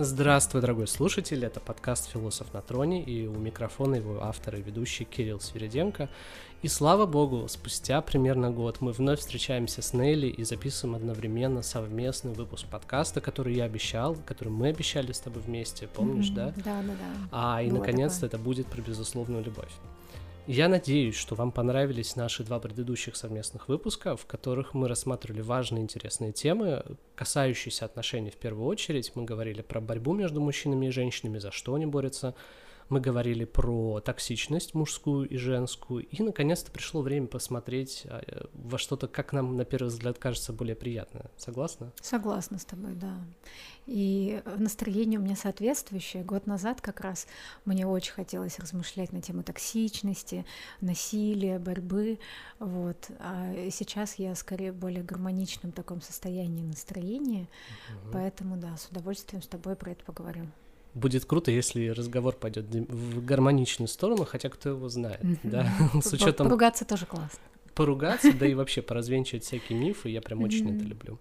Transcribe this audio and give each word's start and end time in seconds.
Здравствуй, 0.00 0.60
дорогой 0.60 0.86
слушатель, 0.86 1.44
это 1.44 1.58
подкаст 1.58 2.08
«Философ 2.12 2.54
на 2.54 2.60
троне» 2.62 3.02
и 3.02 3.26
у 3.26 3.34
микрофона 3.34 3.96
его 3.96 4.22
автор 4.22 4.54
и 4.54 4.62
ведущий 4.62 5.02
Кирилл 5.02 5.40
Свириденко. 5.40 6.08
И 6.62 6.68
слава 6.68 7.04
богу, 7.04 7.48
спустя 7.48 8.00
примерно 8.00 8.52
год 8.52 8.80
мы 8.80 8.92
вновь 8.92 9.18
встречаемся 9.18 9.82
с 9.82 9.92
Нелли 9.94 10.28
и 10.28 10.44
записываем 10.44 10.94
одновременно 10.94 11.62
совместный 11.62 12.32
выпуск 12.32 12.68
подкаста, 12.70 13.20
который 13.20 13.56
я 13.56 13.64
обещал, 13.64 14.14
который 14.24 14.50
мы 14.50 14.68
обещали 14.68 15.10
с 15.10 15.18
тобой 15.18 15.42
вместе, 15.42 15.88
помнишь, 15.88 16.30
mm-hmm, 16.30 16.34
да? 16.34 16.52
Да, 16.64 16.82
да, 16.82 16.92
да. 16.92 17.28
А, 17.32 17.62
и 17.64 17.68
наконец-то 17.68 18.26
это 18.26 18.38
будет 18.38 18.68
про 18.68 18.80
безусловную 18.80 19.42
любовь. 19.42 19.72
Я 20.50 20.70
надеюсь, 20.70 21.14
что 21.14 21.34
вам 21.34 21.52
понравились 21.52 22.16
наши 22.16 22.42
два 22.42 22.58
предыдущих 22.58 23.16
совместных 23.16 23.68
выпуска, 23.68 24.16
в 24.16 24.24
которых 24.24 24.72
мы 24.72 24.88
рассматривали 24.88 25.42
важные 25.42 25.82
интересные 25.82 26.32
темы, 26.32 26.82
касающиеся 27.16 27.84
отношений 27.84 28.30
в 28.30 28.36
первую 28.36 28.66
очередь. 28.66 29.12
Мы 29.14 29.26
говорили 29.26 29.60
про 29.60 29.82
борьбу 29.82 30.14
между 30.14 30.40
мужчинами 30.40 30.86
и 30.86 30.90
женщинами, 30.90 31.36
за 31.36 31.50
что 31.50 31.74
они 31.74 31.84
борются, 31.84 32.34
мы 32.88 33.00
говорили 33.00 33.44
про 33.44 34.00
токсичность 34.00 34.74
мужскую 34.74 35.28
и 35.28 35.36
женскую, 35.36 36.06
и 36.06 36.22
наконец-то 36.22 36.70
пришло 36.70 37.02
время 37.02 37.26
посмотреть 37.26 38.04
а, 38.06 38.48
во 38.54 38.78
что-то, 38.78 39.08
как 39.08 39.32
нам 39.32 39.56
на 39.56 39.66
первый 39.66 39.88
взгляд 39.88 40.18
кажется, 40.18 40.52
более 40.52 40.76
приятное. 40.76 41.30
Согласна? 41.36 41.92
Согласна 42.00 42.58
с 42.58 42.64
тобой, 42.64 42.94
да. 42.94 43.18
И 43.88 44.42
настроение 44.58 45.18
у 45.18 45.22
меня 45.22 45.34
соответствующее. 45.34 46.22
Год 46.22 46.46
назад 46.46 46.82
как 46.82 47.00
раз 47.00 47.26
мне 47.64 47.86
очень 47.86 48.12
хотелось 48.12 48.58
размышлять 48.58 49.12
на 49.12 49.22
тему 49.22 49.42
токсичности, 49.42 50.44
насилия, 50.82 51.58
борьбы. 51.58 52.18
Вот. 52.58 53.10
А 53.18 53.70
сейчас 53.70 54.16
я 54.16 54.34
скорее 54.34 54.72
в 54.72 54.76
более 54.76 55.02
гармоничном 55.02 55.72
таком 55.72 56.02
состоянии 56.02 56.62
настроения. 56.62 57.48
Угу. 57.88 58.12
Поэтому, 58.12 58.58
да, 58.58 58.76
с 58.76 58.88
удовольствием 58.88 59.42
с 59.42 59.48
тобой 59.48 59.74
про 59.74 59.92
это 59.92 60.04
поговорим 60.04 60.52
будет 60.94 61.24
круто, 61.24 61.50
если 61.50 61.88
разговор 61.88 62.34
пойдет 62.34 62.66
в 62.66 63.24
гармоничную 63.24 63.86
сторону, 63.88 64.24
хотя 64.24 64.48
кто 64.48 64.70
его 64.70 64.88
знает, 64.88 65.20
да, 65.44 65.72
с 66.02 66.12
учетом... 66.12 66.48
Поругаться 66.48 66.84
тоже 66.84 67.06
классно. 67.06 67.38
Поругаться, 67.78 68.32
да 68.32 68.44
и 68.44 68.54
вообще 68.54 68.82
поразвенчивать 68.82 69.44
всякие 69.44 69.78
мифы, 69.78 70.08
я 70.08 70.20
прям 70.20 70.42
очень 70.42 70.74
это 70.74 70.84
люблю. 70.84 71.16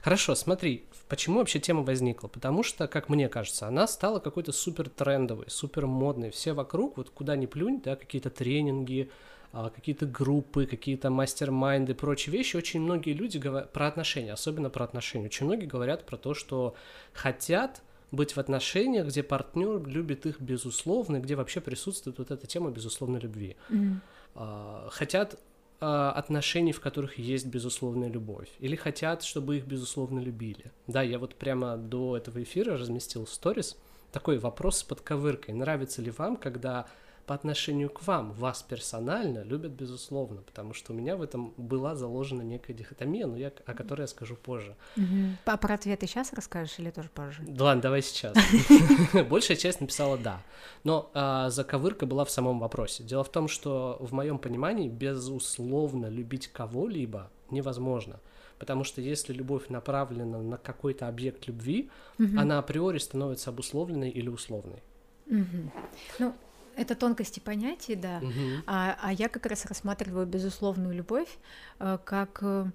Хорошо, 0.00 0.34
смотри, 0.34 0.84
почему 1.06 1.38
вообще 1.38 1.60
тема 1.60 1.82
возникла? 1.82 2.28
Потому 2.28 2.62
что, 2.62 2.88
как 2.88 3.10
мне 3.10 3.28
кажется, 3.28 3.66
она 3.66 3.86
стала 3.86 4.18
какой-то 4.18 4.52
супер 4.52 4.88
трендовой, 4.88 5.44
супер 5.48 5.86
модной. 5.86 6.30
Все 6.30 6.54
вокруг, 6.54 6.96
вот 6.96 7.10
куда 7.10 7.36
ни 7.36 7.44
плюнь, 7.44 7.82
да, 7.84 7.94
какие-то 7.94 8.30
тренинги, 8.30 9.10
а, 9.52 9.68
какие-то 9.68 10.06
группы, 10.06 10.64
какие-то 10.64 11.10
мастер-майнды, 11.10 11.94
прочие 11.94 12.32
вещи. 12.32 12.56
Очень 12.56 12.80
многие 12.80 13.12
люди 13.12 13.36
говорят 13.36 13.74
про 13.74 13.86
отношения, 13.86 14.32
особенно 14.32 14.70
про 14.70 14.84
отношения. 14.84 15.26
Очень 15.26 15.44
многие 15.44 15.66
говорят 15.66 16.06
про 16.06 16.16
то, 16.16 16.32
что 16.32 16.74
хотят 17.12 17.82
быть 18.12 18.34
в 18.34 18.38
отношениях, 18.38 19.08
где 19.08 19.22
партнер 19.22 19.86
любит 19.86 20.24
их 20.24 20.40
безусловно, 20.40 21.20
где 21.20 21.34
вообще 21.34 21.60
присутствует 21.60 22.16
вот 22.16 22.30
эта 22.30 22.46
тема 22.46 22.70
безусловной 22.70 23.20
любви. 23.20 23.56
Mm-hmm. 23.68 24.88
Хотят 24.90 25.38
а, 25.80 26.12
отношений, 26.12 26.72
в 26.72 26.80
которых 26.80 27.18
есть 27.18 27.46
безусловная 27.46 28.08
любовь, 28.08 28.48
или 28.58 28.76
хотят, 28.76 29.22
чтобы 29.22 29.58
их 29.58 29.66
безусловно 29.66 30.18
любили. 30.18 30.72
Да, 30.86 31.02
я 31.02 31.18
вот 31.18 31.34
прямо 31.34 31.76
до 31.76 32.16
этого 32.16 32.42
эфира 32.42 32.76
разместил 32.76 33.26
сторис 33.26 33.76
такой 34.12 34.38
вопрос 34.38 34.78
с 34.78 34.82
подковыркой. 34.82 35.54
Нравится 35.54 36.02
ли 36.02 36.10
вам, 36.10 36.36
когда 36.36 36.86
по 37.28 37.34
отношению 37.34 37.90
к 37.90 38.06
вам, 38.06 38.32
вас 38.32 38.62
персонально 38.62 39.42
любят, 39.42 39.72
безусловно, 39.72 40.40
потому 40.40 40.72
что 40.72 40.94
у 40.94 40.96
меня 40.96 41.14
в 41.14 41.20
этом 41.20 41.52
была 41.58 41.94
заложена 41.94 42.40
некая 42.40 42.72
дихотомия, 42.72 43.26
но 43.26 43.36
я, 43.36 43.52
о 43.66 43.74
которой 43.74 44.00
я 44.02 44.06
скажу 44.06 44.34
позже. 44.34 44.74
Угу. 44.96 45.36
А 45.44 45.58
про 45.58 45.74
ответы 45.74 46.06
сейчас 46.06 46.32
расскажешь 46.32 46.78
или 46.78 46.90
тоже 46.90 47.10
позже? 47.10 47.42
Да 47.46 47.66
ладно, 47.66 47.82
давай 47.82 48.00
сейчас. 48.00 48.34
Большая 49.28 49.58
часть 49.58 49.82
написала 49.82 50.16
«да». 50.16 50.42
Но 50.84 51.10
а, 51.12 51.50
заковырка 51.50 52.06
была 52.06 52.24
в 52.24 52.30
самом 52.30 52.60
вопросе. 52.60 53.04
Дело 53.04 53.24
в 53.24 53.30
том, 53.30 53.46
что 53.46 53.98
в 54.00 54.14
моем 54.14 54.38
понимании 54.38 54.88
безусловно 54.88 56.06
любить 56.06 56.48
кого-либо 56.48 57.30
невозможно. 57.50 58.20
Потому 58.58 58.84
что 58.84 59.02
если 59.02 59.34
любовь 59.34 59.68
направлена 59.68 60.38
на 60.38 60.56
какой-то 60.56 61.08
объект 61.08 61.46
любви, 61.46 61.90
угу. 62.18 62.38
она 62.38 62.58
априори 62.58 62.96
становится 62.96 63.50
обусловленной 63.50 64.08
или 64.08 64.30
условной. 64.30 64.82
Угу. 65.26 65.72
Ну, 66.20 66.34
это 66.78 66.94
тонкости 66.94 67.40
понятий, 67.40 67.96
да. 67.96 68.18
Угу. 68.18 68.62
А, 68.66 68.96
а 69.02 69.12
я 69.12 69.28
как 69.28 69.46
раз 69.46 69.66
рассматриваю 69.66 70.26
безусловную 70.26 70.94
любовь 70.94 71.38
э, 71.78 71.98
как 72.04 72.38
э, 72.42 72.66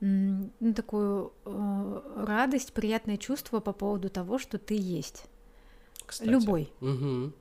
ну, 0.00 0.74
такую 0.74 1.32
э, 1.44 2.24
радость, 2.26 2.72
приятное 2.72 3.16
чувство 3.16 3.60
по 3.60 3.72
поводу 3.72 4.10
того, 4.10 4.38
что 4.38 4.58
ты 4.58 4.74
есть. 4.74 5.24
Кстати. 6.06 6.28
Любой. 6.28 6.72
Угу. 6.80 7.32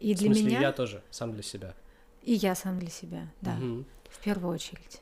И 0.00 0.14
для 0.14 0.30
В 0.30 0.34
смысле, 0.34 0.46
меня. 0.46 0.60
Я 0.60 0.72
тоже 0.72 1.02
сам 1.10 1.32
для 1.32 1.42
себя. 1.42 1.74
И 2.22 2.32
я 2.32 2.54
сам 2.54 2.78
для 2.78 2.90
себя, 2.90 3.28
да. 3.40 3.56
Угу. 3.56 3.84
В 4.10 4.18
первую 4.22 4.54
очередь. 4.54 5.00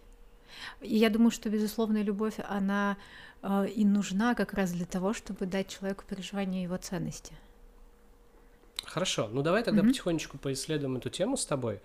И 0.80 0.96
я 0.96 1.10
думаю, 1.10 1.30
что 1.30 1.50
безусловная 1.50 2.02
любовь, 2.02 2.36
она 2.48 2.96
э, 3.42 3.68
и 3.68 3.84
нужна 3.84 4.34
как 4.34 4.54
раз 4.54 4.72
для 4.72 4.86
того, 4.86 5.12
чтобы 5.12 5.46
дать 5.46 5.68
человеку 5.68 6.04
переживание 6.08 6.62
его 6.62 6.76
ценности. 6.76 7.34
Хорошо, 8.94 9.28
ну 9.32 9.42
давай 9.42 9.64
тогда 9.64 9.82
mm-hmm. 9.82 9.88
потихонечку 9.88 10.38
поисследуем 10.38 10.96
эту 10.96 11.10
тему 11.10 11.36
с 11.36 11.44
тобой. 11.44 11.80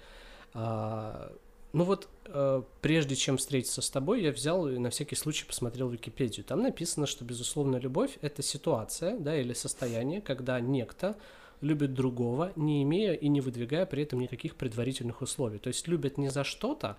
А, 0.54 1.32
ну 1.74 1.84
вот, 1.84 2.08
а, 2.26 2.64
прежде 2.82 3.16
чем 3.16 3.38
встретиться 3.38 3.82
с 3.82 3.90
тобой, 3.90 4.22
я 4.22 4.32
взял 4.32 4.70
и 4.70 4.78
на 4.78 4.92
всякий 4.92 5.16
случай 5.16 5.44
посмотрел 5.44 5.90
Википедию. 5.90 6.46
Там 6.46 6.62
написано, 6.62 7.08
что 7.08 7.26
безусловная 7.26 7.80
любовь— 7.80 8.20
это 8.22 8.44
ситуация, 8.44 9.18
да, 9.18 9.36
или 9.36 9.54
состояние, 9.54 10.22
когда 10.22 10.60
некто 10.60 11.16
любит 11.62 11.96
другого, 11.96 12.54
не 12.56 12.84
имея 12.84 13.14
и 13.14 13.28
не 13.28 13.42
выдвигая 13.42 13.88
при 13.88 14.04
этом 14.04 14.20
никаких 14.20 14.56
предварительных 14.56 15.24
условий. 15.24 15.58
То 15.58 15.70
есть 15.70 15.88
любят 15.88 16.20
не 16.20 16.30
за 16.30 16.44
что-то, 16.44 16.96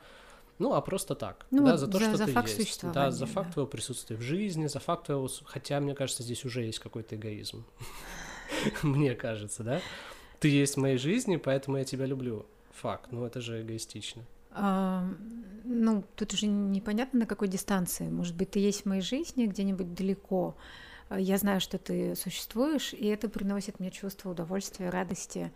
ну, 0.58 0.74
а 0.74 0.80
просто 0.80 1.14
так, 1.14 1.46
ну, 1.52 1.64
да, 1.64 1.70
вот 1.70 1.78
за 1.78 1.86
то, 1.86 1.98
за, 1.98 2.04
что 2.06 2.16
за 2.16 2.26
ты 2.26 2.32
факт 2.32 2.58
есть, 2.58 2.92
да, 2.92 3.12
за 3.12 3.26
факт 3.26 3.50
да. 3.50 3.52
твоего 3.52 3.68
присутствия 3.68 4.16
в 4.16 4.22
жизни, 4.22 4.66
за 4.66 4.80
факт 4.80 5.06
твоего, 5.06 5.30
хотя 5.44 5.78
мне 5.78 5.94
кажется, 5.94 6.24
здесь 6.24 6.44
уже 6.44 6.64
есть 6.64 6.80
какой-то 6.80 7.14
эгоизм. 7.14 7.64
мне 8.82 9.14
кажется, 9.14 9.62
да? 9.62 9.80
Ты 10.38 10.48
есть 10.48 10.76
в 10.76 10.80
моей 10.80 10.96
жизни, 10.96 11.36
поэтому 11.36 11.76
я 11.76 11.84
тебя 11.84 12.06
люблю. 12.06 12.46
Факт, 12.72 13.12
ну 13.12 13.24
это 13.24 13.40
же 13.40 13.60
эгоистично. 13.60 14.24
А, 14.52 15.06
ну, 15.64 16.04
тут 16.16 16.32
уже 16.32 16.46
непонятно, 16.46 17.20
на 17.20 17.26
какой 17.26 17.48
дистанции. 17.48 18.08
Может 18.08 18.36
быть, 18.36 18.50
ты 18.50 18.58
есть 18.58 18.82
в 18.82 18.86
моей 18.86 19.02
жизни 19.02 19.46
где-нибудь 19.46 19.94
далеко. 19.94 20.56
Я 21.10 21.38
знаю, 21.38 21.60
что 21.60 21.78
ты 21.78 22.14
существуешь, 22.14 22.92
и 22.92 23.06
это 23.06 23.28
приносит 23.28 23.80
мне 23.80 23.90
чувство 23.90 24.30
удовольствия, 24.30 24.90
радости, 24.90 25.52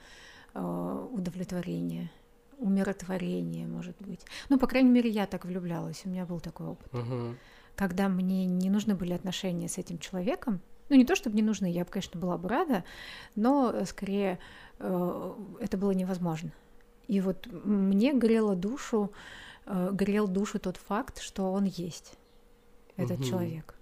а, 0.53 1.09
удовлетворения, 1.13 2.11
умиротворения, 2.59 3.67
может 3.67 3.97
быть. 4.01 4.21
Ну, 4.49 4.59
по 4.59 4.67
крайней 4.67 4.91
мере, 4.91 5.11
я 5.11 5.27
так 5.27 5.45
влюблялась, 5.45 6.03
у 6.05 6.09
меня 6.09 6.27
был 6.27 6.41
такой 6.41 6.67
опыт. 6.67 6.93
Угу. 6.93 7.37
Когда 7.77 8.09
мне 8.09 8.47
не 8.47 8.71
нужны 8.71 8.95
были 8.95 9.13
отношения 9.13 9.69
с 9.69 9.79
этим 9.79 9.99
человеком, 9.99 10.61
ну, 10.89 10.97
не 10.97 11.05
то, 11.05 11.15
чтобы 11.15 11.37
не 11.37 11.43
нужны, 11.43 11.71
я 11.71 11.85
бы, 11.85 11.91
конечно, 11.91 12.21
была 12.21 12.37
бы 12.37 12.49
рада, 12.49 12.85
но 13.37 13.71
э, 13.73 13.85
скорее 13.87 14.39
э, 14.79 15.33
это 15.61 15.77
было 15.77 15.93
невозможно. 15.93 16.53
И 17.09 17.21
вот 17.21 17.47
мне 17.47 18.13
грело 18.13 18.55
душу, 18.55 19.13
э, 19.67 19.91
грел 19.93 20.29
душу 20.29 20.59
тот 20.59 20.77
факт, 20.77 21.21
что 21.21 21.53
он 21.53 21.65
есть, 21.65 22.15
этот 22.97 23.21
угу. 23.21 23.25
человек. 23.25 23.75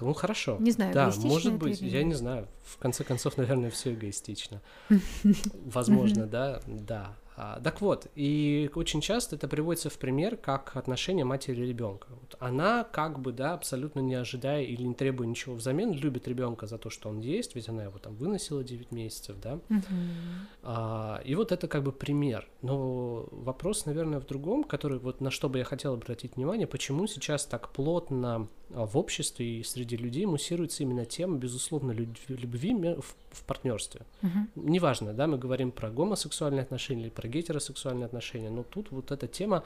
Ну 0.00 0.14
хорошо. 0.14 0.56
Не 0.58 0.70
знаю, 0.70 0.94
да, 0.94 1.12
может 1.18 1.54
быть, 1.54 1.80
я 1.80 2.02
не 2.02 2.14
знаю. 2.14 2.48
В 2.64 2.78
конце 2.78 3.04
концов, 3.04 3.36
наверное, 3.36 3.70
все 3.70 3.92
эгоистично. 3.92 4.62
Возможно, 5.66 6.26
да, 6.26 6.62
да. 6.66 7.14
А, 7.36 7.60
так 7.60 7.80
вот, 7.80 8.08
и 8.14 8.70
очень 8.74 9.00
часто 9.00 9.36
это 9.36 9.48
приводится 9.48 9.90
в 9.90 9.98
пример 9.98 10.36
как 10.36 10.76
отношение 10.76 11.24
матери 11.24 11.62
и 11.62 11.66
ребенка. 11.66 12.08
Она 12.42 12.82
как 12.82 13.20
бы, 13.20 13.30
да, 13.32 13.54
абсолютно 13.54 14.00
не 14.00 14.14
ожидая 14.14 14.64
или 14.64 14.82
не 14.82 14.94
требуя 14.94 15.28
ничего 15.28 15.54
взамен, 15.54 15.92
любит 15.92 16.26
ребенка 16.26 16.66
за 16.66 16.76
то, 16.76 16.90
что 16.90 17.08
он 17.08 17.20
есть, 17.20 17.54
ведь 17.54 17.68
она 17.68 17.84
его 17.84 17.98
там 18.00 18.16
выносила 18.16 18.64
9 18.64 18.90
месяцев, 18.90 19.36
да. 19.40 19.60
А, 20.64 21.20
и 21.24 21.36
вот 21.36 21.52
это 21.52 21.68
как 21.68 21.84
бы 21.84 21.92
пример. 21.92 22.48
Но 22.60 23.28
вопрос, 23.30 23.86
наверное, 23.86 24.18
в 24.18 24.26
другом, 24.26 24.64
который 24.64 24.98
вот 24.98 25.20
на 25.20 25.30
что 25.30 25.48
бы 25.48 25.58
я 25.58 25.64
хотел 25.64 25.94
обратить 25.94 26.34
внимание, 26.34 26.66
почему 26.66 27.06
сейчас 27.06 27.46
так 27.46 27.68
плотно 27.68 28.48
а, 28.74 28.86
в 28.86 28.96
обществе 28.96 29.60
и 29.60 29.62
среди 29.62 29.96
людей 29.96 30.26
муссируется 30.26 30.82
именно 30.82 31.04
тема, 31.04 31.38
безусловно, 31.38 31.92
любви 31.92 32.74
в, 32.74 33.14
в 33.30 33.44
партнерстве. 33.46 34.00
Неважно, 34.56 35.12
да, 35.12 35.26
мы 35.28 35.38
говорим 35.38 35.70
про 35.70 35.90
гомосексуальные 35.90 36.62
отношения 36.62 37.02
или 37.02 37.10
про 37.10 37.28
гетеросексуальные 37.28 38.06
отношения, 38.06 38.50
но 38.50 38.64
тут 38.64 38.90
вот 38.90 39.12
эта 39.12 39.28
тема 39.28 39.62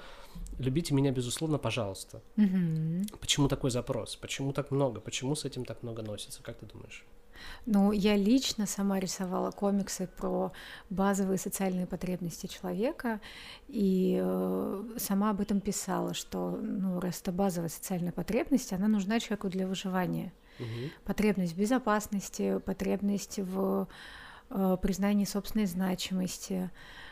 «любите 0.59 0.93
меня, 0.95 1.11
безусловно, 1.13 1.59
пожалуйста». 1.59 2.21
Угу. 2.67 3.19
Почему 3.21 3.49
такой 3.49 3.71
запрос? 3.71 4.17
Почему 4.17 4.53
так 4.53 4.71
много? 4.71 5.01
Почему 5.01 5.35
с 5.35 5.45
этим 5.45 5.65
так 5.65 5.83
много 5.83 6.03
носится? 6.03 6.43
Как 6.43 6.57
ты 6.57 6.67
думаешь? 6.67 7.05
Ну, 7.67 7.93
я 7.93 8.17
лично 8.17 8.67
сама 8.67 8.99
рисовала 8.99 9.51
комиксы 9.51 10.09
про 10.17 10.53
базовые 10.91 11.39
социальные 11.39 11.87
потребности 11.87 12.47
человека 12.47 13.21
и 13.69 14.19
э, 14.23 14.85
сама 14.97 15.31
об 15.31 15.41
этом 15.41 15.61
писала, 15.61 16.15
что 16.15 16.59
ну, 16.63 17.01
раз 17.01 17.21
это 17.21 17.33
базовая 17.33 17.69
социальная 17.69 18.13
потребность, 18.13 18.73
она 18.73 18.89
нужна 18.89 19.21
человеку 19.21 19.49
для 19.49 19.67
выживания. 19.67 20.33
Угу. 20.59 20.91
Потребность 21.05 21.53
в 21.53 21.59
безопасности, 21.59 22.59
потребность 22.59 23.39
в 23.39 23.87
э, 24.51 24.77
признании 24.81 25.25
собственной 25.25 25.67
значимости. 25.67 26.71
Э, 26.73 27.06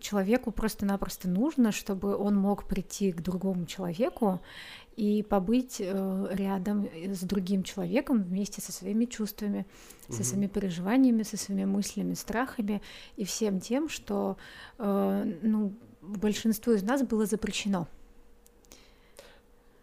человеку 0.00 0.50
просто-напросто 0.52 1.28
нужно, 1.28 1.72
чтобы 1.72 2.16
он 2.16 2.36
мог 2.36 2.64
прийти 2.64 3.12
к 3.12 3.20
другому 3.20 3.66
человеку 3.66 4.40
и 4.96 5.22
побыть 5.22 5.76
э, 5.80 6.28
рядом 6.32 6.88
с 6.94 7.20
другим 7.22 7.62
человеком 7.62 8.22
вместе 8.22 8.60
со 8.60 8.70
своими 8.70 9.06
чувствами, 9.06 9.66
угу. 10.08 10.16
со 10.16 10.24
своими 10.24 10.46
переживаниями, 10.46 11.22
со 11.22 11.36
своими 11.36 11.64
мыслями, 11.64 12.14
страхами 12.14 12.82
и 13.16 13.24
всем 13.24 13.60
тем, 13.60 13.88
что 13.88 14.36
э, 14.78 15.38
ну, 15.42 15.72
большинству 16.02 16.72
из 16.74 16.82
нас 16.82 17.02
было 17.02 17.26
запрещено. 17.26 17.88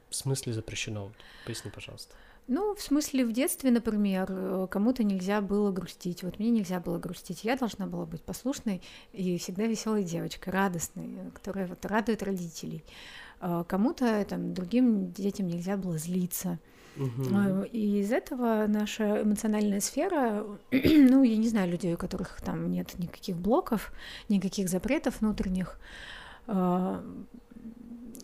В 0.10 0.16
смысле 0.16 0.54
запрещено? 0.54 1.12
Поясни, 1.46 1.72
пожалуйста. 1.72 2.16
Ну, 2.48 2.74
в 2.76 2.82
смысле, 2.82 3.26
в 3.26 3.34
детстве, 3.34 3.72
например, 3.72 4.28
э, 4.30 4.68
кому-то 4.70 5.04
нельзя 5.04 5.42
было 5.42 5.72
грустить. 5.72 6.24
Вот 6.24 6.40
мне 6.40 6.50
нельзя 6.50 6.80
было 6.80 6.98
грустить. 6.98 7.44
Я 7.44 7.58
должна 7.58 7.88
была 7.88 8.06
быть 8.06 8.24
послушной 8.24 8.82
и 9.12 9.38
всегда 9.38 9.66
веселой 9.66 10.04
девочкой, 10.06 10.54
радостной, 10.54 11.10
которая 11.34 11.68
вот 11.68 11.86
радует 11.86 12.24
родителей. 12.24 12.86
А 13.42 13.66
кому-то, 13.66 14.26
там, 14.26 14.54
другим 14.54 15.12
детям 15.12 15.48
нельзя 15.48 15.76
было 15.76 15.98
злиться. 15.98 16.58
Угу. 16.96 17.66
И 17.72 18.00
из 18.00 18.12
этого 18.12 18.66
наша 18.68 19.22
эмоциональная 19.22 19.82
сфера, 19.82 20.46
ну, 20.72 21.24
я 21.24 21.38
не 21.38 21.50
знаю 21.50 21.70
людей, 21.70 21.94
у 21.94 21.98
которых 21.98 22.42
там 22.42 22.72
нет 22.72 22.98
никаких 22.98 23.36
блоков, 23.36 23.92
никаких 24.30 24.70
запретов 24.70 25.20
внутренних, 25.20 25.80
а, 26.48 27.04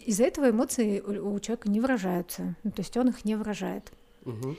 из-за 0.06 0.24
этого 0.24 0.50
эмоции 0.50 1.00
у 1.02 1.40
человека 1.40 1.70
не 1.70 1.80
выражаются, 1.80 2.56
ну, 2.64 2.72
то 2.72 2.82
есть 2.82 2.96
он 2.98 3.10
их 3.10 3.26
не 3.26 3.36
выражает. 3.36 3.92
Угу. 4.26 4.56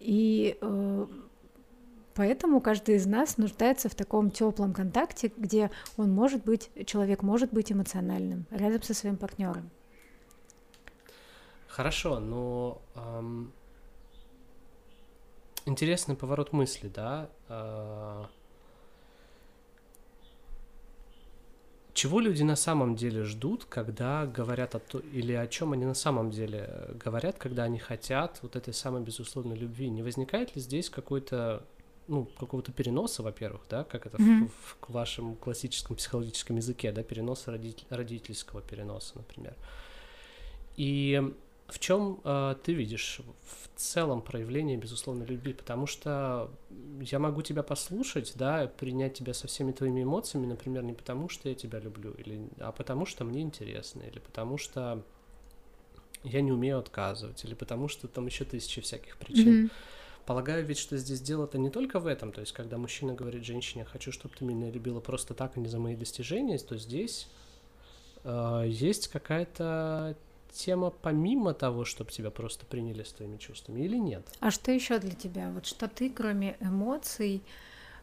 И 0.00 0.58
э, 0.60 1.06
поэтому 2.14 2.60
каждый 2.60 2.96
из 2.96 3.06
нас 3.06 3.38
нуждается 3.38 3.88
в 3.88 3.94
таком 3.94 4.30
теплом 4.30 4.72
контакте, 4.72 5.32
где 5.36 5.70
он 5.96 6.10
может 6.10 6.44
быть, 6.44 6.70
человек 6.86 7.22
может 7.22 7.52
быть 7.52 7.70
эмоциональным 7.70 8.46
рядом 8.50 8.82
со 8.82 8.92
своим 8.92 9.16
партнером. 9.16 9.70
Хорошо, 11.68 12.20
но 12.20 12.80
эм, 12.94 13.52
интересный 15.66 16.16
поворот 16.16 16.52
мысли, 16.52 16.88
да? 16.88 17.28
Э, 17.48 18.24
чего 21.96 22.20
люди 22.20 22.42
на 22.42 22.56
самом 22.56 22.94
деле 22.94 23.24
ждут, 23.24 23.64
когда 23.64 24.26
говорят 24.26 24.74
о 24.74 24.78
то, 24.78 24.98
или 24.98 25.32
о 25.32 25.46
чем 25.46 25.72
они 25.72 25.86
на 25.86 25.94
самом 25.94 26.30
деле 26.30 26.90
говорят, 27.02 27.38
когда 27.38 27.64
они 27.64 27.78
хотят 27.78 28.38
вот 28.42 28.54
этой 28.54 28.74
самой 28.74 29.02
безусловной 29.02 29.56
любви? 29.56 29.88
Не 29.88 30.02
возникает 30.02 30.54
ли 30.54 30.60
здесь 30.60 30.90
какой-то 30.90 31.64
ну, 32.06 32.28
какого-то 32.38 32.70
переноса, 32.70 33.22
во-первых, 33.22 33.62
да, 33.70 33.82
как 33.82 34.06
это 34.06 34.18
mm-hmm. 34.18 34.48
в, 34.48 34.88
в 34.88 34.92
вашем 34.92 35.36
классическом 35.36 35.96
психологическом 35.96 36.56
языке, 36.56 36.92
да, 36.92 37.02
переноса 37.02 37.50
родитель, 37.50 37.86
родительского 37.88 38.60
переноса, 38.60 39.14
например. 39.16 39.56
И 40.76 41.34
в 41.68 41.78
чем 41.78 42.20
э, 42.22 42.54
ты 42.62 42.72
видишь 42.72 43.20
в 43.44 43.78
целом 43.78 44.22
проявление 44.22 44.76
безусловной 44.76 45.26
любви? 45.26 45.52
Потому 45.52 45.86
что 45.86 46.50
я 47.00 47.18
могу 47.18 47.42
тебя 47.42 47.62
послушать, 47.62 48.32
да, 48.36 48.66
принять 48.66 49.14
тебя 49.14 49.34
со 49.34 49.48
всеми 49.48 49.72
твоими 49.72 50.04
эмоциями, 50.04 50.46
например, 50.46 50.84
не 50.84 50.92
потому 50.92 51.28
что 51.28 51.48
я 51.48 51.54
тебя 51.54 51.80
люблю, 51.80 52.12
или, 52.12 52.48
а 52.58 52.72
потому 52.72 53.04
что 53.04 53.24
мне 53.24 53.42
интересно, 53.42 54.02
или 54.02 54.20
потому 54.20 54.58
что 54.58 55.02
я 56.22 56.40
не 56.40 56.52
умею 56.52 56.78
отказывать, 56.78 57.44
или 57.44 57.54
потому 57.54 57.88
что 57.88 58.08
там 58.08 58.26
еще 58.26 58.44
тысячи 58.44 58.80
всяких 58.80 59.16
причин. 59.16 59.66
Mm-hmm. 59.66 59.70
Полагаю 60.24 60.64
ведь, 60.64 60.78
что 60.78 60.96
здесь 60.96 61.20
дело-то 61.20 61.56
не 61.56 61.70
только 61.70 62.00
в 62.00 62.06
этом, 62.06 62.32
то 62.32 62.40
есть 62.40 62.52
когда 62.52 62.78
мужчина 62.78 63.14
говорит 63.14 63.44
женщине, 63.44 63.84
хочу, 63.84 64.10
чтобы 64.10 64.34
ты 64.36 64.44
меня 64.44 64.70
любила 64.70 65.00
просто 65.00 65.34
так, 65.34 65.56
а 65.56 65.60
не 65.60 65.68
за 65.68 65.78
мои 65.78 65.94
достижения, 65.94 66.58
то 66.58 66.76
здесь 66.76 67.28
э, 68.24 68.64
есть 68.66 69.06
какая-то 69.06 70.16
тема 70.56 70.90
помимо 70.90 71.54
того, 71.54 71.84
чтобы 71.84 72.10
тебя 72.10 72.30
просто 72.30 72.66
приняли 72.66 73.02
с 73.02 73.12
твоими 73.12 73.36
чувствами 73.36 73.82
или 73.82 73.96
нет? 73.96 74.26
А 74.40 74.50
что 74.50 74.72
еще 74.72 74.98
для 74.98 75.12
тебя? 75.12 75.50
Вот 75.50 75.66
что 75.66 75.88
ты, 75.88 76.10
кроме 76.10 76.56
эмоций, 76.60 77.42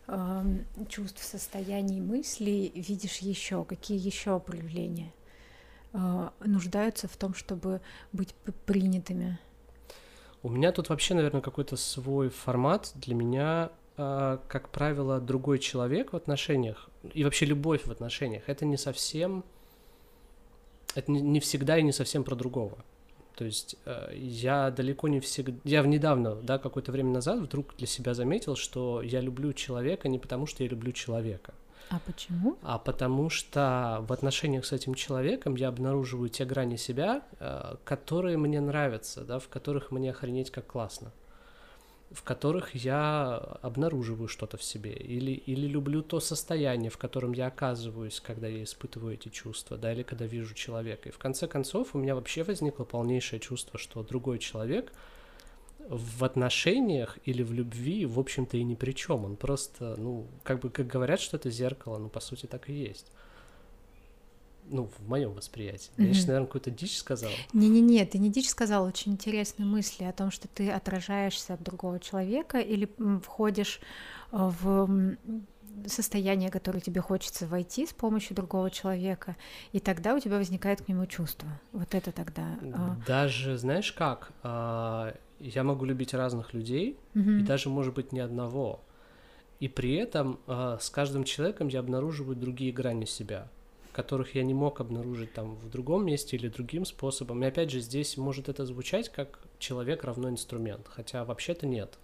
э, 0.07 0.43
чувств, 0.89 1.23
состояний, 1.23 1.99
мыслей, 1.99 2.71
видишь 2.75 3.17
еще? 3.17 3.63
Какие 3.63 3.97
еще 3.97 4.39
проявления 4.39 5.11
э, 5.93 6.29
нуждаются 6.45 7.07
в 7.07 7.17
том, 7.17 7.33
чтобы 7.33 7.81
быть 8.11 8.33
принятыми? 8.65 9.39
У 10.43 10.49
меня 10.49 10.71
тут 10.71 10.89
вообще, 10.89 11.13
наверное, 11.13 11.41
какой-то 11.41 11.77
свой 11.77 12.29
формат. 12.29 12.91
Для 12.95 13.15
меня, 13.15 13.71
э, 13.97 14.37
как 14.47 14.69
правило, 14.69 15.19
другой 15.19 15.59
человек 15.59 16.13
в 16.13 16.15
отношениях 16.15 16.89
и 17.13 17.23
вообще 17.23 17.45
любовь 17.45 17.85
в 17.85 17.91
отношениях 17.91 18.43
это 18.47 18.65
не 18.65 18.77
совсем 18.77 19.43
это 20.95 21.11
не 21.11 21.39
всегда 21.39 21.77
и 21.77 21.83
не 21.83 21.91
совсем 21.91 22.23
про 22.23 22.35
другого. 22.35 22.77
То 23.35 23.45
есть 23.45 23.75
э, 23.85 24.13
я 24.15 24.69
далеко 24.69 25.07
не 25.07 25.19
всегда... 25.19 25.57
Я 25.63 25.81
недавно, 25.81 26.35
да, 26.35 26.59
какое-то 26.59 26.91
время 26.91 27.11
назад 27.11 27.39
вдруг 27.39 27.75
для 27.77 27.87
себя 27.87 28.13
заметил, 28.13 28.55
что 28.55 29.01
я 29.01 29.21
люблю 29.21 29.53
человека 29.53 30.07
не 30.07 30.19
потому, 30.19 30.45
что 30.45 30.63
я 30.63 30.69
люблю 30.69 30.91
человека. 30.91 31.53
А 31.89 31.99
почему? 32.05 32.57
А 32.61 32.77
потому 32.77 33.29
что 33.29 34.05
в 34.07 34.13
отношениях 34.13 34.65
с 34.65 34.71
этим 34.71 34.93
человеком 34.93 35.55
я 35.55 35.67
обнаруживаю 35.67 36.29
те 36.29 36.45
грани 36.45 36.75
себя, 36.75 37.23
э, 37.39 37.75
которые 37.83 38.37
мне 38.37 38.61
нравятся, 38.61 39.23
да, 39.23 39.39
в 39.39 39.47
которых 39.47 39.91
мне 39.91 40.11
охренеть 40.11 40.51
как 40.51 40.67
классно 40.67 41.11
в 42.13 42.23
которых 42.23 42.75
я 42.75 43.37
обнаруживаю 43.61 44.27
что-то 44.27 44.57
в 44.57 44.63
себе, 44.63 44.93
или, 44.93 45.31
или 45.31 45.67
люблю 45.67 46.01
то 46.01 46.19
состояние, 46.19 46.89
в 46.89 46.97
котором 46.97 47.33
я 47.33 47.47
оказываюсь, 47.47 48.19
когда 48.19 48.47
я 48.47 48.63
испытываю 48.63 49.15
эти 49.15 49.29
чувства, 49.29 49.77
да, 49.77 49.91
или 49.91 50.03
когда 50.03 50.25
вижу 50.25 50.53
человека. 50.53 51.09
И 51.09 51.11
в 51.11 51.17
конце 51.17 51.47
концов 51.47 51.95
у 51.95 51.97
меня 51.97 52.15
вообще 52.15 52.43
возникло 52.43 52.83
полнейшее 52.83 53.39
чувство, 53.39 53.79
что 53.79 54.03
другой 54.03 54.39
человек 54.39 54.93
в 55.79 56.23
отношениях 56.23 57.17
или 57.25 57.43
в 57.43 57.51
любви, 57.51 58.05
в 58.05 58.19
общем-то, 58.19 58.57
и 58.57 58.63
ни 58.63 58.75
при 58.75 58.93
чем. 58.93 59.25
Он 59.25 59.35
просто, 59.35 59.95
ну, 59.97 60.27
как 60.43 60.59
бы, 60.61 60.69
как 60.69 60.87
говорят, 60.87 61.19
что 61.19 61.37
это 61.37 61.49
зеркало, 61.49 61.97
ну, 61.97 62.09
по 62.09 62.19
сути, 62.19 62.45
так 62.45 62.69
и 62.69 62.73
есть 62.73 63.11
ну, 64.69 64.89
в 64.97 65.07
моем 65.07 65.33
восприятии. 65.33 65.91
Mm-hmm. 65.97 66.07
Я 66.07 66.13
сейчас, 66.13 66.27
наверное, 66.27 66.47
какую-то 66.47 66.71
дичь 66.71 66.97
сказал. 66.97 67.31
Не-не-не, 67.53 68.05
ты 68.05 68.17
не 68.17 68.29
дичь 68.29 68.49
сказал, 68.49 68.85
очень 68.85 69.13
интересные 69.13 69.65
мысли 69.65 70.03
о 70.03 70.13
том, 70.13 70.31
что 70.31 70.47
ты 70.47 70.69
отражаешься 70.71 71.55
от 71.55 71.63
другого 71.63 71.99
человека 71.99 72.59
или 72.59 72.89
входишь 73.21 73.79
э, 74.31 74.51
в 74.61 75.17
состояние, 75.87 76.49
которое 76.49 76.79
тебе 76.79 77.01
хочется 77.01 77.47
войти 77.47 77.85
с 77.85 77.93
помощью 77.93 78.35
другого 78.35 78.69
человека, 78.69 79.35
и 79.71 79.79
тогда 79.79 80.15
у 80.15 80.19
тебя 80.19 80.37
возникает 80.37 80.81
к 80.81 80.87
нему 80.87 81.05
чувство. 81.05 81.49
Вот 81.71 81.93
это 81.95 82.11
тогда. 82.11 82.47
А. 82.73 82.97
Даже, 83.07 83.57
знаешь 83.57 83.91
как, 83.91 84.31
а, 84.43 85.15
я 85.39 85.63
могу 85.63 85.85
любить 85.85 86.13
разных 86.13 86.53
людей, 86.53 86.97
mm-hmm. 87.15 87.39
и 87.39 87.43
даже, 87.43 87.69
может 87.69 87.93
быть, 87.95 88.11
не 88.11 88.19
одного. 88.19 88.81
И 89.59 89.67
при 89.67 89.95
этом 89.95 90.39
а, 90.47 90.77
с 90.79 90.89
каждым 90.89 91.23
человеком 91.23 91.67
я 91.67 91.79
обнаруживаю 91.79 92.35
другие 92.35 92.71
грани 92.71 93.05
себя 93.05 93.49
которых 93.93 94.35
я 94.35 94.43
не 94.43 94.53
мог 94.53 94.81
обнаружить 94.81 95.33
там 95.33 95.55
в 95.55 95.69
другом 95.69 96.05
месте 96.05 96.35
или 96.35 96.49
другим 96.49 96.83
способом. 96.83 97.43
И 97.43 97.47
опять 97.47 97.69
же, 97.69 97.79
здесь 97.79 98.17
может 98.17 98.49
это 98.49 98.65
звучать 98.65 99.09
как 99.09 99.39
человек 99.59 100.03
равно 100.03 100.29
инструмент, 100.29 100.87
хотя 100.89 101.23
вообще-то 101.23 101.65
нет. 101.65 101.97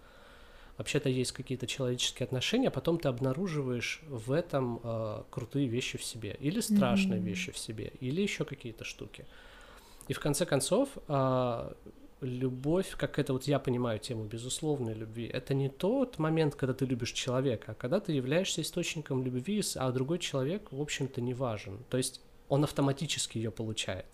Вообще-то 0.78 1.10
есть 1.10 1.32
какие-то 1.32 1.66
человеческие 1.66 2.24
отношения, 2.24 2.68
а 2.68 2.70
потом 2.70 2.98
ты 2.98 3.08
обнаруживаешь 3.08 4.00
в 4.08 4.32
этом 4.32 4.80
э, 4.82 5.22
крутые 5.28 5.66
вещи 5.66 5.98
в 5.98 6.04
себе, 6.04 6.38
или 6.40 6.60
страшные 6.60 7.20
mm-hmm. 7.20 7.24
вещи 7.24 7.52
в 7.52 7.58
себе, 7.58 7.92
или 8.00 8.22
еще 8.22 8.46
какие-то 8.46 8.84
штуки. 8.84 9.26
И 10.08 10.14
в 10.14 10.20
конце 10.20 10.46
концов, 10.46 10.88
э, 11.06 11.72
любовь, 12.20 12.94
как 12.96 13.18
это 13.18 13.32
вот 13.32 13.44
я 13.44 13.58
понимаю 13.58 13.98
тему 13.98 14.24
безусловной 14.24 14.94
любви, 14.94 15.26
это 15.26 15.54
не 15.54 15.68
тот 15.68 16.18
момент, 16.18 16.54
когда 16.54 16.74
ты 16.74 16.84
любишь 16.84 17.12
человека, 17.12 17.72
а 17.72 17.74
когда 17.74 18.00
ты 18.00 18.12
являешься 18.12 18.60
источником 18.60 19.22
любви, 19.24 19.62
а 19.76 19.90
другой 19.92 20.18
человек, 20.18 20.70
в 20.70 20.80
общем-то, 20.80 21.20
не 21.20 21.34
важен. 21.34 21.78
То 21.88 21.96
есть 21.96 22.20
он 22.48 22.64
автоматически 22.64 23.38
ее 23.38 23.50
получает. 23.50 24.06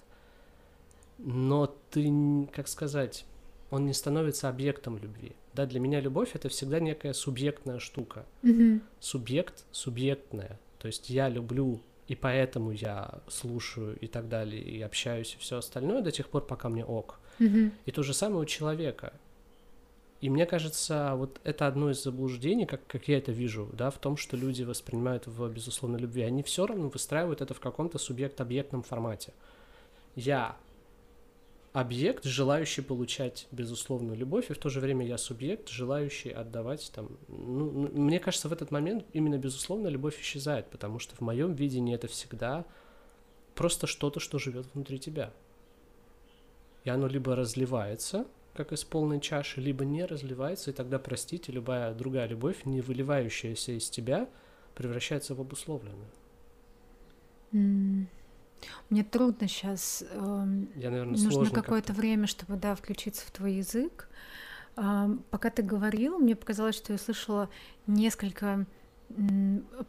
Но 1.19 1.75
ты, 1.91 2.11
как 2.53 2.69
сказать, 2.69 3.25
он 3.71 3.87
не 3.87 3.95
становится 3.95 4.49
объектом 4.49 4.99
любви. 4.99 5.33
Да, 5.55 5.67
для 5.67 5.81
меня 5.81 6.01
любовь 6.01 6.31
это 6.35 6.49
всегда 6.49 6.79
некая 6.79 7.15
субъектная 7.15 7.79
штука. 7.79 8.27
Mm-hmm. 8.43 8.81
Субъект, 9.01 9.65
субъектная. 9.73 10.59
То 10.79 10.87
есть 10.87 11.09
я 11.09 11.29
люблю 11.29 11.81
и 12.09 12.15
поэтому 12.15 12.71
я 12.71 13.21
слушаю 13.29 13.99
и 13.99 14.07
так 14.07 14.29
далее, 14.29 14.63
и 14.63 14.81
общаюсь, 14.81 15.35
и 15.35 15.39
все 15.39 15.59
остальное 15.59 16.03
до 16.03 16.13
тех 16.13 16.29
пор, 16.29 16.47
пока 16.47 16.69
мне 16.69 16.85
ок. 16.85 17.19
И 17.39 17.91
то 17.91 18.03
же 18.03 18.15
самое 18.15 18.43
у 18.43 18.45
человека. 18.45 19.13
И 20.21 20.31
мне 20.31 20.47
кажется, 20.47 21.13
вот 21.15 21.41
это 21.45 21.67
одно 21.67 21.91
из 21.91 22.03
заблуждений, 22.03 22.65
как, 22.65 22.87
как 22.87 23.07
я 23.09 23.19
это 23.19 23.33
вижу, 23.33 23.69
да, 23.73 23.91
в 23.91 23.99
том, 23.99 24.17
что 24.17 24.37
люди 24.37 24.63
воспринимают 24.63 25.27
в 25.27 25.47
безусловной 25.49 26.01
любви. 26.01 26.23
Они 26.23 26.43
все 26.43 26.67
равно 26.67 26.89
выстраивают 26.89 27.43
это 27.43 27.53
в 27.53 27.61
каком-то 27.61 27.99
субъект-объектном 27.99 28.83
формате. 28.83 29.35
Я 30.15 30.57
объект, 31.75 32.25
желающий 32.25 32.81
получать 32.81 33.47
безусловную 33.53 34.17
любовь, 34.17 34.51
и 34.51 34.55
в 34.55 34.59
то 34.59 34.71
же 34.71 34.81
время 34.81 35.07
я 35.07 35.19
субъект, 35.19 35.69
желающий 35.69 36.31
отдавать 36.31 36.91
там. 36.95 37.11
Ну, 37.29 37.91
мне 37.93 38.19
кажется, 38.19 38.49
в 38.49 38.53
этот 38.55 38.71
момент 38.71 39.05
именно 39.13 39.37
безусловная 39.37 39.91
любовь 39.91 40.19
исчезает, 40.19 40.71
потому 40.71 40.99
что 40.99 41.15
в 41.15 41.21
моем 41.21 41.53
видении 41.53 41.95
это 41.95 42.07
всегда 42.09 42.65
просто 43.55 43.87
что-то, 43.87 44.21
что 44.21 44.39
живет 44.39 44.67
внутри 44.73 44.99
тебя. 44.99 45.35
И 46.87 46.89
оно 46.89 47.09
либо 47.09 47.35
разливается, 47.35 48.27
как 48.55 48.71
из 48.73 48.85
полной 48.85 49.21
чаши, 49.21 49.61
либо 49.61 49.85
не 49.85 50.05
разливается, 50.05 50.71
и 50.71 50.73
тогда, 50.73 51.01
простите, 51.01 51.51
любая 51.51 51.93
другая 51.93 52.29
любовь, 52.29 52.65
не 52.65 52.81
выливающаяся 52.81 53.73
из 53.73 53.91
тебя, 53.91 54.29
превращается 54.77 55.35
в 55.35 55.41
обусловленную. 55.41 56.09
Mm. 57.51 58.05
Мне 58.89 59.03
трудно 59.03 59.49
сейчас. 59.49 60.05
Э, 60.09 60.47
Я, 60.77 60.91
наверное, 60.91 61.19
нужно 61.19 61.51
какое-то 61.51 61.93
время, 61.93 62.29
чтобы 62.29 62.55
да 62.55 62.77
включиться 62.77 63.27
в 63.27 63.33
твой 63.33 63.55
язык. 63.55 64.09
Э, 64.77 65.09
пока 65.31 65.51
ты 65.51 65.63
говорил, 65.63 66.21
мне 66.21 66.37
показалось, 66.37 66.77
что 66.77 66.93
я 66.93 67.01
слышала 67.01 67.51
несколько 67.89 68.65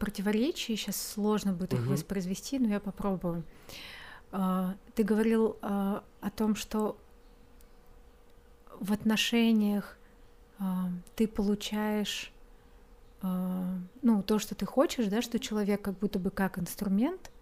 противоречий. 0.00 0.74
Сейчас 0.74 1.00
сложно 1.00 1.52
будет 1.52 1.74
их 1.74 1.82
угу. 1.82 1.90
воспроизвести, 1.90 2.58
но 2.58 2.68
я 2.68 2.80
попробую. 2.80 3.44
Э, 3.68 3.97
ты 4.30 5.04
говорил 5.04 5.56
э, 5.62 6.00
о 6.20 6.30
том, 6.30 6.54
что 6.54 6.96
в 8.78 8.92
отношениях 8.92 9.96
э, 10.58 10.64
ты 11.16 11.26
получаешь 11.26 12.32
ну 13.20 14.22
то, 14.22 14.38
что 14.38 14.54
ты 14.54 14.64
хочешь, 14.64 15.06
да, 15.06 15.22
что 15.22 15.40
человек 15.40 15.82
как 15.82 15.98
будто 15.98 16.20
бы 16.20 16.30
как 16.30 16.56
инструмент 16.56 17.32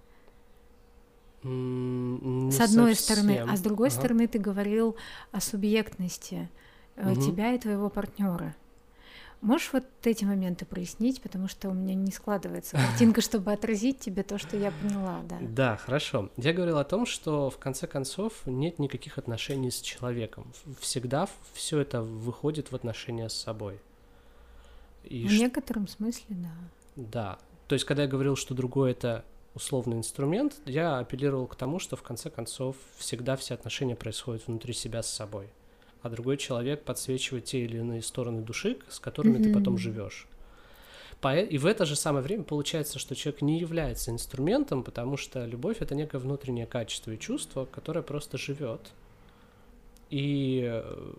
не 1.43 2.51
с 2.51 2.61
одной 2.61 2.95
совсем. 2.95 3.17
стороны, 3.17 3.47
а 3.47 3.57
с 3.57 3.61
другой 3.61 3.89
ага. 3.89 3.97
стороны 3.97 4.27
ты 4.27 4.39
говорил 4.39 4.97
о 5.33 5.41
субъектности 5.41 6.49
угу. 6.97 7.15
тебя 7.21 7.53
и 7.53 7.59
твоего 7.59 7.89
партнера. 7.89 8.55
Можешь 9.47 9.73
вот 9.73 9.85
эти 10.03 10.25
моменты 10.25 10.65
прояснить, 10.65 11.23
потому 11.23 11.47
что 11.47 11.69
у 11.69 11.73
меня 11.73 11.95
не 11.95 12.11
складывается 12.11 12.77
картинка, 12.77 13.21
чтобы 13.23 13.53
отразить 13.53 14.01
тебе 14.01 14.25
то, 14.25 14.39
что 14.39 14.57
я 14.57 14.73
поняла, 14.73 15.21
да. 15.29 15.39
Да, 15.41 15.77
хорошо. 15.77 16.31
Я 16.37 16.53
говорил 16.53 16.79
о 16.79 16.85
том, 16.85 17.07
что 17.07 17.49
в 17.49 17.57
конце 17.57 17.87
концов 17.87 18.33
нет 18.45 18.81
никаких 18.81 19.19
отношений 19.19 19.71
с 19.71 19.81
человеком. 19.81 20.53
Всегда 20.81 21.29
все 21.55 21.79
это 21.79 22.03
выходит 22.03 22.73
в 22.73 22.75
отношения 22.75 23.29
с 23.29 23.35
собой. 23.35 23.79
И 25.05 25.29
в 25.29 25.31
ш... 25.31 25.39
некотором 25.39 25.87
смысле, 25.87 26.25
да. 26.31 26.51
Да. 26.97 27.39
То 27.69 27.75
есть, 27.75 27.85
когда 27.85 28.03
я 28.03 28.09
говорил, 28.09 28.35
что 28.35 28.53
другое 28.53 28.91
это 28.91 29.25
условный 29.55 29.97
инструмент, 29.97 30.57
я 30.65 30.99
апеллировал 30.99 31.47
к 31.47 31.55
тому, 31.55 31.79
что 31.79 31.95
в 31.95 32.03
конце 32.03 32.31
концов 32.31 32.75
всегда 32.97 33.37
все 33.37 33.55
отношения 33.55 33.95
происходят 33.95 34.45
внутри 34.49 34.75
себя 34.75 35.05
с 35.05 35.09
собой, 35.09 35.51
а 36.03 36.09
другой 36.09 36.37
человек 36.37 36.83
подсвечивает 36.85 37.45
те 37.45 37.65
или 37.65 37.79
иные 37.79 38.03
стороны 38.03 38.43
души, 38.43 38.79
с 38.89 38.99
которыми 38.99 39.39
mm-hmm. 39.39 39.43
ты 39.43 39.55
потом 39.55 39.79
живешь. 39.79 40.27
И 41.51 41.59
в 41.59 41.67
это 41.67 41.87
же 41.87 41.97
самое 41.97 42.23
время 42.23 42.45
получается, 42.45 42.99
что 42.99 43.17
человек 43.17 43.43
не 43.43 43.59
является 43.59 44.13
инструментом, 44.13 44.85
потому 44.85 45.17
что 45.17 45.45
любовь 45.45 45.79
это 45.81 45.95
некое 45.95 46.19
внутреннее 46.19 46.67
качество 46.67 47.11
и 47.11 47.19
чувство, 47.19 47.65
которое 47.65 48.03
просто 48.03 48.39
живет 48.39 48.93
и 50.11 50.63
э, 50.65 51.15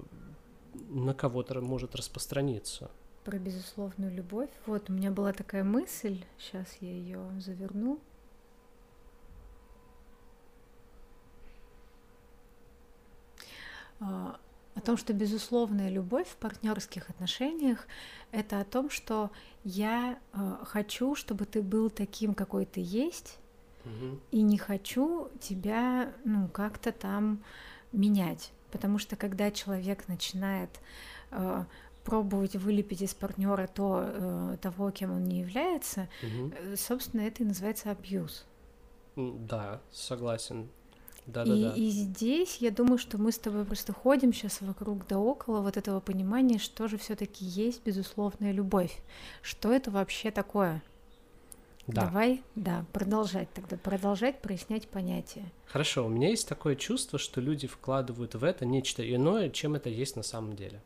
на 0.90 1.14
кого-то 1.14 1.60
может 1.62 1.96
распространиться. 1.96 2.90
Про 3.26 3.40
безусловную 3.40 4.14
любовь. 4.14 4.50
Вот 4.66 4.90
у 4.90 4.94
меня 4.94 5.12
была 5.12 5.34
такая 5.34 5.64
мысль, 5.64 6.24
сейчас 6.38 6.78
я 6.80 6.92
ее 6.92 7.20
заверну. 7.40 8.00
А, 14.00 14.40
о 14.78 14.82
том, 14.82 14.96
что 14.96 15.12
безусловная 15.12 15.90
любовь 15.90 16.28
в 16.28 16.36
партнерских 16.36 17.10
отношениях 17.10 17.88
это 18.32 18.60
о 18.62 18.64
том, 18.64 18.92
что 18.92 19.32
я 19.64 20.20
э, 20.34 20.56
хочу, 20.64 21.16
чтобы 21.16 21.46
ты 21.46 21.64
был 21.64 21.90
таким, 21.90 22.36
какой 22.36 22.66
ты 22.66 22.80
есть, 22.84 23.40
угу. 23.84 24.20
и 24.30 24.42
не 24.44 24.58
хочу 24.60 25.30
тебя, 25.42 26.14
ну, 26.24 26.48
как-то 26.48 26.92
там 26.92 27.44
менять. 27.92 28.52
Потому 28.72 29.00
что 29.00 29.16
когда 29.16 29.50
человек 29.50 30.08
начинает 30.08 30.70
э, 31.32 31.64
пробовать 32.04 32.56
вылепить 32.56 33.02
из 33.02 33.16
партнера 33.16 33.66
то, 33.66 34.04
э, 34.06 34.58
того, 34.62 34.92
кем 34.92 35.12
он 35.12 35.24
не 35.24 35.40
является, 35.40 36.08
угу. 36.22 36.54
собственно, 36.76 37.22
это 37.22 37.42
и 37.42 37.48
называется 37.48 37.90
абьюз. 37.90 38.46
Да, 39.16 39.82
согласен. 39.92 40.70
Да, 41.28 41.44
и, 41.44 41.48
да, 41.48 41.70
да. 41.70 41.76
и 41.76 41.90
здесь 41.90 42.58
я 42.62 42.72
думаю, 42.72 42.98
что 42.98 43.18
мы 43.18 43.34
с 43.34 43.38
тобой 43.38 43.66
просто 43.66 43.92
ходим 43.92 44.32
сейчас 44.34 44.62
вокруг 44.62 45.06
да 45.08 45.20
около 45.20 45.60
вот 45.60 45.76
этого 45.76 46.00
понимания, 46.00 46.58
что 46.58 46.88
же 46.88 46.98
все-таки 46.98 47.44
есть 47.44 47.84
безусловная 47.84 48.54
любовь. 48.54 48.98
Что 49.42 49.74
это 49.74 49.92
вообще 49.92 50.32
такое? 50.32 50.82
Да. 51.86 52.06
Давай, 52.06 52.44
да, 52.56 52.86
продолжать 52.94 53.52
тогда, 53.54 53.78
продолжать 53.78 54.42
прояснять 54.42 54.88
понятие. 54.88 55.46
Хорошо, 55.66 56.06
у 56.06 56.10
меня 56.10 56.30
есть 56.30 56.48
такое 56.48 56.76
чувство, 56.76 57.20
что 57.20 57.42
люди 57.42 57.68
вкладывают 57.68 58.36
в 58.36 58.44
это 58.44 58.66
нечто 58.66 59.04
иное, 59.10 59.50
чем 59.50 59.76
это 59.76 59.90
есть 59.90 60.16
на 60.16 60.24
самом 60.24 60.56
деле. 60.56 60.82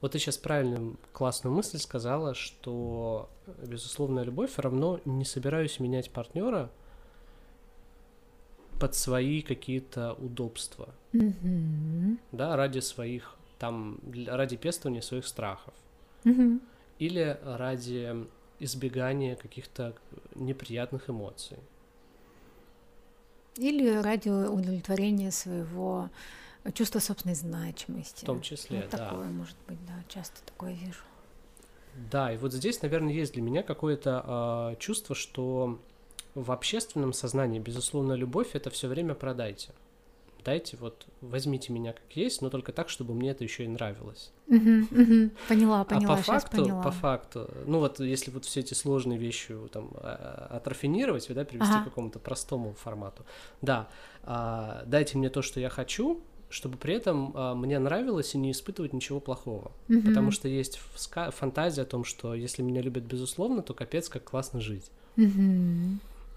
Вот 0.00 0.12
ты 0.12 0.18
сейчас 0.18 0.36
правильную 0.36 0.96
классную 1.12 1.54
мысль 1.54 1.78
сказала, 1.78 2.34
что 2.34 3.30
безусловная 3.66 4.24
любовь 4.24 4.58
равно 4.58 5.00
не 5.04 5.24
собираюсь 5.24 5.80
менять 5.80 6.10
партнера, 6.10 6.70
под 8.78 8.94
свои 8.94 9.42
какие-то 9.42 10.14
удобства, 10.14 10.88
mm-hmm. 11.12 12.18
да, 12.32 12.56
ради 12.56 12.80
своих 12.80 13.36
там 13.58 13.98
ради 14.26 14.56
пестования 14.56 15.00
своих 15.00 15.26
страхов 15.26 15.74
mm-hmm. 16.24 16.60
или 16.98 17.38
ради 17.42 18.26
избегания 18.60 19.36
каких-то 19.36 19.94
неприятных 20.34 21.10
эмоций. 21.10 21.58
Или 23.56 23.88
ради 24.02 24.28
удовлетворения 24.28 25.30
своего 25.30 26.10
чувства 26.74 26.98
собственной 26.98 27.34
значимости. 27.34 28.24
В 28.24 28.26
том 28.26 28.42
числе, 28.42 28.80
вот 28.82 28.90
да. 28.90 28.98
Такое, 28.98 29.28
может 29.28 29.56
быть, 29.66 29.78
да, 29.86 29.94
часто 30.08 30.42
такое 30.44 30.72
вижу. 30.72 31.00
Да, 32.10 32.32
и 32.32 32.36
вот 32.36 32.52
здесь, 32.52 32.82
наверное, 32.82 33.12
есть 33.12 33.32
для 33.32 33.42
меня 33.42 33.62
какое-то 33.62 34.74
э, 34.74 34.76
чувство, 34.78 35.14
что 35.14 35.80
в 36.36 36.52
общественном 36.52 37.12
сознании, 37.14 37.58
безусловно, 37.58 38.12
любовь 38.12 38.50
это 38.52 38.68
все 38.70 38.88
время 38.88 39.14
продайте. 39.14 39.70
Дайте 40.44 40.76
вот, 40.76 41.06
возьмите 41.22 41.72
меня 41.72 41.92
как 41.92 42.04
есть, 42.14 42.40
но 42.40 42.50
только 42.50 42.72
так, 42.72 42.88
чтобы 42.88 43.14
мне 43.14 43.30
это 43.30 43.42
еще 43.42 43.64
и 43.64 43.68
нравилось. 43.68 44.30
Поняла, 45.48 45.84
поняла. 45.84 46.14
А 46.14 46.16
по 46.16 46.22
факту, 46.22 46.62
поняла. 46.62 46.82
по 46.82 46.90
факту, 46.92 47.50
ну 47.64 47.80
вот 47.80 47.98
если 47.98 48.30
вот 48.30 48.44
все 48.44 48.60
эти 48.60 48.74
сложные 48.74 49.18
вещи 49.18 49.56
там 49.72 49.90
а, 49.94 50.48
отрафинировать, 50.52 51.26
да, 51.34 51.44
привести 51.44 51.72
ага. 51.72 51.82
к 51.82 51.84
какому-то 51.86 52.18
простому 52.20 52.74
формату, 52.74 53.24
да, 53.62 53.88
а, 54.22 54.84
дайте 54.86 55.18
мне 55.18 55.30
то, 55.30 55.42
что 55.42 55.58
я 55.58 55.70
хочу, 55.70 56.20
чтобы 56.48 56.76
при 56.76 56.94
этом 56.94 57.32
а, 57.34 57.54
мне 57.54 57.78
нравилось 57.78 58.34
и 58.34 58.38
не 58.38 58.52
испытывать 58.52 58.92
ничего 58.92 59.20
плохого. 59.20 59.72
Потому 59.88 60.30
что 60.30 60.48
есть 60.48 60.78
фантазия 61.32 61.82
о 61.82 61.86
том, 61.86 62.04
что 62.04 62.34
если 62.34 62.62
меня 62.62 62.82
любят 62.82 63.04
безусловно, 63.04 63.62
то 63.62 63.72
капец, 63.74 64.08
как 64.10 64.24
классно 64.24 64.60
жить. 64.60 64.92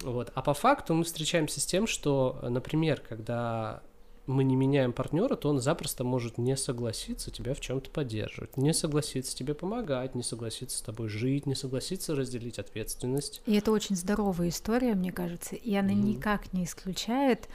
Вот. 0.01 0.31
А 0.33 0.41
по 0.41 0.53
факту 0.53 0.93
мы 0.93 1.03
встречаемся 1.03 1.59
с 1.59 1.65
тем, 1.65 1.87
что, 1.87 2.39
например, 2.43 3.01
когда 3.01 3.81
мы 4.29 4.43
не 4.43 4.55
меняем 4.55 4.93
партнера, 4.93 5.35
то 5.35 5.49
он 5.49 5.59
запросто 5.59 6.03
может 6.03 6.37
не 6.37 6.55
согласиться 6.55 7.31
тебя 7.31 7.55
в 7.55 7.59
чем-то 7.59 7.89
поддерживать, 7.89 8.57
не 8.57 8.73
согласиться 8.73 9.35
тебе 9.35 9.55
помогать, 9.55 10.13
не 10.13 10.21
согласиться 10.21 10.77
с 10.77 10.81
тобой 10.81 11.09
жить, 11.09 11.47
не 11.47 11.55
согласиться 11.55 12.15
разделить 12.15 12.59
ответственность. 12.59 13.41
И 13.47 13.55
это 13.55 13.71
очень 13.71 13.95
здоровая 13.95 14.49
история, 14.49 14.93
мне 14.93 15.11
кажется, 15.11 15.55
и 15.55 15.75
она 15.75 15.91
mm-hmm. 15.91 15.95
никак 15.95 16.53
не 16.53 16.65
исключает 16.65 17.49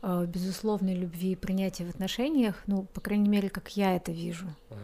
э, 0.00 0.24
безусловной 0.26 0.94
любви 0.94 1.32
и 1.32 1.36
принятия 1.36 1.84
в 1.84 1.90
отношениях, 1.90 2.62
ну, 2.66 2.84
по 2.94 3.02
крайней 3.02 3.28
мере, 3.28 3.50
как 3.50 3.76
я 3.76 3.94
это 3.94 4.10
вижу. 4.10 4.46
Uh-huh. 4.70 4.78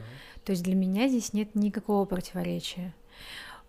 То 0.45 0.53
есть 0.53 0.63
для 0.63 0.75
меня 0.75 1.09
здесь 1.09 1.33
нет 1.33 1.55
никакого 1.55 2.05
противоречия. 2.05 2.95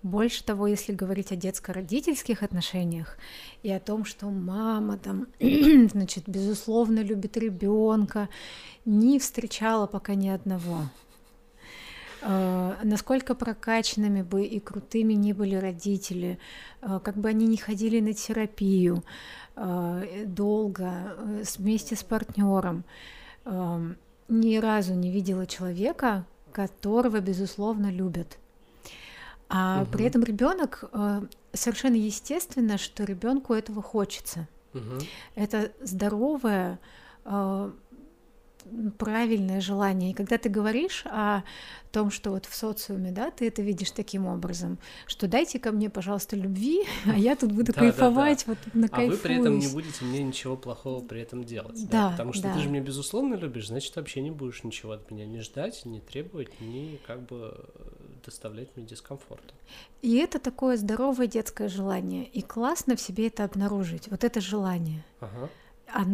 Больше 0.04 0.44
того, 0.44 0.66
если 0.66 0.94
говорить 0.94 1.32
о 1.32 1.36
детско-родительских 1.36 2.42
отношениях 2.42 3.18
и 3.62 3.72
о 3.72 3.80
том, 3.80 4.04
что 4.04 4.32
мама 4.32 4.98
там, 4.98 5.28
значит, 5.40 6.24
безусловно 6.28 7.02
любит 7.02 7.38
ребенка, 7.38 8.28
не 8.84 9.20
встречала 9.20 9.86
пока 9.86 10.16
ни 10.16 10.30
одного. 10.30 10.90
Uh, 12.24 12.76
насколько 12.84 13.34
прокачанными 13.34 14.22
бы 14.22 14.44
и 14.46 14.60
крутыми 14.60 15.14
ни 15.14 15.34
были 15.34 15.56
родители, 15.56 16.38
uh, 16.82 17.00
как 17.00 17.18
бы 17.18 17.30
они 17.30 17.48
ни 17.48 17.56
ходили 17.56 18.00
на 18.00 18.14
терапию 18.14 19.04
uh, 19.56 20.26
долго 20.28 21.16
вместе 21.58 21.96
с 21.96 22.04
партнером, 22.04 22.84
ни 24.28 24.58
разу 24.58 24.94
не 24.94 25.10
видела 25.10 25.48
человека, 25.48 26.28
которого 26.52 27.20
безусловно 27.22 27.92
любят. 27.92 28.38
А 29.54 29.82
угу. 29.82 29.92
при 29.92 30.06
этом 30.06 30.24
ребенок 30.24 30.86
э, 30.94 31.22
совершенно 31.52 31.96
естественно, 31.96 32.78
что 32.78 33.04
ребенку 33.04 33.54
этого 33.54 33.82
хочется. 33.82 34.48
Угу. 34.74 35.04
Это 35.36 35.72
здоровое, 35.82 36.80
э, 37.26 37.72
правильное 38.98 39.62
желание. 39.62 40.12
И 40.12 40.14
когда 40.14 40.38
ты 40.38 40.50
говоришь 40.50 41.04
о 41.06 41.44
том, 41.92 42.10
что 42.12 42.32
вот 42.32 42.46
в 42.46 42.56
социуме, 42.56 43.12
да, 43.12 43.32
ты 43.32 43.48
это 43.48 43.62
видишь 43.62 43.92
таким 43.92 44.26
образом, 44.26 44.80
что 45.08 45.28
дайте 45.28 45.60
ко 45.60 45.72
мне, 45.72 45.90
пожалуйста, 45.90 46.36
любви, 46.36 46.84
а 47.06 47.18
я 47.18 47.36
тут 47.36 47.52
буду 47.52 47.74
кайфовать, 47.74 48.48
вот 48.48 48.58
на 48.74 48.88
А 48.92 49.02
вы 49.02 49.18
при 49.18 49.40
этом 49.40 49.60
не 49.60 49.68
будете 49.68 50.06
мне 50.06 50.24
ничего 50.24 50.56
плохого 50.56 51.04
при 51.04 51.22
этом 51.22 51.44
делать, 51.44 51.88
да, 51.90 52.12
потому 52.12 52.34
что 52.34 52.54
ты 52.54 52.60
же 52.60 52.70
меня 52.70 52.82
безусловно 52.82 53.36
любишь, 53.36 53.68
значит 53.68 53.96
вообще 53.96 54.22
не 54.22 54.32
будешь 54.32 54.64
ничего 54.64 54.94
от 54.94 55.12
меня 55.12 55.26
не 55.26 55.42
ждать, 55.42 55.86
не 55.86 56.00
требовать, 56.00 56.62
не 56.62 57.00
как 57.06 57.26
бы 57.26 57.66
доставлять 58.26 58.70
мне 58.76 58.86
дискомфорт. 58.86 59.54
И 60.02 60.16
это 60.18 60.40
такое 60.40 60.78
здоровое 60.78 61.28
детское 61.28 61.68
желание, 61.68 62.26
и 62.26 62.42
классно 62.42 62.96
в 62.96 63.02
себе 63.02 63.28
это 63.28 63.44
обнаружить, 63.44 64.10
вот 64.10 64.24
это 64.24 64.40
желание. 64.40 65.04
Ага. 65.20 65.50
А, 65.94 66.06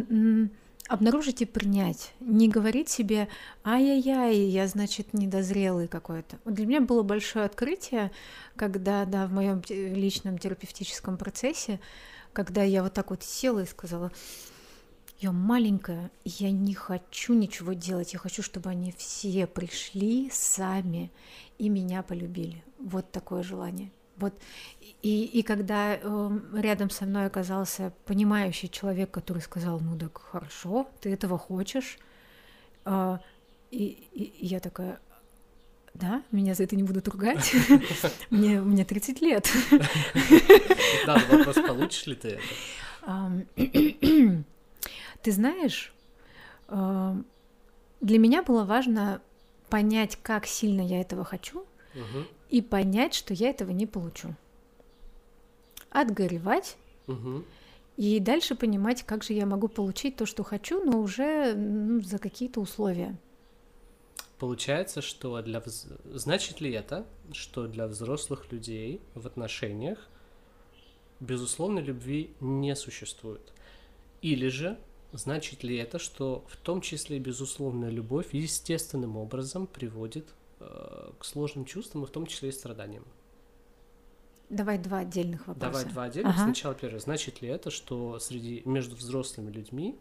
обнаружить 0.87 1.41
и 1.41 1.45
принять. 1.45 2.13
Не 2.19 2.47
говорить 2.47 2.89
себе, 2.89 3.27
ай-яй-яй, 3.63 4.35
я, 4.35 4.67
значит, 4.67 5.13
недозрелый 5.13 5.87
какой-то. 5.87 6.37
Вот 6.45 6.53
для 6.53 6.65
меня 6.65 6.81
было 6.81 7.03
большое 7.03 7.45
открытие, 7.45 8.11
когда, 8.55 9.05
да, 9.05 9.27
в 9.27 9.33
моем 9.33 9.61
личном 9.69 10.37
терапевтическом 10.37 11.17
процессе, 11.17 11.79
когда 12.33 12.63
я 12.63 12.83
вот 12.83 12.93
так 12.93 13.09
вот 13.09 13.23
села 13.23 13.59
и 13.59 13.65
сказала, 13.65 14.11
я 15.19 15.31
маленькая, 15.31 16.11
я 16.25 16.51
не 16.51 16.75
хочу 16.75 17.33
ничего 17.33 17.73
делать, 17.73 18.13
я 18.13 18.19
хочу, 18.19 18.43
чтобы 18.43 18.69
они 18.69 18.93
все 18.95 19.47
пришли 19.47 20.29
сами 20.31 21.11
и 21.57 21.69
меня 21.69 22.03
полюбили. 22.03 22.63
Вот 22.77 23.11
такое 23.11 23.41
желание. 23.41 23.89
Вот 24.17 24.33
и, 25.01 25.25
и 25.25 25.43
когда 25.43 25.95
э, 25.95 26.39
рядом 26.55 26.89
со 26.89 27.05
мной 27.05 27.27
оказался 27.27 27.93
понимающий 28.05 28.67
человек, 28.67 29.11
который 29.11 29.41
сказал, 29.41 29.79
ну 29.79 29.97
так 29.97 30.17
хорошо, 30.17 30.89
ты 31.01 31.13
этого 31.13 31.37
хочешь, 31.37 31.97
э, 32.85 33.17
и, 33.69 33.85
и, 33.85 34.45
я 34.45 34.59
такая, 34.59 34.99
да, 35.93 36.23
меня 36.31 36.55
за 36.55 36.63
это 36.63 36.75
не 36.75 36.83
будут 36.83 37.07
ругать, 37.07 37.53
мне, 38.29 38.59
мне 38.59 38.85
30 38.85 39.21
лет. 39.21 39.51
Да, 41.05 41.17
вопрос, 41.29 41.55
получишь 41.55 42.05
ли 42.07 42.15
ты 42.15 42.39
это? 43.05 43.45
Ты 45.23 45.31
знаешь, 45.31 45.93
для 46.67 48.19
меня 48.19 48.43
было 48.43 48.65
важно 48.65 49.21
понять, 49.69 50.17
как 50.21 50.45
сильно 50.45 50.81
я 50.81 50.99
этого 50.99 51.23
хочу, 51.23 51.65
и 52.49 52.61
понять, 52.61 53.13
что 53.13 53.33
я 53.33 53.49
этого 53.49 53.71
не 53.71 53.85
получу. 53.85 54.35
Отгоревать. 55.89 56.77
Угу. 57.07 57.43
И 57.97 58.19
дальше 58.19 58.55
понимать, 58.55 59.03
как 59.03 59.23
же 59.23 59.33
я 59.33 59.45
могу 59.45 59.67
получить 59.67 60.17
то, 60.17 60.25
что 60.25 60.43
хочу, 60.43 60.83
но 60.83 60.99
уже 60.99 61.55
ну, 61.55 62.01
за 62.01 62.19
какие-то 62.19 62.61
условия. 62.61 63.17
Получается, 64.37 65.01
что 65.01 65.41
для 65.41 65.59
вз... 65.59 65.87
значит 66.05 66.61
ли 66.61 66.71
это, 66.71 67.05
что 67.31 67.67
для 67.67 67.87
взрослых 67.87 68.51
людей 68.51 69.01
в 69.15 69.25
отношениях 69.25 70.07
безусловной 71.19 71.81
любви 71.81 72.35
не 72.39 72.75
существует? 72.75 73.41
Или 74.21 74.49
же 74.49 74.77
значит 75.11 75.63
ли 75.63 75.77
это, 75.77 75.97
что 75.97 76.45
в 76.49 76.57
том 76.57 76.81
числе 76.81 77.17
безусловная 77.17 77.89
любовь 77.89 78.33
естественным 78.33 79.17
образом 79.17 79.65
приводит 79.65 80.27
к 80.59 81.23
сложным 81.23 81.65
чувствам, 81.65 82.03
и 82.03 82.07
в 82.07 82.09
том 82.09 82.25
числе 82.25 82.49
и 82.49 82.51
страданиям. 82.51 83.05
Давай 84.49 84.77
два 84.77 84.99
отдельных 84.99 85.47
вопроса. 85.47 85.71
Давай 85.71 85.85
два 85.85 86.03
отдельных. 86.03 86.33
Ага. 86.33 86.43
Сначала 86.45 86.73
первое. 86.73 86.99
Значит 86.99 87.41
ли 87.41 87.49
это, 87.49 87.69
что 87.69 88.17
среди 88.19 88.61
между 88.65 88.95
взрослыми 88.95 89.51
людьми, 89.51 89.99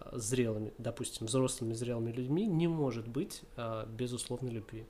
э, 0.00 0.18
зрелыми, 0.18 0.72
допустим, 0.78 1.26
взрослыми 1.26 1.74
зрелыми 1.74 2.10
людьми 2.10 2.46
не 2.46 2.68
может 2.68 3.06
быть 3.06 3.42
а, 3.56 3.86
безусловной 3.86 4.52
любви? 4.52 4.86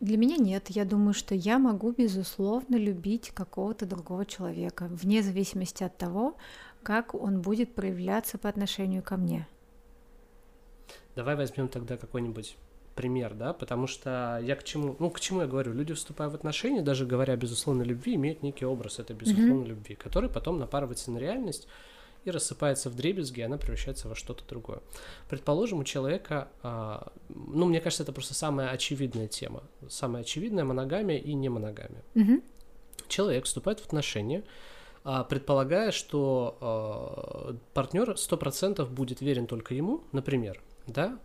Для 0.00 0.16
меня 0.16 0.36
нет. 0.36 0.70
Я 0.70 0.84
думаю, 0.84 1.12
что 1.12 1.34
я 1.34 1.58
могу 1.58 1.92
безусловно 1.92 2.76
любить 2.76 3.30
какого-то 3.30 3.84
другого 3.84 4.24
человека, 4.24 4.86
вне 4.88 5.22
зависимости 5.22 5.82
от 5.82 5.98
того, 5.98 6.36
как 6.82 7.14
он 7.14 7.42
будет 7.42 7.74
проявляться 7.74 8.38
по 8.38 8.48
отношению 8.48 9.02
ко 9.02 9.16
мне. 9.16 9.46
Давай 11.18 11.34
возьмем 11.34 11.66
тогда 11.66 11.96
какой-нибудь 11.96 12.56
пример, 12.94 13.34
да, 13.34 13.52
потому 13.52 13.88
что 13.88 14.40
я 14.40 14.54
к 14.54 14.62
чему, 14.62 14.94
ну, 15.00 15.10
к 15.10 15.18
чему 15.18 15.40
я 15.40 15.48
говорю, 15.48 15.72
люди, 15.72 15.92
вступая 15.92 16.28
в 16.28 16.36
отношения, 16.36 16.80
даже 16.80 17.06
говоря 17.06 17.34
о 17.34 17.36
безусловной 17.36 17.84
любви, 17.84 18.14
имеют 18.14 18.44
некий 18.44 18.64
образ 18.64 19.00
этой 19.00 19.16
безусловной 19.16 19.64
mm-hmm. 19.64 19.66
любви, 19.66 19.94
который 19.96 20.30
потом 20.30 20.60
напарывается 20.60 21.10
на 21.10 21.18
реальность 21.18 21.66
и 22.24 22.30
рассыпается 22.30 22.88
в 22.88 22.94
дребезги, 22.94 23.40
и 23.40 23.42
она 23.42 23.58
превращается 23.58 24.06
во 24.06 24.14
что-то 24.14 24.44
другое. 24.48 24.78
Предположим, 25.28 25.80
у 25.80 25.84
человека, 25.84 26.46
а, 26.62 27.10
ну, 27.30 27.66
мне 27.66 27.80
кажется, 27.80 28.04
это 28.04 28.12
просто 28.12 28.34
самая 28.34 28.70
очевидная 28.70 29.26
тема, 29.26 29.64
самая 29.88 30.22
очевидная 30.22 30.62
моногамия 30.62 31.18
и 31.18 31.34
не 31.34 31.48
моногамия. 31.48 32.04
Mm-hmm. 32.14 32.42
Человек 33.08 33.46
вступает 33.46 33.80
в 33.80 33.86
отношения, 33.86 34.44
а, 35.02 35.24
предполагая, 35.24 35.90
что 35.90 36.58
а, 36.60 37.56
партнер 37.74 38.10
100% 38.10 38.86
будет 38.86 39.20
верен 39.20 39.48
только 39.48 39.74
ему, 39.74 40.04
например, 40.12 40.62
да, 40.88 41.18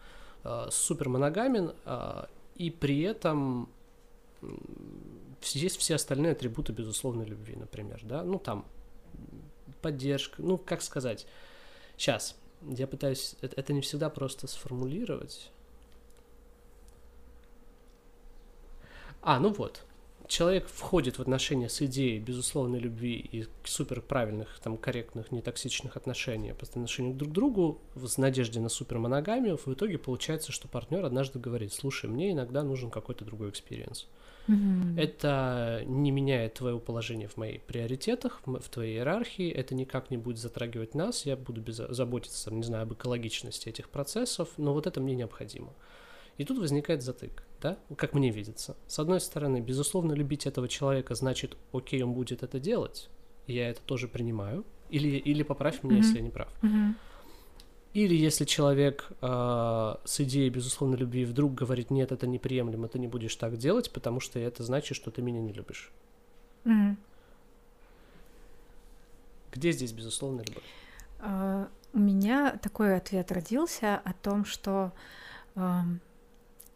э, 0.44 0.68
супер 0.72 1.10
моногамен, 1.10 1.74
э, 1.86 2.26
и 2.56 2.70
при 2.70 3.02
этом 3.02 3.70
есть 5.42 5.78
все 5.78 5.96
остальные 5.96 6.34
атрибуты 6.34 6.72
безусловной 6.74 7.26
любви, 7.26 7.56
например, 7.56 8.00
да, 8.04 8.24
ну 8.24 8.40
там 8.40 8.66
поддержка, 9.82 10.42
ну 10.42 10.58
как 10.58 10.82
сказать, 10.82 11.26
сейчас 11.98 12.36
я 12.62 12.88
пытаюсь, 12.88 13.36
это, 13.42 13.60
это 13.60 13.74
не 13.74 13.82
всегда 13.82 14.10
просто 14.10 14.48
сформулировать. 14.48 15.52
А, 19.22 19.40
ну 19.40 19.54
вот, 19.54 19.84
человек 20.28 20.68
входит 20.68 21.18
в 21.18 21.22
отношения 21.22 21.70
с 21.70 21.82
идеей 21.82 22.20
безусловной 22.20 22.80
любви 22.80 23.18
и 23.32 23.46
супер 23.64 24.02
правильных, 24.02 24.60
там, 24.64 24.78
корректных, 24.78 25.32
нетоксичных 25.32 25.98
отношений 25.98 26.54
по 26.54 26.66
отношению 26.66 27.14
друг 27.14 27.32
к 27.32 27.34
другу, 27.34 27.82
с 27.96 28.18
надеждой 28.18 28.60
на 28.60 28.70
супер 28.70 29.00
моногамию, 29.00 29.58
в 29.58 29.68
итоге 29.68 29.98
получается, 29.98 30.52
что 30.52 30.68
партнер 30.68 31.06
однажды 31.06 31.40
говорит, 31.40 31.74
слушай, 31.74 32.10
мне 32.10 32.32
иногда 32.32 32.64
нужен 32.64 32.90
какой-то 32.90 33.26
другой 33.26 33.50
experience. 33.50 34.08
Mm-hmm. 34.48 35.00
Это 35.00 35.84
не 35.86 36.12
меняет 36.12 36.56
твоего 36.56 36.80
положения 36.80 37.28
в 37.28 37.38
моих 37.38 37.62
приоритетах, 37.62 38.42
в 38.46 38.70
твоей 38.70 38.98
иерархии, 38.98 39.50
это 39.50 39.74
никак 39.74 40.12
не 40.12 40.18
будет 40.18 40.38
затрагивать 40.38 40.96
нас, 40.96 41.26
я 41.26 41.38
буду 41.38 41.62
без... 41.62 41.78
заботиться, 41.78 42.52
не 42.52 42.64
знаю, 42.64 42.84
об 42.84 42.94
экологичности 42.94 43.70
этих 43.70 43.90
процессов, 43.90 44.50
но 44.58 44.74
вот 44.74 44.86
это 44.86 45.00
мне 45.00 45.16
необходимо. 45.16 45.74
И 46.38 46.46
тут 46.46 46.58
возникает 46.58 47.04
затык 47.04 47.44
да, 47.64 47.78
как 47.96 48.14
мне 48.14 48.30
видится. 48.30 48.76
С 48.88 49.00
одной 49.00 49.22
стороны, 49.22 49.62
безусловно, 49.62 50.12
любить 50.12 50.46
этого 50.46 50.68
человека 50.68 51.16
значит, 51.16 51.58
окей, 51.72 52.04
он 52.04 52.14
будет 52.14 52.44
это 52.44 52.60
делать, 52.60 53.10
я 53.48 53.70
это 53.70 53.82
тоже 53.82 54.08
принимаю, 54.08 54.66
или, 54.90 55.18
или 55.18 55.44
поправь 55.44 55.82
меня, 55.82 55.96
mm-hmm. 55.96 56.02
если 56.04 56.16
я 56.18 56.22
не 56.22 56.30
прав. 56.30 56.50
Mm-hmm. 56.62 56.94
Или 57.94 58.16
если 58.16 58.44
человек 58.46 59.12
э, 59.22 59.96
с 60.04 60.20
идеей 60.20 60.50
безусловной 60.50 60.98
любви 60.98 61.26
вдруг 61.26 61.54
говорит, 61.54 61.90
нет, 61.90 62.12
это 62.12 62.28
неприемлемо, 62.28 62.88
ты 62.90 63.00
не 63.00 63.08
будешь 63.08 63.36
так 63.36 63.58
делать, 63.58 63.92
потому 63.92 64.20
что 64.20 64.40
это 64.40 64.64
значит, 64.64 64.98
что 64.98 65.10
ты 65.10 65.22
меня 65.22 65.40
не 65.40 65.54
любишь. 65.54 65.92
Mm-hmm. 66.66 66.96
Где 69.54 69.72
здесь 69.72 69.94
безусловная 69.94 70.44
любовь? 70.46 70.64
Uh, 71.20 71.70
у 71.94 72.00
меня 72.00 72.60
такой 72.62 72.98
ответ 72.98 73.32
родился 73.32 73.96
о 73.96 74.12
том, 74.14 74.44
что 74.44 74.92
uh, 75.56 75.84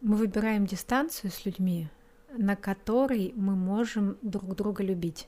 мы 0.02 0.16
выбираем 0.16 0.66
дистанцию 0.66 1.32
с 1.32 1.46
людьми, 1.46 1.90
на 2.36 2.56
которой 2.56 3.34
мы 3.36 3.56
можем 3.56 4.18
друг 4.22 4.56
друга 4.56 4.84
любить. 4.84 5.28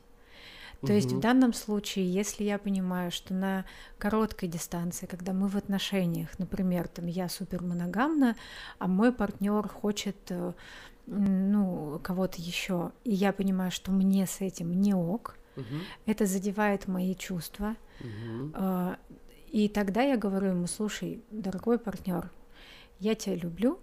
То 0.81 0.87
угу. 0.87 0.93
есть 0.93 1.11
в 1.11 1.19
данном 1.19 1.53
случае, 1.53 2.11
если 2.11 2.43
я 2.43 2.57
понимаю, 2.57 3.11
что 3.11 3.33
на 3.33 3.65
короткой 3.97 4.47
дистанции, 4.47 5.07
когда 5.07 5.33
мы 5.33 5.47
в 5.47 5.57
отношениях, 5.57 6.39
например, 6.39 6.87
там 6.87 7.07
я 7.07 7.27
супер 7.27 7.61
моногамна, 7.61 8.35
а 8.77 8.87
мой 8.87 9.11
партнер 9.11 9.67
хочет 9.67 10.15
э, 10.29 10.53
ну 11.05 11.99
кого-то 12.01 12.41
еще, 12.41 12.91
и 13.03 13.13
я 13.13 13.33
понимаю, 13.33 13.71
что 13.71 13.91
мне 13.91 14.25
с 14.25 14.39
этим 14.39 14.71
не 14.81 14.93
ок, 14.93 15.37
угу. 15.57 15.65
это 16.05 16.25
задевает 16.25 16.87
мои 16.87 17.13
чувства, 17.15 17.75
угу. 17.99 18.53
и 19.51 19.67
тогда 19.67 20.03
я 20.03 20.15
говорю 20.17 20.49
ему, 20.49 20.67
слушай, 20.67 21.21
дорогой 21.31 21.77
партнер, 21.77 22.31
я 22.99 23.15
тебя 23.15 23.35
люблю, 23.35 23.79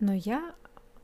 но 0.00 0.12
я 0.12 0.54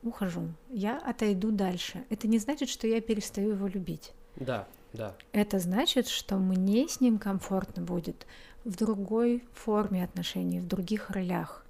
ухожу, 0.03 0.49
я 0.69 0.97
отойду 0.97 1.51
дальше. 1.51 2.05
Это 2.09 2.27
не 2.27 2.39
значит, 2.39 2.69
что 2.69 2.87
я 2.87 3.01
перестаю 3.01 3.51
его 3.51 3.67
любить. 3.67 4.13
Да, 4.35 4.67
да. 4.93 5.15
Это 5.31 5.59
значит, 5.59 6.07
что 6.07 6.37
мне 6.37 6.87
с 6.87 7.01
ним 7.01 7.17
комфортно 7.17 7.83
будет 7.83 8.25
в 8.63 8.75
другой 8.75 9.43
форме 9.53 10.03
отношений, 10.03 10.59
в 10.59 10.67
других 10.67 11.09
ролях. 11.09 11.65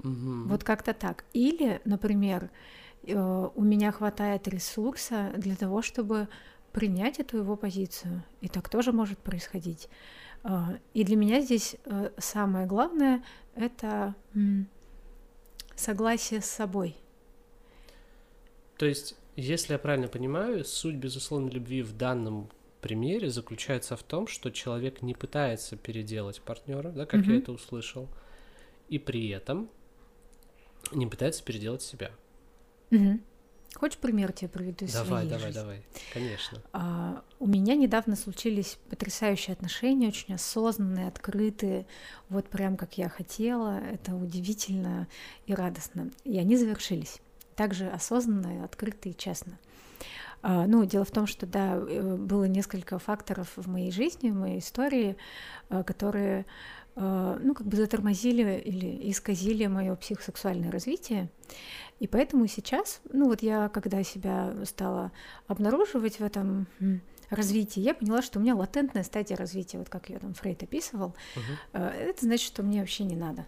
Угу. 0.00 0.48
Вот 0.48 0.64
как-то 0.64 0.94
так. 0.94 1.24
Или, 1.32 1.80
например, 1.84 2.50
э, 3.04 3.48
у 3.54 3.62
меня 3.62 3.92
хватает 3.92 4.48
ресурса 4.48 5.32
для 5.36 5.56
того, 5.56 5.82
чтобы 5.82 6.28
принять 6.72 7.18
эту 7.18 7.38
его 7.38 7.56
позицию. 7.56 8.22
И 8.40 8.48
так 8.48 8.68
тоже 8.68 8.92
может 8.92 9.18
происходить. 9.18 9.88
А, 10.42 10.78
и 10.94 11.04
для 11.04 11.16
меня 11.16 11.40
здесь 11.40 11.76
э, 11.84 12.10
самое 12.18 12.66
главное— 12.66 13.22
это 13.54 14.14
согласие 15.80 16.40
с 16.40 16.46
собой. 16.46 16.96
То 18.76 18.86
есть, 18.86 19.16
если 19.36 19.72
я 19.72 19.78
правильно 19.78 20.08
понимаю, 20.08 20.64
суть 20.64 20.96
безусловной 20.96 21.50
любви 21.50 21.82
в 21.82 21.96
данном 21.96 22.48
примере 22.80 23.30
заключается 23.30 23.96
в 23.96 24.02
том, 24.02 24.26
что 24.26 24.50
человек 24.50 25.02
не 25.02 25.14
пытается 25.14 25.76
переделать 25.76 26.40
партнера, 26.40 26.90
да, 26.90 27.06
как 27.06 27.20
mm-hmm. 27.20 27.32
я 27.32 27.38
это 27.38 27.52
услышал, 27.52 28.08
и 28.88 28.98
при 28.98 29.28
этом 29.28 29.68
не 30.92 31.06
пытается 31.06 31.42
переделать 31.44 31.82
себя. 31.82 32.10
Mm-hmm. 32.90 33.20
Хочешь 33.74 33.98
пример 33.98 34.32
тебе 34.32 34.48
приведу 34.48 34.84
из 34.84 34.92
Давай, 34.92 35.26
давай, 35.26 35.46
жизни? 35.46 35.60
давай, 35.60 35.82
конечно. 36.12 36.58
А, 36.72 37.22
у 37.38 37.46
меня 37.46 37.76
недавно 37.76 38.16
случились 38.16 38.78
потрясающие 38.90 39.54
отношения, 39.54 40.08
очень 40.08 40.34
осознанные, 40.34 41.08
открытые, 41.08 41.86
вот 42.28 42.48
прям 42.48 42.76
как 42.76 42.98
я 42.98 43.08
хотела. 43.08 43.78
Это 43.78 44.14
удивительно 44.14 45.08
и 45.46 45.54
радостно. 45.54 46.10
И 46.24 46.38
они 46.38 46.56
завершились. 46.56 47.20
Также 47.54 47.88
осознанно, 47.88 48.64
открыто 48.64 49.08
и 49.08 49.16
честно. 49.16 49.58
А, 50.42 50.66
ну, 50.66 50.84
дело 50.84 51.04
в 51.04 51.10
том, 51.10 51.26
что 51.26 51.46
да, 51.46 51.76
э, 51.76 52.16
было 52.16 52.44
несколько 52.44 52.98
факторов 52.98 53.52
в 53.56 53.68
моей 53.68 53.92
жизни, 53.92 54.30
в 54.30 54.34
моей 54.34 54.60
истории, 54.60 55.16
а, 55.68 55.82
которые 55.82 56.46
ну, 56.96 57.54
как 57.54 57.66
бы 57.66 57.76
затормозили 57.76 58.58
или 58.58 59.10
исказили 59.10 59.66
мое 59.66 59.94
психосексуальное 59.96 60.70
развитие. 60.70 61.28
И 61.98 62.06
поэтому 62.06 62.46
сейчас, 62.46 63.00
ну 63.12 63.26
вот 63.26 63.42
я, 63.42 63.68
когда 63.68 64.02
себя 64.02 64.54
стала 64.64 65.12
обнаруживать 65.46 66.18
в 66.18 66.24
этом 66.24 66.66
развитии, 67.28 67.80
я 67.80 67.94
поняла, 67.94 68.22
что 68.22 68.38
у 68.38 68.42
меня 68.42 68.56
латентная 68.56 69.04
стадия 69.04 69.36
развития, 69.36 69.78
вот 69.78 69.88
как 69.88 70.08
ее 70.08 70.18
там 70.18 70.34
Фрейд 70.34 70.62
описывал, 70.62 71.14
uh-huh. 71.36 71.90
это 71.90 72.24
значит, 72.24 72.46
что 72.46 72.62
мне 72.62 72.80
вообще 72.80 73.04
не 73.04 73.16
надо. 73.16 73.46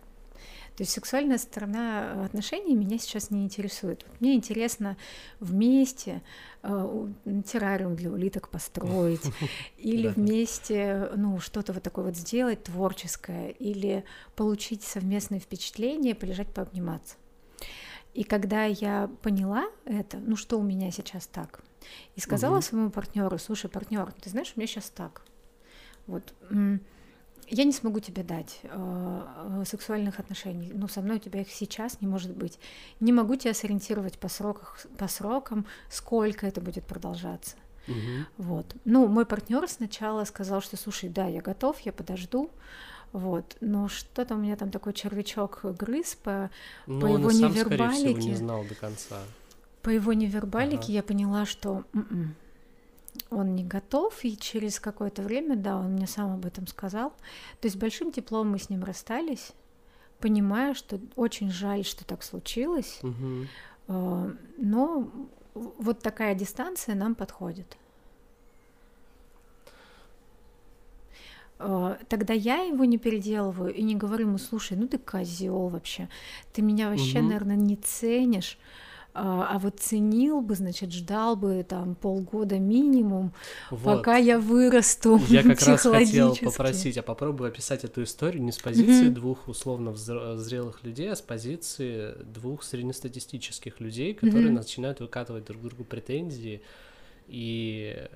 То 0.77 0.83
есть 0.83 0.93
сексуальная 0.93 1.39
сторона 1.39 2.25
отношений 2.25 2.75
меня 2.75 2.99
сейчас 2.99 3.31
не 3.31 3.45
интересует. 3.45 4.07
Мне 4.21 4.35
интересно 4.35 4.97
вместе 5.39 6.23
э, 6.63 7.07
террариум 7.47 7.95
для 7.95 8.11
улиток 8.11 8.49
построить, 8.49 9.23
или 9.77 10.09
вместе, 10.09 11.11
ну, 11.15 11.41
что-то 11.41 11.75
вот 11.75 11.83
такое 11.83 12.07
вот 12.07 12.17
сделать 12.17 12.65
творческое, 12.65 13.51
или 13.51 14.05
получить 14.35 14.83
совместное 14.83 15.41
впечатление, 15.41 16.15
полежать, 16.15 16.49
пообниматься. 16.49 17.17
И 18.15 18.25
когда 18.25 18.65
я 18.65 19.11
поняла 19.23 19.65
это, 19.85 20.19
ну 20.19 20.37
что 20.37 20.59
у 20.59 20.63
меня 20.63 20.91
сейчас 20.91 21.27
так, 21.27 21.61
и 22.15 22.21
сказала 22.21 22.57
угу. 22.57 22.63
своему 22.63 22.91
партнеру, 22.91 23.39
слушай, 23.39 23.69
партнер, 23.71 24.13
ты 24.13 24.31
знаешь, 24.31 24.53
у 24.55 24.61
меня 24.61 24.67
сейчас 24.67 24.91
так. 24.91 25.23
Вот 26.07 26.35
я 27.49 27.65
не 27.65 27.73
смогу 27.73 28.01
тебе 28.01 28.23
дать 28.23 28.61
э, 28.63 29.65
сексуальных 29.67 30.19
отношений. 30.19 30.73
Ну, 30.75 30.89
со 30.89 31.01
мной 31.01 31.17
у 31.17 31.21
тебя 31.21 31.41
их 31.41 31.51
сейчас 31.51 32.01
не 32.01 32.07
может 32.07 32.35
быть. 32.35 32.59
Не 33.01 33.13
могу 33.13 33.37
тебя 33.37 33.55
сориентировать 33.55 34.19
по, 34.19 34.29
сроках, 34.29 34.87
по 34.97 35.09
срокам, 35.09 35.67
сколько 35.91 36.47
это 36.47 36.61
будет 36.61 36.85
продолжаться. 36.85 37.57
Угу. 37.89 37.97
Вот. 38.39 38.75
Ну, 38.85 39.07
мой 39.07 39.27
партнер 39.27 39.69
сначала 39.69 40.25
сказал, 40.25 40.63
что 40.63 40.77
слушай, 40.77 41.09
да, 41.09 41.27
я 41.27 41.43
готов, 41.43 41.79
я 41.81 41.93
подожду. 41.93 42.51
Вот, 43.13 43.59
но 43.61 43.89
что-то 43.89 44.37
у 44.37 44.39
меня 44.39 44.57
там 44.57 44.71
такой 44.71 44.95
червячок 44.95 45.61
грыз 45.77 46.15
по, 46.15 46.51
но 46.87 47.01
по 47.01 47.07
его 47.07 47.31
сам, 47.31 47.51
невербалике. 47.51 48.21
Всего, 48.21 48.31
не 48.31 48.35
знал 48.35 48.65
до 48.65 48.75
конца. 48.75 49.19
По 49.83 49.91
его 49.91 50.15
невербалике 50.15 50.85
ага. 50.85 50.93
я 50.93 51.03
поняла, 51.03 51.45
что 51.45 51.85
м-м, 51.93 52.35
он 53.33 53.55
не 53.55 53.65
готов, 53.65 54.25
и 54.25 54.37
через 54.37 54.79
какое-то 54.79 55.23
время, 55.23 55.57
да, 55.57 55.77
он 55.79 55.93
мне 55.93 56.07
сам 56.07 56.35
об 56.35 56.47
этом 56.47 56.67
сказал. 56.67 57.11
То 57.61 57.67
есть 57.67 57.77
большим 57.77 58.13
теплом 58.13 58.51
мы 58.51 58.59
с 58.59 58.71
ним 58.71 58.85
расстались, 58.85 59.53
понимая, 60.21 60.75
что 60.75 61.01
очень 61.17 61.51
жаль, 61.51 61.85
что 61.85 62.05
так 62.05 62.23
случилось, 62.23 63.01
угу. 63.03 64.37
но 64.59 65.11
вот 65.55 66.01
такая 66.01 66.35
дистанция 66.35 66.95
нам 66.95 67.15
подходит. 67.15 67.77
А, 71.59 71.99
тогда 72.09 72.35
я 72.35 72.63
его 72.63 72.85
не 72.85 72.99
переделываю 72.99 73.73
и 73.73 73.83
не 73.83 73.95
говорю 73.95 74.27
ему, 74.27 74.39
слушай, 74.39 74.77
ну 74.77 74.89
ты 74.89 74.99
козел 74.99 75.69
вообще, 75.69 76.09
ты 76.53 76.61
меня 76.61 76.91
вообще, 76.91 77.21
угу. 77.21 77.29
наверное, 77.29 77.57
не 77.57 77.77
ценишь, 77.77 78.59
а, 79.15 79.47
а 79.51 79.59
вот 79.59 79.79
ценил 79.79 80.41
бы, 80.41 80.55
значит, 80.55 80.93
ждал 80.93 81.37
бы 81.37 81.65
там 81.69 81.95
полгода 81.95 82.59
минимум, 82.59 83.33
вот. 83.71 83.99
пока 83.99 84.17
я 84.17 84.39
вырасту. 84.39 85.21
Я 85.29 85.43
как 85.43 85.61
раз 85.63 85.83
хотел 85.83 86.35
попросить, 86.37 86.97
а 86.97 87.03
попробуй 87.03 87.49
описать 87.49 87.85
эту 87.85 88.03
историю 88.05 88.43
не 88.43 88.53
с 88.53 88.59
позиции 88.59 89.09
mm 89.09 89.13
двух 89.13 89.49
условно 89.49 89.95
зрелых 89.95 90.83
людей, 90.85 91.11
а 91.11 91.17
с 91.17 91.21
позиции 91.21 92.15
двух 92.25 92.63
среднестатистических 92.63 93.81
людей, 93.81 94.15
которые 94.15 94.49
mm 94.49 94.53
начинают 94.53 95.01
выкатывать 95.01 95.45
друг 95.45 95.63
другу 95.63 95.85
претензии 95.85 96.63
и 97.29 98.09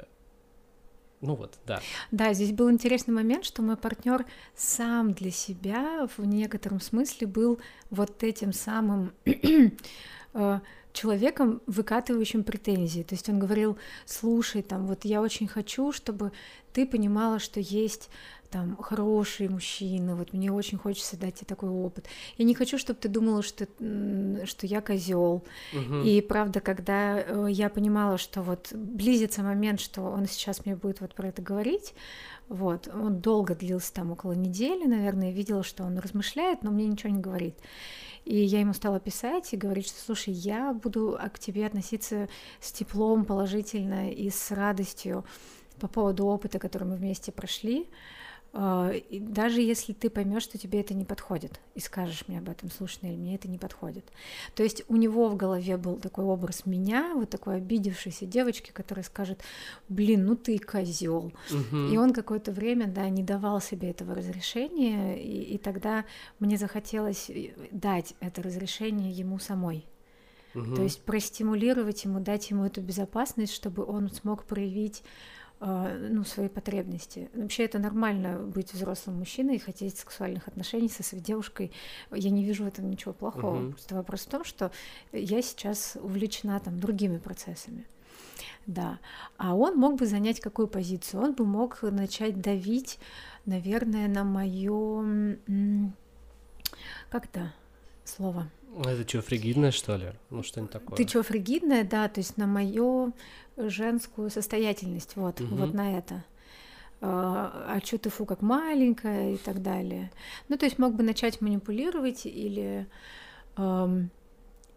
ну 1.21 1.35
вот, 1.35 1.55
да. 1.67 1.81
Да, 2.11 2.33
здесь 2.35 2.53
был 2.53 2.71
интересный 2.71 3.15
момент, 3.15 3.45
что 3.45 3.63
мой 3.63 3.77
партнер 3.77 4.27
сам 4.55 5.13
для 5.13 5.31
себя 5.31 6.09
в 6.17 6.25
некотором 6.25 6.81
смысле 6.81 7.27
был 7.27 7.59
вот 7.91 8.23
этим 8.23 8.53
самым 8.53 9.13
э, 9.25 10.61
человеком, 10.97 11.61
выкатывающим 11.67 12.43
претензии. 12.43 13.03
То 13.03 13.15
есть 13.15 13.29
он 13.29 13.39
говорил, 13.39 13.79
слушай, 14.05 14.63
там, 14.63 14.87
вот 14.87 15.05
я 15.05 15.23
очень 15.23 15.47
хочу, 15.47 15.93
чтобы 15.93 16.33
ты 16.73 16.87
понимала, 16.87 17.39
что 17.39 17.61
есть 17.61 18.11
там 18.51 18.77
хорошие 18.77 19.49
мужчины, 19.51 20.15
вот 20.15 20.33
мне 20.33 20.53
очень 20.53 20.79
хочется 20.79 21.17
дать 21.17 21.35
тебе 21.35 21.47
такой 21.47 21.69
опыт. 21.69 22.07
Я 22.39 22.45
не 22.45 22.55
хочу, 22.55 22.79
чтобы 22.79 22.99
ты 23.01 23.09
думала, 23.09 23.43
что, 23.43 23.67
что 24.47 24.67
я 24.67 24.81
козел. 24.81 25.45
Угу. 25.73 26.03
И 26.05 26.21
правда, 26.21 26.61
когда 26.61 27.19
э, 27.19 27.47
я 27.51 27.69
понимала, 27.69 28.19
что 28.19 28.43
вот 28.43 28.73
близится 28.73 29.43
момент, 29.43 29.81
что 29.81 30.03
он 30.03 30.27
сейчас 30.27 30.65
мне 30.65 30.77
будет 30.77 31.01
вот 31.01 31.15
про 31.15 31.29
это 31.29 31.43
говорить, 31.43 31.95
вот, 32.49 32.89
он 32.89 33.21
долго 33.21 33.55
длился 33.55 33.93
там 33.93 34.13
около 34.13 34.33
недели, 34.33 34.87
наверное, 34.87 35.33
видела, 35.33 35.65
что 35.65 35.83
он 35.83 35.99
размышляет, 35.99 36.63
но 36.63 36.71
мне 36.71 36.87
ничего 36.87 37.13
не 37.13 37.21
говорит. 37.21 37.57
И 38.27 38.37
я 38.43 38.59
ему 38.59 38.75
стала 38.75 38.99
писать 38.99 39.53
и 39.53 39.57
говорить, 39.57 39.87
что, 39.87 40.01
слушай, 40.01 40.35
я 40.35 40.75
буду 40.75 41.17
к 41.33 41.39
тебе 41.39 41.65
относиться 41.65 42.29
с 42.61 42.73
теплом, 42.73 43.25
положительно 43.25 44.11
и 44.11 44.31
с 44.31 44.51
радостью 44.51 45.25
по 45.79 45.87
поводу 45.87 46.27
опыта, 46.27 46.59
который 46.59 46.89
мы 46.89 46.97
вместе 46.97 47.31
прошли. 47.31 47.89
А, 48.59 48.91
и 48.91 49.21
даже 49.21 49.61
если 49.61 49.93
ты 49.93 50.09
поймешь, 50.09 50.45
что 50.45 50.57
тебе 50.57 50.81
это 50.81 50.95
не 50.95 51.05
подходит, 51.05 51.61
и 51.75 51.81
скажешь 51.81 52.25
мне 52.27 52.39
об 52.39 52.49
этом, 52.49 52.71
слушай, 52.71 53.01
или 53.03 53.15
мне 53.15 53.35
это 53.35 53.49
не 53.49 53.59
подходит. 53.59 54.11
То 54.55 54.63
есть 54.63 54.83
у 54.89 54.97
него 54.97 55.29
в 55.29 55.37
голове 55.37 55.77
был 55.77 55.97
такой 55.97 56.25
образ 56.25 56.65
меня, 56.65 57.13
вот 57.15 57.29
такой 57.29 57.57
обидевшейся 57.57 58.25
девочки, 58.25 58.71
которая 58.73 59.05
скажет, 59.05 59.43
блин, 59.91 60.25
ну 60.25 60.37
ты 60.37 60.59
козел. 60.59 61.35
Угу. 61.51 61.77
И 61.93 61.99
он 61.99 62.15
какое-то 62.15 62.51
время, 62.51 62.87
да, 62.87 63.07
не 63.11 63.23
давал 63.23 63.61
себе 63.61 63.91
этого 63.91 64.15
разрешения, 64.15 65.23
и, 65.23 65.55
и 65.55 65.59
тогда 65.59 66.07
мне 66.39 66.57
захотелось 66.57 67.29
э, 67.29 67.51
дать 67.73 68.15
это 68.21 68.43
разрешение 68.43 69.13
ему 69.13 69.39
самой. 69.39 69.85
Угу. 70.55 70.77
То 70.77 70.83
есть 70.83 71.03
простимулировать 71.03 72.05
ему, 72.05 72.21
дать 72.21 72.49
ему 72.49 72.65
эту 72.65 72.81
безопасность, 72.81 73.53
чтобы 73.53 73.85
он 73.85 74.09
смог 74.09 74.45
проявить 74.45 75.03
ну, 75.61 76.25
свои 76.25 76.49
потребности. 76.49 77.31
Вообще 77.33 77.65
это 77.65 77.79
нормально 77.79 78.39
быть 78.39 78.75
взрослым 78.75 79.19
мужчиной 79.19 79.57
и 79.57 79.59
хотеть 79.59 79.97
сексуальных 79.97 80.49
отношений 80.49 80.89
со 80.89 81.03
своей 81.03 81.25
девушкой. 81.25 81.73
Я 82.13 82.31
не 82.31 82.45
вижу 82.45 82.65
в 82.65 82.69
этом 82.69 82.91
ничего 82.91 83.15
плохого. 83.15 83.63
Угу. 83.63 83.71
Просто 83.71 83.95
вопрос 83.95 84.21
в 84.21 84.29
том, 84.29 84.45
что 84.45 84.71
я 85.13 85.41
сейчас 85.41 85.97
увлечена 86.01 86.61
там 86.61 86.79
другими 86.79 87.19
процессами. 87.19 87.87
Да. 88.67 88.99
А 89.39 89.55
он 89.55 89.77
мог 89.77 89.97
бы 89.97 90.07
занять 90.07 90.41
какую 90.41 90.69
позицию? 90.69 91.23
Он 91.23 91.33
бы 91.33 91.47
мог 91.47 91.83
начать 91.83 92.41
давить, 92.41 92.99
наверное, 93.45 94.09
на 94.09 94.25
мое 94.25 95.39
как-то 97.11 97.53
слово. 98.05 98.51
Это 98.79 99.09
что, 99.09 99.23
фригидное, 99.23 99.71
что 99.71 99.97
ли? 99.97 100.13
Ну, 100.31 100.43
что-нибудь 100.43 100.73
такое. 100.73 100.97
Ты 100.97 101.09
что, 101.09 101.23
фригидное, 101.23 101.85
да, 101.85 102.09
то 102.09 102.21
есть 102.21 102.37
на 102.37 102.47
мое 102.47 103.13
женскую 103.57 104.31
состоятельность, 104.31 105.17
вот, 105.17 105.41
угу. 105.41 105.55
вот 105.55 105.75
на 105.75 105.99
это. 105.99 106.25
А, 107.01 107.75
а 107.77 107.81
что 107.85 107.99
ты 107.99 108.11
фу, 108.11 108.27
как 108.27 108.43
маленькая 108.43 109.35
и 109.35 109.37
так 109.37 109.63
далее. 109.63 110.11
Ну, 110.49 110.57
то 110.57 110.67
есть 110.67 110.79
мог 110.79 110.95
бы 110.95 111.03
начать 111.03 111.41
манипулировать 111.41 112.27
или 112.27 112.87
эм, 113.57 114.11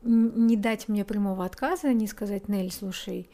не 0.02 0.58
дать 0.58 0.88
мне 0.88 1.06
прямого 1.06 1.46
отказа, 1.46 1.94
не 1.94 2.08
сказать, 2.08 2.48
Нель, 2.48 2.72
слушай, 2.72 3.30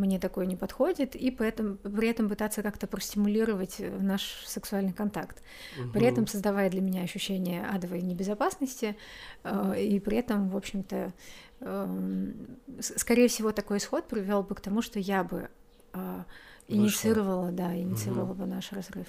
мне 0.00 0.18
такое 0.18 0.46
не 0.46 0.56
подходит, 0.56 1.14
и 1.14 1.30
поэтому, 1.30 1.76
при 1.76 2.08
этом 2.08 2.28
пытаться 2.28 2.62
как-то 2.62 2.86
простимулировать 2.86 3.76
э, 3.78 3.90
наш 4.00 4.44
сексуальный 4.46 4.92
контакт, 4.92 5.42
угу. 5.78 5.90
при 5.90 6.06
этом 6.06 6.26
создавая 6.26 6.70
для 6.70 6.80
меня 6.80 7.02
ощущение 7.02 7.64
адовой 7.66 8.02
небезопасности, 8.02 8.96
э, 9.44 9.80
и 9.80 10.00
при 10.00 10.16
этом, 10.16 10.48
в 10.48 10.56
общем-то, 10.56 11.12
э, 11.60 12.32
скорее 12.80 13.28
всего, 13.28 13.52
такой 13.52 13.78
исход 13.78 14.08
привел 14.08 14.42
бы 14.42 14.54
к 14.54 14.60
тому, 14.60 14.82
что 14.82 14.98
я 14.98 15.22
бы 15.22 15.48
э, 15.92 16.24
инициировала, 16.68 17.50
да, 17.52 17.76
инициировала 17.76 18.32
угу. 18.32 18.42
бы 18.42 18.46
наш 18.46 18.72
разрыв. 18.72 19.06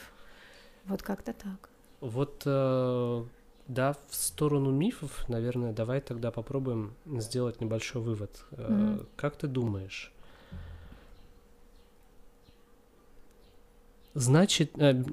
Вот 0.86 1.02
как-то 1.02 1.34
так. 1.34 1.70
Вот, 2.02 2.42
э, 2.46 3.24
да, 3.68 3.96
в 4.10 4.16
сторону 4.16 4.72
мифов, 4.72 5.30
наверное, 5.30 5.72
давай 5.72 6.02
тогда 6.02 6.32
попробуем 6.32 6.94
сделать 7.06 7.62
небольшой 7.62 8.02
вывод. 8.02 8.44
Mm-hmm. 8.52 9.08
Как 9.16 9.38
ты 9.38 9.48
думаешь? 9.48 10.12
Значит, 14.14 14.72
э, 14.78 15.04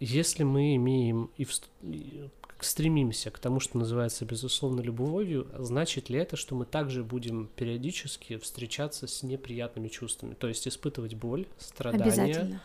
если 0.00 0.42
мы 0.42 0.74
имеем 0.76 1.30
и, 1.36 1.44
в, 1.44 1.52
и 1.82 2.28
стремимся 2.60 3.30
к 3.30 3.38
тому, 3.38 3.60
что 3.60 3.78
называется 3.78 4.24
безусловно 4.24 4.80
любовью, 4.80 5.48
значит 5.58 6.10
ли 6.10 6.18
это, 6.18 6.36
что 6.36 6.54
мы 6.54 6.64
также 6.64 7.04
будем 7.04 7.48
периодически 7.56 8.38
встречаться 8.38 9.06
с 9.06 9.22
неприятными 9.22 9.88
чувствами, 9.88 10.34
то 10.34 10.48
есть 10.48 10.66
испытывать 10.66 11.14
боль, 11.14 11.46
страдания? 11.58 12.04
Обязательно. 12.04 12.62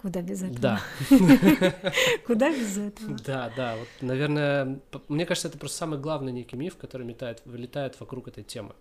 Куда 0.00 0.22
без 0.22 0.42
этого? 0.42 0.58
Да. 0.60 0.80
Куда 2.26 2.50
без 2.50 2.78
этого? 2.78 3.16
Да, 3.18 3.52
да. 3.54 3.76
Вот, 3.76 3.88
наверное, 4.00 4.80
мне 5.08 5.26
кажется, 5.26 5.48
это 5.48 5.58
просто 5.58 5.76
самый 5.76 5.98
главный 5.98 6.32
некий 6.32 6.56
миф, 6.56 6.76
который 6.78 7.06
метает, 7.06 7.42
вылетает 7.44 8.00
вокруг 8.00 8.28
этой 8.28 8.42
темы. 8.42 8.74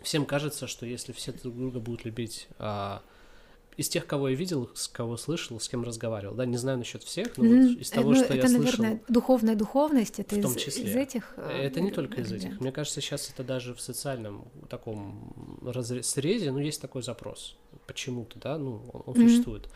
Всем 0.00 0.24
кажется, 0.24 0.68
что 0.68 0.86
если 0.86 1.12
все 1.12 1.32
друг 1.32 1.56
друга 1.56 1.80
будут 1.80 2.04
любить 2.04 2.48
а, 2.58 3.02
из 3.76 3.88
тех, 3.88 4.06
кого 4.06 4.28
я 4.28 4.36
видел, 4.36 4.70
с 4.74 4.88
кого 4.88 5.16
слышал, 5.16 5.58
с 5.58 5.68
кем 5.68 5.82
разговаривал, 5.82 6.34
да, 6.34 6.44
не 6.44 6.56
знаю 6.56 6.78
насчет 6.78 7.02
всех, 7.02 7.36
но 7.36 7.44
mm-hmm. 7.44 7.68
вот 7.68 7.80
из 7.80 7.90
того, 7.90 8.10
ну, 8.10 8.16
что 8.16 8.24
это, 8.24 8.34
я 8.34 8.42
наверное, 8.58 8.90
слышал, 8.90 9.04
духовная 9.08 9.56
духовность, 9.56 10.18
это 10.18 10.36
в 10.36 10.42
том 10.42 10.52
из, 10.52 10.62
числе. 10.62 10.84
из 10.84 10.96
этих. 10.96 11.34
Это 11.38 11.80
не 11.80 11.90
только 11.90 12.20
из 12.20 12.32
этих. 12.32 12.60
Мне 12.60 12.72
кажется, 12.72 13.00
сейчас 13.00 13.30
это 13.30 13.44
даже 13.44 13.74
в 13.74 13.80
социальном 13.80 14.48
таком 14.68 15.58
разрезе, 15.62 16.02
срезе, 16.02 16.52
ну 16.52 16.58
есть 16.58 16.80
такой 16.80 17.02
запрос, 17.02 17.56
почему-то, 17.86 18.38
да, 18.38 18.58
ну 18.58 18.82
он, 18.92 19.02
он 19.06 19.14
mm-hmm. 19.14 19.28
существует. 19.28 19.68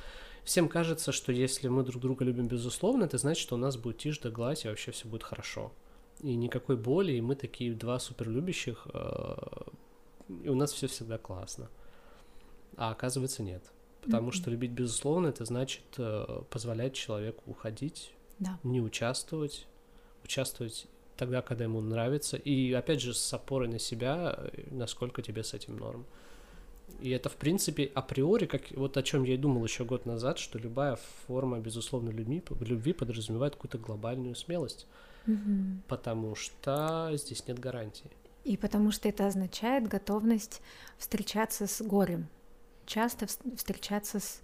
Всем 0.45 0.69
кажется, 0.69 1.11
что 1.11 1.33
если 1.33 1.67
мы 1.69 1.83
друг 1.83 2.01
друга 2.01 2.25
любим 2.25 2.47
безусловно, 2.47 3.05
это 3.05 3.19
значит, 3.19 3.43
что 3.43 3.57
у 3.57 3.59
нас 3.59 3.77
будет 3.77 3.99
тишь 3.99 4.19
да 4.19 4.31
гладь, 4.31 4.65
и 4.65 4.69
вообще 4.69 4.93
все 4.93 5.09
будет 5.09 5.25
хорошо. 5.25 5.73
И 6.21 6.35
никакой 6.37 6.77
боли, 6.77 7.13
и 7.13 7.21
мы 7.21 7.35
такие 7.35 7.75
два 7.75 7.99
суперлюбящих, 7.99 8.87
э, 8.95 9.37
и 10.45 10.49
у 10.49 10.55
нас 10.55 10.73
все 10.73 10.87
всегда 10.87 11.19
классно. 11.19 11.69
А 12.77 12.91
оказывается, 12.91 13.43
нет. 13.43 13.65
Потому 14.07 14.31
mm-hmm. 14.31 14.35
что 14.35 14.51
любить 14.51 14.71
безусловно 14.71 15.29
это 15.29 15.45
значит 15.45 15.83
э, 15.99 16.43
позволять 16.49 16.95
человеку 16.95 17.43
уходить, 17.47 18.13
да. 18.39 18.59
не 18.63 18.81
участвовать, 18.81 19.67
участвовать 20.25 20.87
тогда, 21.17 21.43
когда 21.43 21.65
ему 21.65 21.81
нравится, 21.81 22.37
и 22.37 22.73
опять 22.73 23.01
же 23.01 23.15
с 23.15 23.35
опорой 23.35 23.69
на 23.69 23.79
себя, 23.79 24.37
э, 24.39 24.63
насколько 24.71 25.23
тебе 25.23 25.43
с 25.43 25.55
этим 25.55 25.77
норм. 25.77 26.07
И 27.01 27.11
это, 27.11 27.29
в 27.29 27.37
принципе, 27.37 27.91
априори, 27.95 28.47
как 28.47 28.71
вот 28.71 28.97
о 28.97 29.03
чем 29.03 29.25
я 29.25 29.35
и 29.35 29.37
думал 29.37 29.65
еще 29.65 29.85
год 29.85 30.07
назад, 30.07 30.39
что 30.39 30.59
любая 30.59 30.97
форма, 31.27 31.59
безусловно, 31.59 32.11
любви, 32.11 32.43
любви 32.61 32.93
подразумевает 32.93 33.57
какую-то 33.57 33.79
глобальную 33.79 34.35
смелость, 34.35 34.87
угу. 35.27 35.83
потому 35.89 36.37
что 36.37 37.11
здесь 37.15 37.47
нет 37.49 37.59
гарантии. 37.59 38.11
И 38.45 38.57
потому 38.57 38.93
что 38.93 39.09
это 39.09 39.27
означает 39.27 39.89
готовность 39.89 40.63
встречаться 40.97 41.67
с 41.67 41.83
горем, 41.83 42.29
часто 42.87 43.27
встречаться 43.27 44.21
с, 44.21 44.41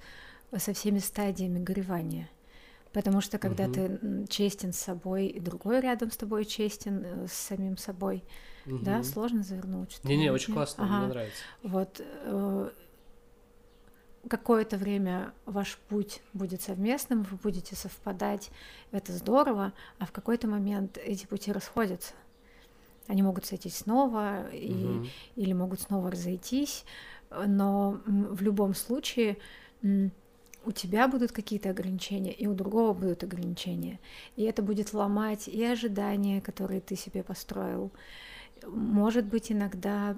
со 0.57 0.73
всеми 0.73 0.99
стадиями 0.99 1.63
горевания. 1.63 2.29
Потому 2.93 3.23
что 3.23 3.39
когда 3.39 3.65
угу. 3.65 3.73
ты 3.73 4.27
честен 4.29 4.73
с 4.73 4.79
собой, 4.79 5.27
и 5.27 5.41
другой 5.41 5.81
рядом 5.81 6.11
с 6.11 6.17
тобой 6.17 6.45
честен 6.45 7.03
э, 7.05 7.27
с 7.27 7.33
самим 7.33 7.79
собой, 7.79 8.23
угу. 8.67 8.81
да, 8.83 9.03
сложно 9.03 9.43
завернуть. 9.43 9.99
Не-не, 10.05 10.31
очень 10.31 10.53
классно, 10.53 10.85
ага. 10.85 10.99
мне 10.99 11.07
нравится. 11.09 11.43
Вот 11.63 12.01
э, 12.01 12.71
какое-то 14.29 14.77
время 14.77 15.33
ваш 15.47 15.79
путь 15.89 16.23
будет 16.35 16.61
совместным, 16.61 17.23
вы 17.23 17.39
будете 17.39 17.75
совпадать, 17.77 18.51
это 18.91 19.13
здорово, 19.13 19.73
а 19.99 20.07
в 20.07 20.13
какой-то 20.13 20.47
момент 20.47 20.99
эти 20.99 21.27
пути 21.27 21.51
расходятся. 21.51 22.13
Они 23.09 23.23
могут 23.23 23.47
сойтись 23.47 23.79
снова 23.79 24.49
и, 24.51 24.73
угу. 24.73 25.07
или 25.37 25.53
могут 25.53 25.81
снова 25.81 26.11
разойтись, 26.11 26.85
но 27.47 28.01
в 28.07 28.43
любом 28.43 28.75
случае 28.75 29.37
у 30.65 30.73
тебя 30.73 31.09
будут 31.09 31.33
какие-то 31.33 31.71
ограничения, 31.71 32.33
и 32.33 32.47
у 32.47 32.55
другого 32.55 32.93
будут 32.93 33.25
ограничения. 33.25 33.99
И 34.37 34.43
это 34.43 34.63
будет 34.63 34.93
ломать 34.93 35.49
и 35.49 35.65
ожидания, 35.65 36.41
которые 36.41 36.81
ты 36.81 36.97
себе 36.97 37.23
построил. 37.23 37.91
Может 38.67 39.25
быть, 39.27 39.51
иногда 39.51 40.17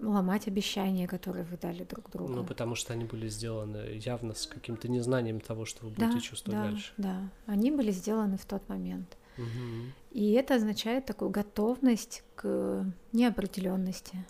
ломать 0.00 0.46
обещания, 0.46 1.08
которые 1.08 1.44
вы 1.44 1.56
дали 1.56 1.84
друг 1.84 2.10
другу. 2.10 2.32
Ну, 2.32 2.44
потому 2.44 2.74
что 2.74 2.92
они 2.92 3.04
были 3.04 3.28
сделаны 3.28 4.00
явно 4.04 4.34
с 4.34 4.46
каким-то 4.46 4.88
незнанием 4.88 5.40
того, 5.40 5.64
что 5.64 5.84
вы 5.84 5.90
будете 5.90 6.12
да, 6.12 6.20
чувствовать 6.20 6.60
да, 6.60 6.70
дальше. 6.70 6.92
Да, 6.96 7.30
они 7.46 7.70
были 7.70 7.90
сделаны 7.90 8.36
в 8.38 8.44
тот 8.44 8.68
момент. 8.68 9.16
Угу. 9.36 9.92
И 10.12 10.32
это 10.32 10.54
означает 10.54 11.06
такую 11.06 11.30
готовность 11.30 12.22
к 12.36 12.84
неопределенности. 13.12 14.24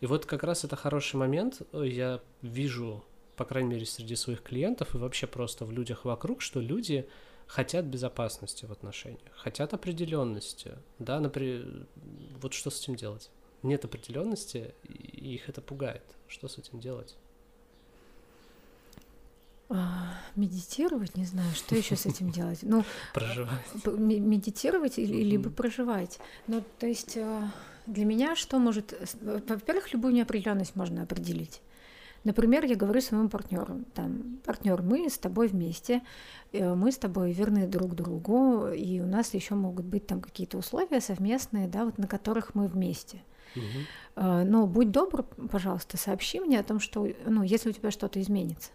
И 0.00 0.06
вот 0.06 0.26
как 0.26 0.42
раз 0.42 0.64
это 0.64 0.76
хороший 0.76 1.16
момент. 1.16 1.62
Я 1.72 2.20
вижу 2.42 3.04
по 3.40 3.46
крайней 3.46 3.70
мере, 3.70 3.86
среди 3.86 4.16
своих 4.16 4.42
клиентов 4.42 4.94
и 4.94 4.98
вообще 4.98 5.26
просто 5.26 5.64
в 5.64 5.72
людях 5.72 6.04
вокруг, 6.04 6.42
что 6.42 6.60
люди 6.60 7.08
хотят 7.46 7.86
безопасности 7.86 8.66
в 8.66 8.70
отношениях, 8.70 9.32
хотят 9.32 9.72
определенности, 9.72 10.72
да, 10.98 11.20
например, 11.20 11.86
вот 12.42 12.52
что 12.52 12.68
с 12.68 12.82
этим 12.82 12.96
делать? 12.96 13.30
Нет 13.62 13.82
определенности, 13.86 14.74
и 14.86 15.36
их 15.36 15.48
это 15.48 15.62
пугает. 15.62 16.02
Что 16.28 16.48
с 16.48 16.58
этим 16.58 16.80
делать? 16.80 17.16
А, 19.72 20.18
медитировать, 20.34 21.16
не 21.16 21.24
знаю, 21.24 21.48
что 21.54 21.76
еще 21.76 21.94
с 21.94 22.04
этим 22.04 22.30
делать. 22.32 22.58
Ну, 22.62 22.84
проживать. 23.14 23.84
Медитировать 23.86 24.98
или 24.98 25.22
либо 25.22 25.48
проживать. 25.48 26.18
Ну, 26.48 26.64
то 26.80 26.88
есть 26.88 27.16
э, 27.16 27.42
для 27.86 28.04
меня 28.04 28.34
что 28.34 28.58
может... 28.58 28.94
Во-первых, 29.22 29.92
любую 29.92 30.12
неопределенность 30.12 30.74
можно 30.74 31.02
определить. 31.02 31.62
Например, 32.24 32.64
я 32.64 32.74
говорю 32.74 33.00
своему 33.00 33.28
партнеру, 33.28 33.82
там, 33.94 34.40
партнер, 34.44 34.82
мы 34.82 35.08
с 35.08 35.18
тобой 35.18 35.46
вместе, 35.46 36.02
э, 36.52 36.74
мы 36.74 36.90
с 36.90 36.98
тобой 36.98 37.30
верны 37.30 37.68
друг 37.68 37.94
другу, 37.94 38.66
и 38.70 39.00
у 39.00 39.06
нас 39.06 39.32
еще 39.34 39.54
могут 39.54 39.86
быть 39.86 40.04
там 40.04 40.20
какие-то 40.20 40.58
условия 40.58 41.00
совместные, 41.00 41.68
да, 41.68 41.84
вот 41.84 41.96
на 41.96 42.08
которых 42.08 42.56
мы 42.56 42.66
вместе. 42.66 43.22
Угу. 43.54 44.24
Но 44.44 44.66
будь 44.66 44.92
добр, 44.92 45.24
пожалуйста, 45.50 45.96
сообщи 45.96 46.38
мне 46.38 46.60
о 46.60 46.62
том, 46.62 46.78
что, 46.78 47.08
ну, 47.26 47.42
если 47.42 47.70
у 47.70 47.72
тебя 47.72 47.90
что-то 47.90 48.20
изменится. 48.20 48.70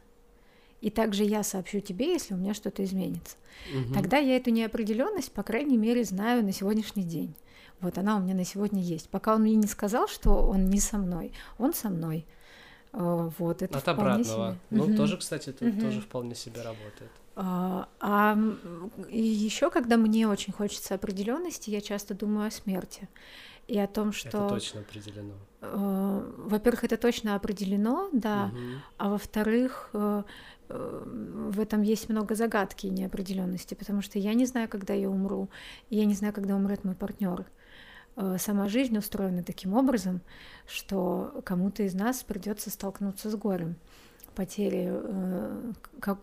И 0.82 0.90
также 0.90 1.24
я 1.24 1.44
сообщу 1.44 1.80
тебе, 1.80 2.14
если 2.14 2.34
у 2.34 2.38
меня 2.38 2.54
что-то 2.54 2.84
изменится. 2.84 3.38
Угу. 3.74 3.94
Тогда 3.94 4.18
я 4.18 4.36
эту 4.36 4.52
неопределенность, 4.52 5.32
по 5.32 5.44
крайней 5.44 5.78
мере, 5.78 6.04
знаю 6.04 6.44
на 6.44 6.52
сегодняшний 6.52 7.04
день. 7.04 7.34
Вот 7.82 7.98
она 7.98 8.18
у 8.18 8.22
меня 8.22 8.36
на 8.36 8.46
сегодня 8.46 8.82
есть. 8.82 9.10
Пока 9.10 9.36
он 9.36 9.42
мне 9.42 9.56
не 9.56 9.68
сказал, 9.68 10.08
что 10.08 10.48
он 10.48 10.66
не 10.66 10.80
со 10.80 10.98
мной, 10.98 11.32
он 11.58 11.74
со 11.74 11.90
мной. 11.90 12.26
А, 12.94 13.32
вот, 13.38 13.62
это 13.62 13.78
От 13.78 13.88
обратного. 13.88 14.52
Себе. 14.52 14.60
Ну, 14.70 14.84
угу. 14.86 14.96
тоже, 14.96 15.18
кстати, 15.18 15.50
это 15.50 15.66
угу. 15.66 15.82
тоже 15.82 16.02
вполне 16.02 16.36
себе 16.36 16.62
работает. 16.62 17.12
А, 17.36 17.90
а 18.00 18.38
еще, 19.10 19.70
когда 19.70 19.98
мне 19.98 20.28
очень 20.28 20.54
хочется 20.54 20.96
определенности, 20.96 21.70
я 21.70 21.82
часто 21.82 22.14
думаю 22.14 22.48
о 22.48 22.52
смерти 22.52 23.10
и 23.68 23.78
о 23.78 23.88
том, 23.88 24.14
что... 24.14 24.30
Это 24.30 24.50
точно 24.50 24.82
определено. 24.82 25.34
Э, 25.62 26.34
во-первых, 26.38 26.84
это 26.84 26.98
точно 26.98 27.36
определено, 27.36 28.10
да, 28.14 28.52
угу. 28.54 28.60
а 28.98 29.10
во-вторых, 29.10 29.90
э, 29.94 30.24
э, 30.24 30.24
в 30.70 31.60
этом 31.60 31.82
есть 31.82 32.10
много 32.10 32.36
загадки 32.36 32.88
и 32.88 32.90
неопределенности, 32.90 33.74
потому 33.74 34.02
что 34.02 34.20
я 34.20 34.34
не 34.34 34.46
знаю, 34.46 34.70
когда 34.70 34.94
я 34.94 35.10
умру, 35.10 35.50
и 35.90 35.98
я 35.98 36.06
не 36.06 36.14
знаю, 36.14 36.34
когда 36.34 36.56
умрет 36.56 36.84
мой 36.84 36.96
партнер. 36.96 37.46
Э, 38.16 38.38
сама 38.40 38.68
жизнь 38.68 38.98
устроена 38.98 39.44
таким 39.44 39.74
образом, 39.74 40.22
что 40.68 41.42
кому-то 41.44 41.84
из 41.84 41.94
нас 41.94 42.24
придется 42.24 42.70
столкнуться 42.70 43.30
с 43.30 43.36
горем 43.36 43.76
потери 44.36 44.90
э, 44.92 45.72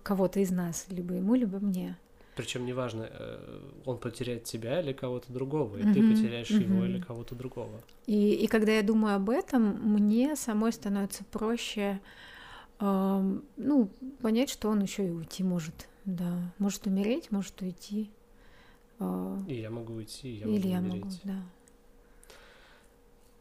кого-то 0.02 0.40
из 0.40 0.50
нас, 0.50 0.86
либо 0.90 1.14
ему, 1.14 1.34
либо 1.34 1.58
мне. 1.58 1.96
Причем 2.36 2.64
неважно, 2.64 3.08
э, 3.10 3.60
он 3.84 3.98
потеряет 3.98 4.44
тебя 4.44 4.80
или 4.80 4.92
кого-то 4.92 5.32
другого, 5.32 5.76
и 5.76 5.82
mm-hmm. 5.82 5.94
ты 5.94 6.10
потеряешь 6.10 6.50
mm-hmm. 6.50 6.62
его 6.62 6.84
или 6.84 7.00
кого-то 7.00 7.34
другого. 7.34 7.80
И, 8.06 8.34
и 8.34 8.46
когда 8.46 8.72
я 8.72 8.82
думаю 8.82 9.16
об 9.16 9.30
этом, 9.30 9.62
мне 9.82 10.36
самой 10.36 10.72
становится 10.72 11.24
проще, 11.24 12.00
э, 12.00 12.31
ну, 12.80 13.90
понять, 14.20 14.50
что 14.50 14.68
он 14.68 14.82
еще 14.82 15.06
и 15.06 15.10
уйти 15.10 15.42
может, 15.44 15.88
да, 16.04 16.52
может 16.58 16.86
умереть, 16.86 17.30
может 17.30 17.60
уйти. 17.62 18.10
Э, 18.98 19.38
и 19.46 19.60
я 19.60 19.70
могу 19.70 19.94
уйти, 19.94 20.28
и 20.28 20.38
я 20.38 20.46
или 20.46 20.56
могу 20.56 20.68
я 20.68 20.78
умереть. 20.78 21.04
могу, 21.04 21.16
да. 21.24 21.42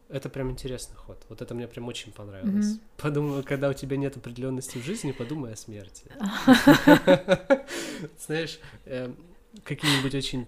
Это 0.08 0.28
прям 0.28 0.50
интересный 0.50 0.94
ход. 0.94 1.18
Вот 1.30 1.40
это 1.40 1.54
мне 1.54 1.66
прям 1.66 1.88
очень 1.88 2.12
понравилось. 2.12 2.74
Mm-hmm. 2.74 2.80
Подумаю, 2.98 3.42
когда 3.42 3.70
у 3.70 3.72
тебя 3.72 3.96
нет 3.96 4.16
определенности 4.16 4.76
в 4.76 4.84
жизни, 4.84 5.12
подумай 5.12 5.54
о 5.54 5.56
смерти. 5.56 6.04
Знаешь, 8.26 8.60
эм, 8.84 9.16
какие-нибудь 9.64 10.14
очень 10.14 10.46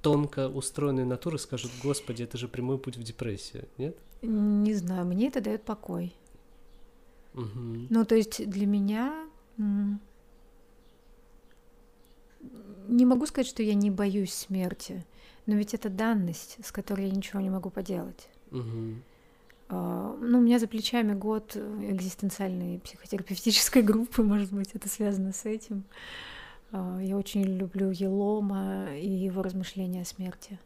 тонко 0.00 0.48
устроенные 0.48 1.04
натуры 1.04 1.38
скажут, 1.38 1.70
господи, 1.82 2.22
это 2.22 2.38
же 2.38 2.48
прямой 2.48 2.78
путь 2.78 2.96
в 2.96 3.02
депрессию, 3.02 3.68
нет? 3.76 3.96
Не 4.22 4.74
знаю, 4.74 5.04
мне 5.04 5.28
это 5.28 5.42
дает 5.42 5.62
покой. 5.62 6.14
Угу. 7.34 7.86
Ну, 7.90 8.04
то 8.04 8.14
есть 8.14 8.48
для 8.48 8.66
меня 8.66 9.26
не 12.88 13.06
могу 13.06 13.26
сказать, 13.26 13.46
что 13.48 13.62
я 13.62 13.74
не 13.74 13.90
боюсь 13.90 14.32
смерти, 14.32 15.04
но 15.46 15.54
ведь 15.54 15.74
это 15.74 15.88
данность, 15.88 16.58
с 16.62 16.72
которой 16.72 17.06
я 17.06 17.14
ничего 17.14 17.40
не 17.40 17.50
могу 17.50 17.70
поделать. 17.70 18.28
Угу. 18.50 18.94
Ну, 19.70 20.38
у 20.38 20.40
меня 20.40 20.58
за 20.58 20.66
плечами 20.66 21.14
год 21.14 21.56
экзистенциальной 21.56 22.78
психотерапевтической 22.80 23.82
группы, 23.82 24.22
может 24.22 24.52
быть, 24.52 24.70
это 24.74 24.88
связано 24.88 25.32
с 25.32 25.46
этим. 25.46 25.84
А, 26.72 26.98
я 27.00 27.16
очень 27.16 27.42
люблю 27.42 27.90
Елома 27.90 28.94
и 28.94 29.08
его 29.08 29.42
размышления 29.42 30.02
о 30.02 30.04
смерти. 30.04 30.58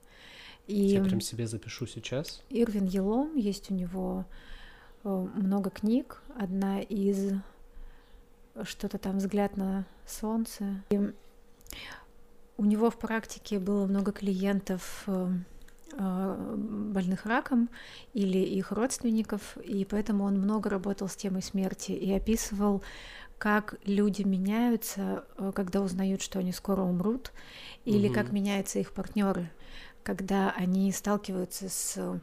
И 0.66 0.76
я 0.76 1.02
прям 1.02 1.20
себе 1.20 1.46
запишу 1.46 1.87
сейчас. 1.87 2.42
Ирвин 2.50 2.87
Елом, 2.87 3.37
есть 3.37 3.70
у 3.70 3.74
него 3.74 4.24
много 5.07 5.71
книг. 5.71 6.23
Одна 6.35 6.81
из 6.81 7.33
что-то 8.64 8.99
там 8.99 9.19
«Взгляд 9.19 9.57
на 9.57 9.87
солнце». 10.07 10.83
И 10.90 11.12
у 12.59 12.64
него 12.64 12.90
в 12.90 12.99
практике 12.99 13.59
было 13.59 13.87
много 13.87 14.12
клиентов 14.12 15.05
э, 15.07 15.29
э, 15.92 16.55
больных 16.57 17.27
раком 17.27 17.69
или 18.14 18.38
их 18.38 18.73
родственников, 18.73 19.57
и 19.59 19.85
поэтому 19.85 20.25
он 20.25 20.38
много 20.38 20.71
работал 20.71 21.09
с 21.09 21.16
темой 21.16 21.42
смерти 21.42 21.92
и 21.92 22.12
описывал, 22.12 22.83
как 23.38 23.75
люди 23.85 24.23
меняются, 24.23 25.25
э, 25.37 25.53
когда 25.55 25.83
узнают, 25.83 26.23
что 26.23 26.38
они 26.38 26.53
скоро 26.53 26.81
умрут, 26.81 27.33
или 27.85 28.07
угу. 28.07 28.14
как 28.14 28.33
меняются 28.33 28.79
их 28.79 28.92
партнеры, 28.92 29.51
когда 30.03 30.51
они 30.51 30.90
сталкиваются 30.92 31.69
с, 31.69 32.21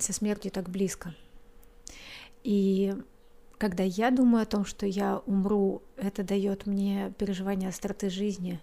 со 0.00 0.12
смертью 0.12 0.50
так 0.50 0.68
близко. 0.68 1.14
И 2.48 2.96
когда 3.58 3.82
я 3.82 4.10
думаю 4.10 4.44
о 4.44 4.46
том, 4.46 4.64
что 4.64 4.86
я 4.86 5.18
умру, 5.26 5.82
это 5.98 6.22
дает 6.22 6.64
мне 6.64 7.12
переживание 7.18 7.68
остроты 7.68 8.08
жизни 8.08 8.58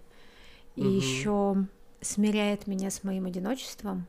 и 0.74 0.80
угу. 0.80 0.88
еще 0.88 1.66
смиряет 2.00 2.66
меня 2.66 2.90
с 2.90 3.04
моим 3.04 3.26
одиночеством. 3.26 4.08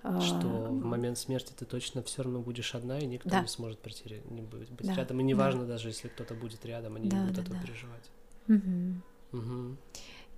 Что 0.00 0.48
а, 0.48 0.68
в 0.70 0.84
момент 0.84 1.18
смерти 1.18 1.52
ты 1.52 1.66
точно 1.66 2.02
все 2.02 2.22
равно 2.22 2.40
будешь 2.40 2.74
одна, 2.74 2.98
и 2.98 3.04
никто 3.04 3.28
да. 3.28 3.42
не 3.42 3.46
сможет 3.46 3.78
прийти, 3.78 4.22
не 4.30 4.40
будет 4.40 4.70
быть 4.70 4.86
да. 4.86 4.94
рядом. 4.94 5.20
И 5.20 5.22
неважно, 5.22 5.60
да. 5.60 5.74
даже 5.74 5.88
если 5.88 6.08
кто-то 6.08 6.34
будет 6.34 6.64
рядом, 6.64 6.96
они 6.96 7.10
да, 7.10 7.18
не 7.18 7.22
будут 7.24 7.36
да, 7.36 7.42
этого 7.42 7.56
да. 7.56 7.66
переживать. 7.66 8.10
Угу. 8.48 9.38
Угу. 9.38 9.76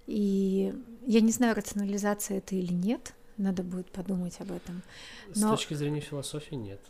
И 0.08 0.74
я 1.06 1.20
не 1.20 1.30
знаю, 1.30 1.54
рационализация 1.54 2.38
это 2.38 2.56
или 2.56 2.72
нет, 2.72 3.14
надо 3.36 3.62
будет 3.62 3.90
подумать 3.92 4.40
об 4.40 4.50
этом. 4.50 4.82
Но... 5.36 5.48
С 5.54 5.58
точки 5.58 5.74
зрения 5.74 6.00
философии 6.00 6.56
нет. 6.56 6.80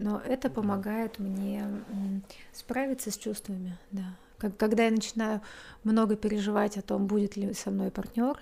Но 0.00 0.18
это 0.18 0.48
помогает 0.48 1.18
мне 1.18 1.62
справиться 2.54 3.10
с 3.10 3.18
чувствами, 3.18 3.76
да. 3.92 4.16
Как, 4.38 4.56
когда 4.56 4.84
я 4.84 4.90
начинаю 4.90 5.42
много 5.84 6.16
переживать 6.16 6.78
о 6.78 6.82
том, 6.82 7.06
будет 7.06 7.36
ли 7.36 7.52
со 7.52 7.70
мной 7.70 7.90
партнер, 7.90 8.38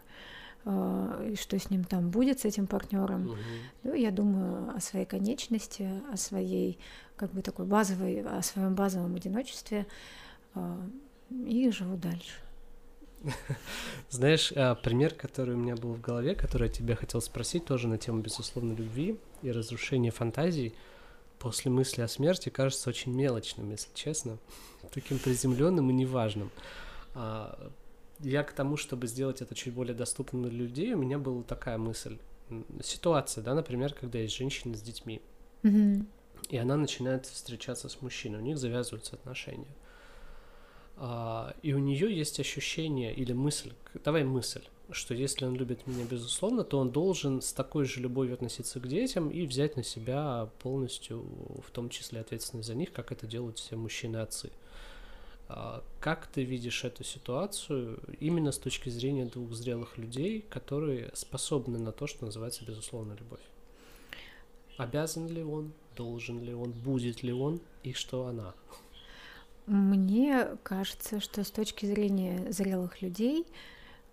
э, 0.64 1.31
и 1.33 1.35
что 1.37 1.59
с 1.59 1.68
ним 1.71 1.83
там 1.83 2.11
будет, 2.11 2.38
с 2.38 2.44
этим 2.44 2.68
партнером, 2.68 3.31
угу. 3.31 3.37
ну, 3.83 3.94
я 3.94 4.12
думаю 4.12 4.71
о 4.77 4.81
своей 4.81 5.05
конечности, 5.05 5.90
о 6.12 6.16
своей, 6.16 6.79
как 7.16 7.33
бы 7.33 7.42
такой 7.42 7.66
базовой, 7.66 8.23
о 8.23 8.40
своем 8.42 8.77
базовом 8.77 9.16
одиночестве 9.16 9.88
э, 10.55 10.77
и 11.44 11.68
живу 11.73 11.97
дальше. 11.97 12.40
Знаешь, 14.11 14.53
а, 14.55 14.77
пример, 14.77 15.14
который 15.14 15.57
у 15.57 15.59
меня 15.59 15.75
был 15.75 15.94
в 15.94 16.01
голове, 16.01 16.37
который 16.37 16.68
я 16.68 16.73
тебя 16.73 16.94
хотел 16.94 17.21
спросить, 17.21 17.64
тоже 17.64 17.88
на 17.88 17.99
тему, 17.99 18.21
безусловно, 18.21 18.75
любви 18.75 19.18
и 19.42 19.51
разрушения 19.51 20.12
фантазий– 20.12 20.73
после 21.38 21.70
мысли 21.70 22.03
о 22.03 22.09
смерти 22.09 22.48
кажется 22.48 22.90
очень 22.90 23.14
мелочным, 23.14 23.70
если 23.70 23.92
честно, 23.94 24.38
таким 24.92 25.18
приземленным 25.18 25.90
и 25.90 25.92
неважным. 25.92 26.51
А, 27.14 27.70
я 28.20 28.42
к 28.42 28.53
тому, 28.53 28.77
чтобы 28.77 29.07
сделать 29.07 29.42
это 29.42 29.55
чуть 29.55 29.72
более 29.72 29.94
доступным 29.94 30.42
для 30.42 30.59
людей, 30.59 30.92
у 30.94 30.98
меня 30.98 31.18
была 31.18 31.42
такая 31.42 31.79
мысль. 31.79 32.18
Ситуация, 32.83 33.44
да, 33.44 33.55
например, 33.55 33.92
когда 33.92 34.18
есть 34.18 34.35
женщина 34.37 34.74
с 34.74 34.81
детьми, 34.81 35.20
mm-hmm. 35.62 36.07
и 36.48 36.57
она 36.57 36.77
начинает 36.77 37.27
встречаться 37.27 37.88
с 37.88 38.01
мужчиной, 38.01 38.38
у 38.38 38.42
них 38.42 38.59
завязываются 38.59 39.16
отношения. 39.16 39.74
А, 40.96 41.55
и 41.62 41.72
у 41.74 41.79
нее 41.79 42.14
есть 42.14 42.40
ощущение 42.40 43.14
или 43.14 43.33
мысль, 43.33 43.72
давай 44.05 44.24
мысль, 44.24 44.64
что 44.90 45.14
если 45.14 45.44
он 45.44 45.55
любит 45.55 45.87
меня 45.87 46.05
безусловно, 46.05 46.64
то 46.64 46.79
он 46.79 46.90
должен 46.90 47.42
с 47.42 47.53
такой 47.53 47.85
же 47.85 48.01
любовью 48.01 48.35
относиться 48.35 48.81
к 48.81 48.88
детям 48.88 49.29
и 49.31 49.46
взять 49.46 49.77
на 49.77 49.83
себя 49.83 50.48
полностью, 50.62 51.24
в 51.66 51.70
том 51.70 51.88
числе 51.90 52.20
ответственность 52.20 52.68
за 52.68 52.74
них, 52.74 52.92
как 52.92 53.12
это 53.12 53.27
делают 53.27 53.59
все 53.59 53.77
мужчины-отцы. 53.77 54.51
А, 55.48 55.83
как 56.01 56.27
ты 56.27 56.44
видишь 56.44 56.85
эту 56.85 57.05
ситуацию 57.05 58.01
именно 58.20 58.53
с 58.53 58.59
точки 58.59 58.88
зрения 58.90 59.24
двух 59.24 59.53
зрелых 59.53 59.96
людей, 59.98 60.44
которые 60.48 61.11
способны 61.14 61.79
на 61.79 61.92
то, 61.92 62.07
что 62.07 62.27
называется 62.27 62.64
безусловная 62.64 63.16
любовь? 63.16 63.40
Обязан 64.77 65.29
ли 65.29 65.42
он, 65.42 65.72
должен 65.96 66.42
ли 66.42 66.55
он, 66.55 66.72
будет 66.72 67.22
ли 67.22 67.33
он 67.33 67.61
и 67.83 67.92
что 67.92 68.27
она? 68.27 68.55
Мне 69.66 70.57
кажется, 70.62 71.20
что 71.20 71.44
с 71.44 71.51
точки 71.51 71.85
зрения 71.85 72.51
зрелых 72.51 73.03
людей 73.03 73.44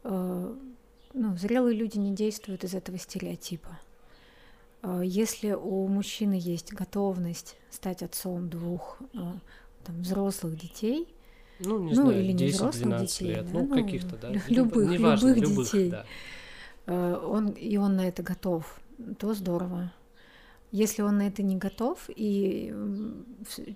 ну, 0.06 1.38
зрелые 1.38 1.76
люди 1.76 1.98
не 1.98 2.14
действуют 2.14 2.64
из 2.64 2.74
этого 2.74 2.98
стереотипа. 2.98 3.80
Э, 4.86 5.02
если 5.04 5.52
у 5.52 5.88
мужчины 5.88 6.38
есть 6.40 6.74
готовность 6.74 7.58
стать 7.72 8.04
отцом 8.04 8.50
двух 8.50 8.98
э, 9.14 9.18
там, 9.84 10.02
взрослых 10.02 10.58
детей, 10.58 11.08
ну, 11.60 11.80
не 11.80 11.94
ну 11.94 12.04
знаю, 12.04 12.22
или 12.22 12.32
не 12.34 12.48
взрослых 12.48 13.02
детей, 13.02 13.30
лет, 13.30 13.46
да, 13.46 13.54
ну, 13.54 13.66
ну 13.66 13.76
каких-то, 13.76 14.18
да, 14.18 14.32
любых, 14.48 14.90
неважно, 14.90 15.30
любых, 15.30 15.50
любых 15.50 15.66
детей, 15.66 15.90
да. 16.86 17.20
он, 17.20 17.52
и 17.52 17.78
он 17.78 17.96
на 17.96 18.08
это 18.08 18.24
готов, 18.24 18.80
то 19.18 19.34
здорово. 19.34 19.92
Если 20.72 21.02
он 21.02 21.20
на 21.20 21.28
это 21.28 21.42
не 21.42 21.56
готов, 21.56 22.10
и 22.14 22.76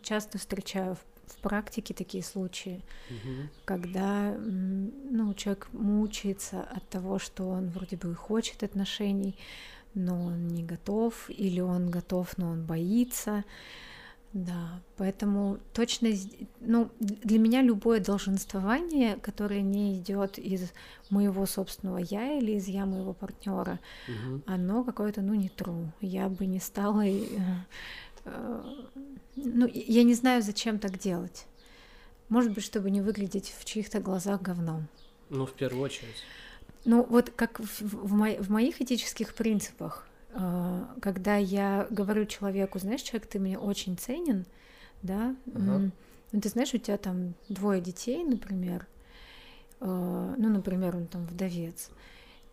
часто 0.04 0.38
встречаю 0.38 0.98
в 1.32 1.38
практике 1.38 1.94
такие 1.94 2.24
случаи, 2.24 2.82
угу. 3.10 3.50
когда 3.66 4.36
ну, 4.38 5.34
человек 5.34 5.68
мучается 5.74 6.62
от 6.62 6.88
того, 6.90 7.20
что 7.20 7.48
он 7.50 7.70
вроде 7.70 7.98
бы 7.98 8.14
хочет 8.16 8.64
отношений, 8.64 9.36
но 9.94 10.26
он 10.26 10.48
не 10.48 10.64
готов, 10.64 11.30
или 11.30 11.60
он 11.60 11.90
готов, 11.90 12.38
но 12.38 12.50
он 12.50 12.66
боится. 12.66 13.44
Да, 14.32 14.80
поэтому 14.96 15.58
точно, 15.74 16.10
ну, 16.60 16.92
для 17.00 17.40
меня 17.40 17.64
любое 17.64 18.00
долженствование, 18.00 19.16
которое 19.16 19.62
не 19.62 19.98
идет 19.98 20.38
из 20.38 20.72
моего 21.10 21.48
собственного 21.48 21.98
я 21.98 22.38
или 22.38 22.52
из 22.52 22.68
я 22.68 22.86
моего 22.86 23.14
партнера, 23.14 23.80
угу. 24.08 24.44
оно 24.46 24.84
какое-то, 24.84 25.24
ну, 25.24 25.34
не 25.34 25.48
true. 25.48 25.88
Я 26.00 26.30
бы 26.30 26.46
не 26.46 26.60
стала 26.60 27.04
ну, 29.36 29.68
я 29.74 30.04
не 30.04 30.14
знаю, 30.14 30.42
зачем 30.42 30.80
так 30.80 30.98
делать. 30.98 31.46
Может 32.30 32.54
быть, 32.54 32.64
чтобы 32.64 32.92
не 32.92 33.02
выглядеть 33.02 33.54
в 33.58 33.66
чьих-то 33.66 34.00
глазах 34.00 34.42
говном. 34.42 34.88
Ну, 35.30 35.46
в 35.46 35.54
первую 35.54 35.84
очередь. 35.84 36.24
Ну, 36.86 37.06
вот 37.10 37.32
как 37.36 37.60
в, 37.60 37.82
в, 37.82 38.14
мо 38.14 38.30
в 38.40 38.50
моих 38.50 38.82
этических 38.82 39.34
принципах, 39.34 40.08
э, 40.32 40.86
когда 41.02 41.36
я 41.36 41.88
говорю 41.90 42.26
человеку, 42.26 42.80
знаешь, 42.80 43.02
человек, 43.02 43.28
ты 43.28 43.40
мне 43.40 43.58
очень 43.58 43.98
ценен, 43.98 44.46
да, 45.02 45.36
ага. 45.54 45.92
ну, 46.32 46.42
ты 46.42 46.50
знаешь, 46.50 46.74
у 46.74 46.78
тебя 46.78 46.98
там 46.98 47.34
двое 47.50 47.82
детей, 47.82 48.24
например, 48.24 48.88
э, 49.82 50.36
ну, 50.38 50.50
например, 50.50 50.96
он 50.96 51.08
там 51.08 51.26
вдовец, 51.26 51.90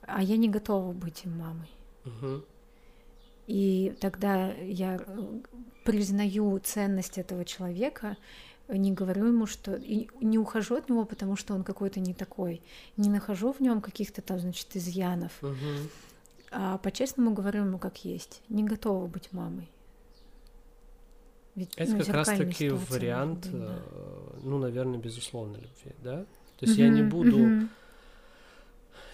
а 0.02 0.22
я 0.22 0.36
не 0.36 0.48
готова 0.48 0.92
быть 0.92 1.24
им 1.24 1.38
мамой. 1.38 1.70
Угу. 2.04 2.44
И 3.46 3.94
тогда 4.00 4.52
я 4.54 4.96
э, 4.96 5.40
признаю 5.84 6.58
ценность 6.58 7.18
этого 7.18 7.44
человека, 7.44 8.16
не 8.68 8.92
говорю 8.92 9.26
ему, 9.26 9.46
что 9.46 9.76
и 9.76 10.08
не 10.20 10.38
ухожу 10.38 10.76
от 10.76 10.88
него, 10.88 11.04
потому 11.04 11.36
что 11.36 11.54
он 11.54 11.62
какой-то 11.62 12.00
не 12.00 12.14
такой, 12.14 12.60
не 12.96 13.08
нахожу 13.08 13.52
в 13.52 13.60
нем 13.60 13.80
каких-то 13.80 14.22
там, 14.22 14.40
значит, 14.40 14.74
изъянов, 14.74 15.32
угу. 15.40 15.54
а 16.50 16.78
по-честному 16.78 17.32
говорю 17.32 17.64
ему 17.64 17.78
как 17.78 18.04
есть, 18.04 18.42
не 18.48 18.64
готова 18.64 19.06
быть 19.06 19.32
мамой. 19.32 19.68
Ведь, 21.54 21.72
Это 21.76 21.92
ну, 21.92 21.98
как 21.98 22.08
раз-таки 22.08 22.68
вариант, 22.70 23.46
быть, 23.46 23.60
да. 23.60 23.78
Э, 23.90 24.40
ну, 24.42 24.58
наверное, 24.58 24.98
безусловной 24.98 25.60
любви, 25.60 25.94
да? 26.02 26.26
То 26.58 26.66
есть 26.66 26.74
угу, 26.74 26.82
я 26.82 26.88
не 26.88 27.02
буду 27.02 27.36
угу 27.38 27.68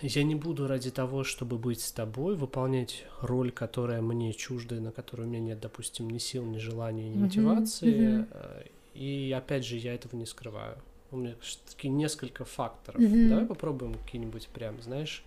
я 0.03 0.25
не 0.25 0.35
буду 0.35 0.67
ради 0.67 0.91
того, 0.91 1.25
чтобы 1.25 1.59
быть 1.59 1.81
с 1.81 1.93
тобой, 1.93 2.37
выполнять 2.37 3.05
роль, 3.21 3.51
которая 3.51 4.03
мне 4.03 4.33
чужда, 4.33 4.77
на 4.77 4.91
которую 4.91 5.29
у 5.29 5.31
меня 5.31 5.41
нет, 5.41 5.61
допустим, 5.61 6.11
ни 6.11 6.19
сил, 6.19 6.45
ни 6.45 6.59
желания, 6.59 7.09
ни 7.09 7.19
мотивации. 7.19 8.27
Mm-hmm. 8.27 8.71
И 8.95 9.35
опять 9.37 9.65
же, 9.65 9.77
я 9.77 9.95
этого 9.95 10.17
не 10.17 10.27
скрываю. 10.27 10.77
У 11.11 11.17
меня 11.17 11.35
таки 11.69 11.89
несколько 11.89 12.45
факторов. 12.45 13.01
Mm-hmm. 13.01 13.29
Давай 13.29 13.47
попробуем 13.47 13.95
какие-нибудь 13.95 14.49
прям, 14.49 14.81
знаешь. 14.83 15.25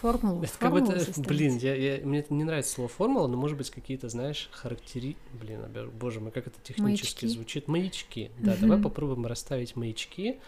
Формулу. 0.00 0.42
Это 0.42 0.58
как 0.58 0.72
будто, 0.72 0.98
блин, 1.22 1.58
я, 1.58 1.74
я, 1.74 2.06
мне 2.06 2.24
не 2.30 2.44
нравится 2.44 2.72
слово 2.72 2.88
формула, 2.88 3.26
но 3.26 3.36
может 3.36 3.58
быть 3.58 3.70
какие-то, 3.70 4.08
знаешь, 4.08 4.48
характери... 4.52 5.16
Блин, 5.32 5.60
боже 5.92 6.20
мой, 6.20 6.30
как 6.30 6.46
это 6.46 6.56
технически 6.62 7.24
маячки. 7.24 7.36
звучит. 7.36 7.68
Маячки. 7.68 8.30
Да, 8.38 8.54
mm-hmm. 8.54 8.60
давай 8.60 8.80
попробуем 8.80 9.26
расставить 9.26 9.76
маячки 9.76 10.38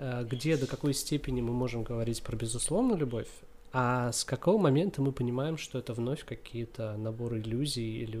где 0.00 0.56
до 0.56 0.66
какой 0.66 0.94
степени 0.94 1.42
мы 1.42 1.52
можем 1.52 1.82
говорить 1.82 2.22
про 2.22 2.34
безусловную 2.34 2.98
любовь, 2.98 3.28
а 3.72 4.10
с 4.12 4.24
какого 4.24 4.58
момента 4.58 5.02
мы 5.02 5.12
понимаем, 5.12 5.56
что 5.56 5.78
это 5.78 5.92
вновь 5.92 6.24
какие-то 6.24 6.96
наборы 6.96 7.40
иллюзий 7.40 8.02
или 8.02 8.18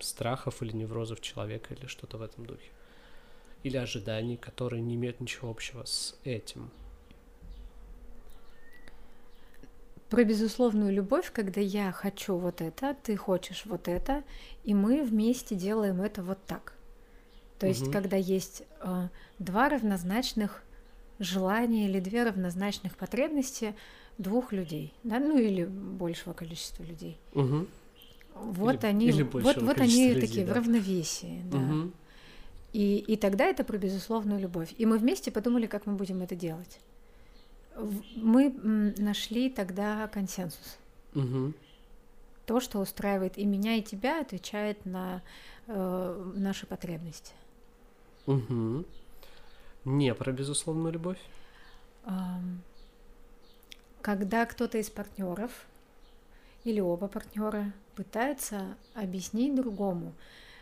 страхов 0.00 0.62
или 0.62 0.72
неврозов 0.72 1.20
человека 1.20 1.74
или 1.74 1.86
что-то 1.86 2.18
в 2.18 2.22
этом 2.22 2.46
духе? 2.46 2.70
Или 3.62 3.78
ожиданий, 3.78 4.36
которые 4.36 4.82
не 4.82 4.94
имеют 4.94 5.20
ничего 5.20 5.50
общего 5.50 5.84
с 5.84 6.16
этим? 6.24 6.70
Про 10.10 10.22
безусловную 10.24 10.92
любовь, 10.92 11.32
когда 11.32 11.60
я 11.60 11.90
хочу 11.90 12.36
вот 12.36 12.60
это, 12.60 12.94
ты 13.02 13.16
хочешь 13.16 13.64
вот 13.64 13.88
это, 13.88 14.22
и 14.62 14.74
мы 14.74 15.02
вместе 15.02 15.56
делаем 15.56 16.02
это 16.02 16.22
вот 16.22 16.38
так. 16.46 16.73
То 17.58 17.66
есть, 17.66 17.84
угу. 17.84 17.92
когда 17.92 18.16
есть 18.16 18.62
э, 18.80 19.08
два 19.38 19.68
равнозначных 19.68 20.62
желания 21.18 21.88
или 21.88 22.00
две 22.00 22.24
равнозначных 22.24 22.96
потребности 22.96 23.74
двух 24.18 24.52
людей, 24.52 24.92
да, 25.02 25.18
ну 25.18 25.38
или 25.38 25.64
большего 25.64 26.32
количества 26.32 26.82
людей. 26.82 27.18
Угу. 27.34 27.66
Вот 28.34 28.82
или, 28.82 28.86
они, 28.86 29.06
или 29.06 29.22
вот, 29.22 29.56
вот 29.56 29.80
они 29.80 30.08
людей, 30.08 30.20
такие 30.20 30.46
да. 30.46 30.52
в 30.52 30.56
равновесии, 30.56 31.42
да. 31.50 31.58
Угу. 31.58 31.90
И, 32.72 32.96
и 32.98 33.16
тогда 33.16 33.44
это 33.46 33.62
про 33.62 33.78
безусловную 33.78 34.40
любовь. 34.40 34.74
И 34.76 34.86
мы 34.86 34.98
вместе 34.98 35.30
подумали, 35.30 35.66
как 35.66 35.86
мы 35.86 35.94
будем 35.94 36.22
это 36.22 36.34
делать. 36.34 36.80
Мы 38.16 38.50
нашли 38.98 39.48
тогда 39.48 40.08
консенсус. 40.08 40.78
Угу. 41.14 41.52
То, 42.46 42.60
что 42.60 42.80
устраивает 42.80 43.38
и 43.38 43.46
меня, 43.46 43.76
и 43.76 43.82
тебя, 43.82 44.20
отвечает 44.20 44.84
на 44.84 45.22
э, 45.66 46.32
наши 46.34 46.66
потребности. 46.66 47.32
Угу. 48.26 48.84
Не 49.84 50.14
про 50.14 50.32
безусловную 50.32 50.92
любовь. 50.92 51.18
Когда 54.00 54.44
кто-то 54.46 54.78
из 54.78 54.90
партнеров 54.90 55.50
или 56.64 56.80
оба 56.80 57.08
партнера 57.08 57.72
пытаются 57.94 58.76
объяснить 58.94 59.54
другому, 59.54 60.12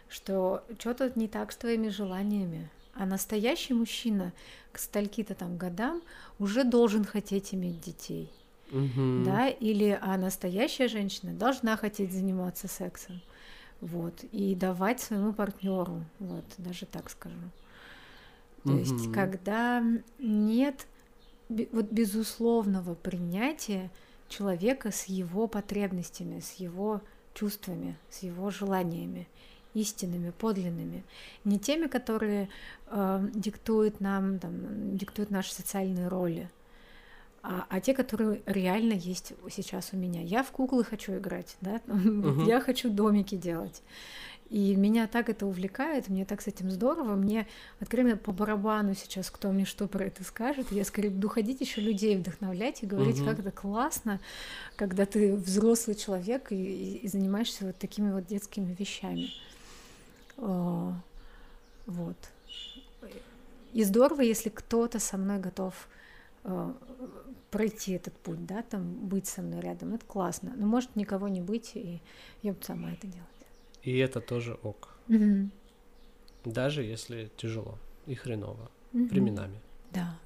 что 0.08 0.64
что-то 0.78 1.12
не 1.14 1.28
так 1.28 1.52
с 1.52 1.56
твоими 1.56 1.88
желаниями, 1.88 2.70
а 2.94 3.06
настоящий 3.06 3.74
мужчина 3.74 4.32
к 4.70 4.78
стальки-то 4.78 5.34
там 5.34 5.56
годам 5.56 6.02
уже 6.38 6.64
должен 6.64 7.04
хотеть 7.04 7.54
иметь 7.54 7.80
детей. 7.80 8.30
Угу. 8.70 9.24
Да, 9.24 9.48
или 9.48 9.98
а 10.00 10.16
настоящая 10.16 10.88
женщина 10.88 11.32
должна 11.32 11.76
хотеть 11.76 12.12
заниматься 12.12 12.68
сексом. 12.68 13.20
Вот, 13.83 14.24
и 14.30 14.55
давать 14.55 15.01
своему 15.01 15.33
партнеру, 15.33 16.05
вот, 16.20 16.45
даже 16.57 16.87
так 16.87 17.11
скажу. 17.11 17.37
То 18.62 18.70
угу. 18.70 18.78
есть, 18.78 19.12
когда 19.12 19.83
нет 20.20 20.87
вот 21.72 21.91
безусловного 21.91 22.95
принятия 22.95 23.91
человека 24.28 24.93
с 24.93 25.07
его 25.07 25.49
потребностями, 25.49 26.39
с 26.39 26.53
его 26.53 27.01
чувствами, 27.35 27.97
с 28.09 28.22
его 28.22 28.51
желаниями, 28.51 29.28
истинными, 29.74 30.30
подлинными, 30.30 31.03
не 31.45 31.59
теми, 31.59 31.89
которые 31.89 32.49
э, 32.87 33.28
диктуют 33.35 34.01
нам, 34.01 34.39
там, 34.39 34.97
диктуют 34.97 35.30
наши 35.30 35.53
социальные 35.53 36.07
роли, 36.07 36.49
а, 37.43 37.66
а 37.68 37.80
те, 37.80 37.93
которые 37.93 38.43
реально 38.47 38.93
есть 38.93 39.32
сейчас 39.51 39.90
у 39.93 39.97
меня. 39.97 40.22
Я 40.22 40.43
в 40.43 40.51
куклы 40.51 40.84
хочу 40.84 41.16
играть, 41.16 41.57
да, 41.61 41.80
uh-huh. 41.86 42.47
я 42.47 42.61
хочу 42.61 42.88
домики 42.88 43.34
делать. 43.34 43.82
И 44.53 44.76
меня 44.76 45.07
так 45.07 45.30
это 45.30 45.47
увлекает, 45.47 46.09
мне 46.09 46.26
так 46.26 46.43
с 46.43 46.47
этим 46.47 46.70
здорово. 46.70 47.16
Мне 47.16 47.47
откровенно 47.80 48.18
по 48.18 48.32
барабану 48.32 48.95
сейчас, 48.95 49.30
кто 49.30 49.51
мне 49.51 49.64
что 49.64 49.88
про 49.88 50.05
это 50.05 50.24
скажет. 50.24 50.70
Я 50.70 50.84
скорее 50.84 51.09
буду 51.09 51.30
ходить 51.30 51.62
еще 51.62 51.80
людей 51.80 52.18
вдохновлять 52.18 52.82
и 52.82 52.86
говорить, 52.86 53.18
угу. 53.18 53.30
как 53.30 53.38
это 53.38 53.51
классно, 53.51 54.20
когда 54.76 55.07
ты 55.07 55.34
взрослый 55.34 55.97
человек 55.97 56.53
и, 56.53 56.57
и, 56.57 56.97
и 56.99 57.09
занимаешься 57.09 57.64
вот 57.64 57.78
такими 57.78 58.12
вот 58.12 58.26
детскими 58.26 58.76
вещами. 58.78 59.30
О, 60.36 60.93
вот. 61.86 62.18
И 63.72 63.84
здорово, 63.84 64.20
если 64.20 64.51
кто-то 64.51 64.99
со 64.99 65.16
мной 65.16 65.38
готов 65.38 65.88
пройти 67.51 67.93
этот 67.93 68.14
путь, 68.14 68.47
да, 68.47 68.62
там 68.62 69.09
быть 69.09 69.26
со 69.26 69.43
мной 69.43 69.61
рядом, 69.61 69.95
это 69.95 70.05
классно. 70.07 70.53
Но 70.57 70.66
может 70.66 70.97
никого 70.97 71.28
не 71.28 71.40
быть, 71.40 71.72
и 71.74 72.01
я 72.43 72.53
буду 72.53 72.64
сама 72.64 72.93
это 72.93 73.07
делать. 73.07 73.28
И 73.82 73.97
это 73.99 74.20
тоже 74.20 74.55
ок. 74.62 74.97
Угу. 75.09 75.51
Даже 76.45 76.82
если 76.82 77.30
тяжело 77.36 77.78
и 78.07 78.14
хреново. 78.14 78.70
Угу. 78.93 79.07
Временами. 79.07 79.61
Да. 79.93 80.18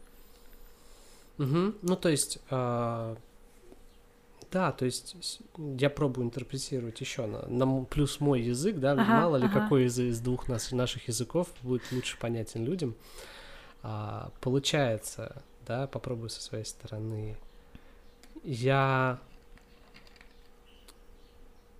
Угу. 1.39 1.75
Ну, 1.83 1.97
то 1.97 2.09
есть, 2.09 2.39
э, 2.51 3.17
да, 4.51 4.73
то 4.73 4.85
есть 4.85 5.41
я 5.57 5.91
пробую 5.91 6.27
интерпретировать 6.27 7.01
еще 7.01 7.27
на, 7.27 7.47
на 7.47 7.85
плюс 7.85 8.21
мой 8.21 8.41
язык, 8.41 8.77
да, 8.77 8.93
ага, 8.93 9.05
мало 9.05 9.37
ли 9.37 9.47
ага. 9.47 9.61
какой 9.61 9.85
из, 9.85 9.99
из 9.99 10.21
двух 10.21 10.49
нас, 10.49 10.71
наших 10.73 11.09
языков 11.09 11.49
будет 11.62 11.83
лучше 11.93 12.19
понятен 12.19 12.64
людям. 12.64 12.95
А, 13.83 14.31
получается, 14.41 15.43
да, 15.67 15.87
попробую 15.87 16.31
со 16.31 16.41
своей 16.41 16.64
стороны. 16.64 17.37
Я 18.45 19.19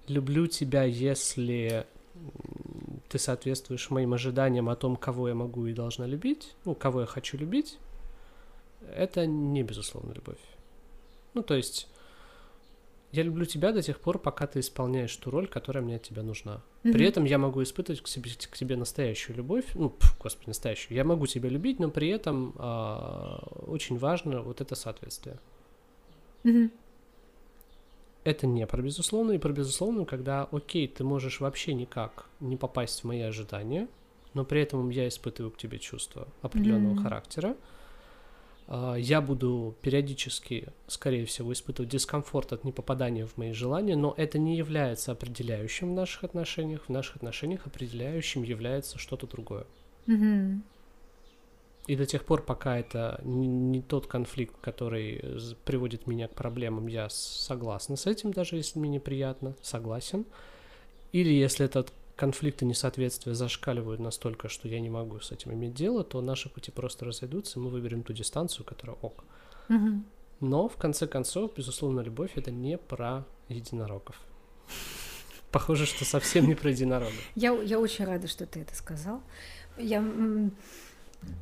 люблю 0.09 0.47
тебя, 0.47 0.85
если 0.85 1.87
ты 3.09 3.19
соответствуешь 3.19 3.91
моим 3.91 4.15
ожиданиям 4.15 4.69
о 4.69 4.77
том, 4.77 4.97
кого 4.97 5.29
я 5.29 5.35
могу 5.35 5.67
и 5.67 5.73
должна 5.73 6.07
любить, 6.07 6.55
ну, 6.65 6.75
кого 6.75 7.03
я 7.03 7.07
хочу 7.07 7.37
любить, 7.37 7.79
это 8.95 9.27
не 9.27 9.63
безусловно 9.63 10.13
любовь. 10.13 10.39
Ну, 11.35 11.43
то 11.43 11.55
есть, 11.55 11.89
я 13.13 13.23
люблю 13.23 13.45
тебя 13.45 13.73
до 13.73 13.83
тех 13.83 14.01
пор, 14.01 14.19
пока 14.19 14.47
ты 14.47 14.61
исполняешь 14.61 15.17
ту 15.17 15.31
роль, 15.31 15.47
которая 15.47 15.83
мне 15.83 15.97
от 15.97 16.03
тебя 16.03 16.23
нужна. 16.23 16.63
Mm-hmm. 16.83 16.93
При 16.93 17.07
этом 17.07 17.25
я 17.25 17.39
могу 17.39 17.63
испытывать 17.63 18.01
к 18.01 18.09
себе, 18.09 18.31
к 18.31 18.57
тебе 18.57 18.77
настоящую 18.77 19.37
любовь, 19.37 19.67
ну, 19.75 19.91
пф, 19.91 20.19
господи, 20.19 20.49
настоящую. 20.49 20.97
Я 20.97 21.05
могу 21.05 21.27
тебя 21.27 21.49
любить, 21.49 21.79
но 21.79 21.91
при 21.91 22.09
этом 22.09 22.55
а, 22.59 23.39
очень 23.67 23.97
важно 23.97 24.43
вот 24.43 24.61
это 24.61 24.75
соответствие. 24.75 25.39
Mm-hmm 26.45 26.71
это 28.27 28.47
не 28.47 28.67
про 28.67 28.83
безусловную, 28.83 29.37
и 29.37 29.41
про 29.41 29.53
безусловную, 29.53 30.05
когда, 30.05 30.49
окей, 30.51 30.89
ты 30.89 31.05
можешь 31.05 31.39
вообще 31.41 31.75
никак 31.75 32.27
не 32.41 32.57
попасть 32.57 33.01
в 33.01 33.05
мои 33.05 33.21
ожидания, 33.21 33.89
но 34.35 34.45
при 34.45 34.61
этом 34.61 34.91
я 34.91 35.07
испытываю 35.07 35.53
к 35.53 35.57
тебе 35.57 35.79
чувства 35.79 36.27
определенного 36.43 36.95
mm-hmm. 36.95 37.03
характера. 37.03 37.57
А, 38.69 38.95
я 38.95 39.21
буду 39.21 39.77
периодически, 39.83 40.69
скорее 40.87 41.25
всего, 41.27 41.53
испытывать 41.53 41.91
дискомфорт 41.91 42.53
от 42.53 42.65
непопадания 42.65 43.27
в 43.27 43.37
мои 43.37 43.53
желания, 43.53 43.97
но 43.97 44.15
это 44.17 44.39
не 44.39 44.57
является 44.57 45.13
определяющим 45.13 45.93
в 45.93 45.95
наших 45.95 46.25
отношениях. 46.25 46.83
В 46.87 46.89
наших 46.89 47.17
отношениях 47.17 47.67
определяющим 47.67 48.43
является 48.43 48.99
что-то 48.99 49.27
другое. 49.27 49.67
Mm-hmm. 50.07 50.61
И 51.87 51.95
до 51.95 52.05
тех 52.05 52.25
пор, 52.25 52.43
пока 52.43 52.79
это 52.79 53.21
не, 53.23 53.47
не 53.47 53.81
тот 53.81 54.09
конфликт, 54.09 54.57
который 54.61 55.23
приводит 55.65 56.09
меня 56.09 56.27
к 56.27 56.35
проблемам, 56.35 56.89
я 56.89 57.09
согласна 57.09 57.95
с 57.95 58.07
этим, 58.07 58.33
даже 58.33 58.57
если 58.57 58.81
мне 58.81 58.91
неприятно, 58.91 59.55
согласен. 59.63 60.25
Или 61.13 61.33
если 61.33 61.65
этот 61.65 61.93
конфликт 62.17 62.63
и 62.63 62.67
несоответствие 62.67 63.35
зашкаливают 63.35 64.01
настолько, 64.01 64.49
что 64.49 64.69
я 64.69 64.81
не 64.81 64.91
могу 64.91 65.21
с 65.21 65.31
этим 65.31 65.53
иметь 65.53 65.75
дело, 65.75 66.03
то 66.03 66.21
наши 66.23 66.49
пути 66.49 66.71
просто 66.71 67.05
разойдутся, 67.05 67.59
и 67.61 67.63
мы 67.63 67.71
выберем 67.71 68.03
ту 68.03 68.13
дистанцию, 68.13 68.65
которая 68.65 68.97
ок. 69.03 69.25
Угу. 69.69 70.03
Но, 70.41 70.69
в 70.69 70.77
конце 70.77 71.07
концов, 71.07 71.55
безусловно, 71.55 72.01
любовь— 72.01 72.33
это 72.35 72.51
не 72.51 72.79
про 72.79 73.25
единорогов. 73.49 74.21
Похоже, 75.53 75.87
что 75.87 76.05
совсем 76.05 76.47
не 76.47 76.55
про 76.55 76.71
единорогов. 76.71 77.15
Я, 77.35 77.53
я 77.53 77.79
очень 77.79 78.05
рада, 78.05 78.27
что 78.27 78.47
ты 78.47 78.61
это 78.61 78.75
сказал. 78.75 79.23
Я 79.79 80.03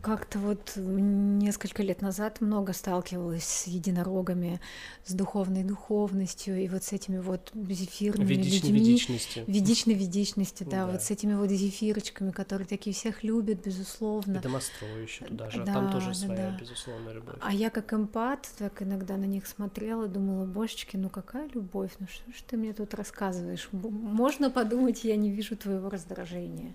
как-то 0.02 0.38
вот 0.38 0.72
несколько 0.76 1.82
лет 1.82 2.02
назад 2.02 2.40
много 2.40 2.72
сталкивалась 2.72 3.44
с 3.44 3.66
единорогами, 3.66 4.60
с 5.04 5.12
духовной 5.12 5.64
духовностью 5.64 6.56
и 6.62 6.68
вот 6.68 6.84
с 6.84 6.92
этими 6.92 7.18
вот 7.18 7.52
зефирными 7.54 8.28
Ведичной 8.28 8.70
людьми. 8.70 8.78
Ведичности. 8.80 9.44
Ведичной 9.46 9.94
ведичности, 9.94 10.62
да, 10.64 10.86
да, 10.86 10.92
вот 10.92 11.02
с 11.02 11.10
этими 11.10 11.34
вот 11.34 11.50
зефирочками, 11.50 12.30
которые 12.32 12.66
такие 12.66 12.94
всех 12.94 13.24
любят, 13.24 13.64
безусловно. 13.64 14.36
И 14.36 14.40
домострой 14.40 15.02
еще 15.02 15.24
туда 15.24 15.50
же, 15.50 15.64
да, 15.64 15.72
там 15.72 15.92
тоже 15.92 16.08
да, 16.08 16.14
своя, 16.14 16.50
да. 16.50 16.58
безусловная 16.58 17.14
любовь. 17.14 17.36
А 17.40 17.52
я 17.52 17.70
как 17.70 17.92
эмпат 17.92 18.50
так 18.58 18.82
иногда 18.82 19.16
на 19.16 19.24
них 19.24 19.46
смотрела, 19.46 20.06
думала, 20.06 20.44
божечки, 20.44 20.96
ну 20.96 21.08
какая 21.08 21.48
любовь, 21.54 21.92
ну 21.98 22.06
что 22.08 22.30
ж 22.30 22.42
ты 22.46 22.56
мне 22.56 22.72
тут 22.72 22.94
рассказываешь? 22.94 23.68
Можно 23.72 24.50
подумать, 24.50 25.04
я 25.04 25.16
не 25.16 25.30
вижу 25.30 25.56
твоего 25.56 25.88
раздражения. 25.88 26.74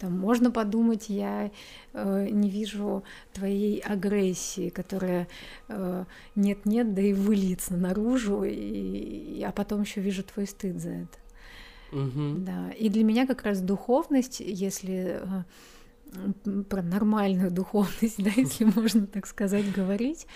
Там 0.00 0.18
можно 0.18 0.50
подумать, 0.50 1.10
я 1.10 1.50
э, 1.92 2.28
не 2.30 2.48
вижу 2.48 3.04
твоей 3.34 3.80
агрессии, 3.80 4.70
которая 4.70 5.28
э, 5.68 6.04
нет-нет, 6.34 6.94
да 6.94 7.02
и 7.02 7.12
выльется 7.12 7.74
наружу, 7.74 8.42
и, 8.44 9.42
а 9.42 9.52
потом 9.52 9.82
еще 9.82 10.00
вижу 10.00 10.22
твой 10.22 10.46
стыд 10.46 10.80
за 10.80 10.88
это. 10.88 11.18
Угу. 11.92 12.34
Да. 12.38 12.70
И 12.70 12.88
для 12.88 13.04
меня 13.04 13.26
как 13.26 13.42
раз 13.42 13.60
духовность, 13.60 14.40
если 14.40 15.20
э, 16.14 16.62
про 16.70 16.80
нормальную 16.80 17.50
духовность, 17.50 18.16
да, 18.24 18.30
если 18.34 18.64
можно 18.64 19.06
так 19.06 19.26
сказать, 19.26 19.70
говорить, 19.70 20.26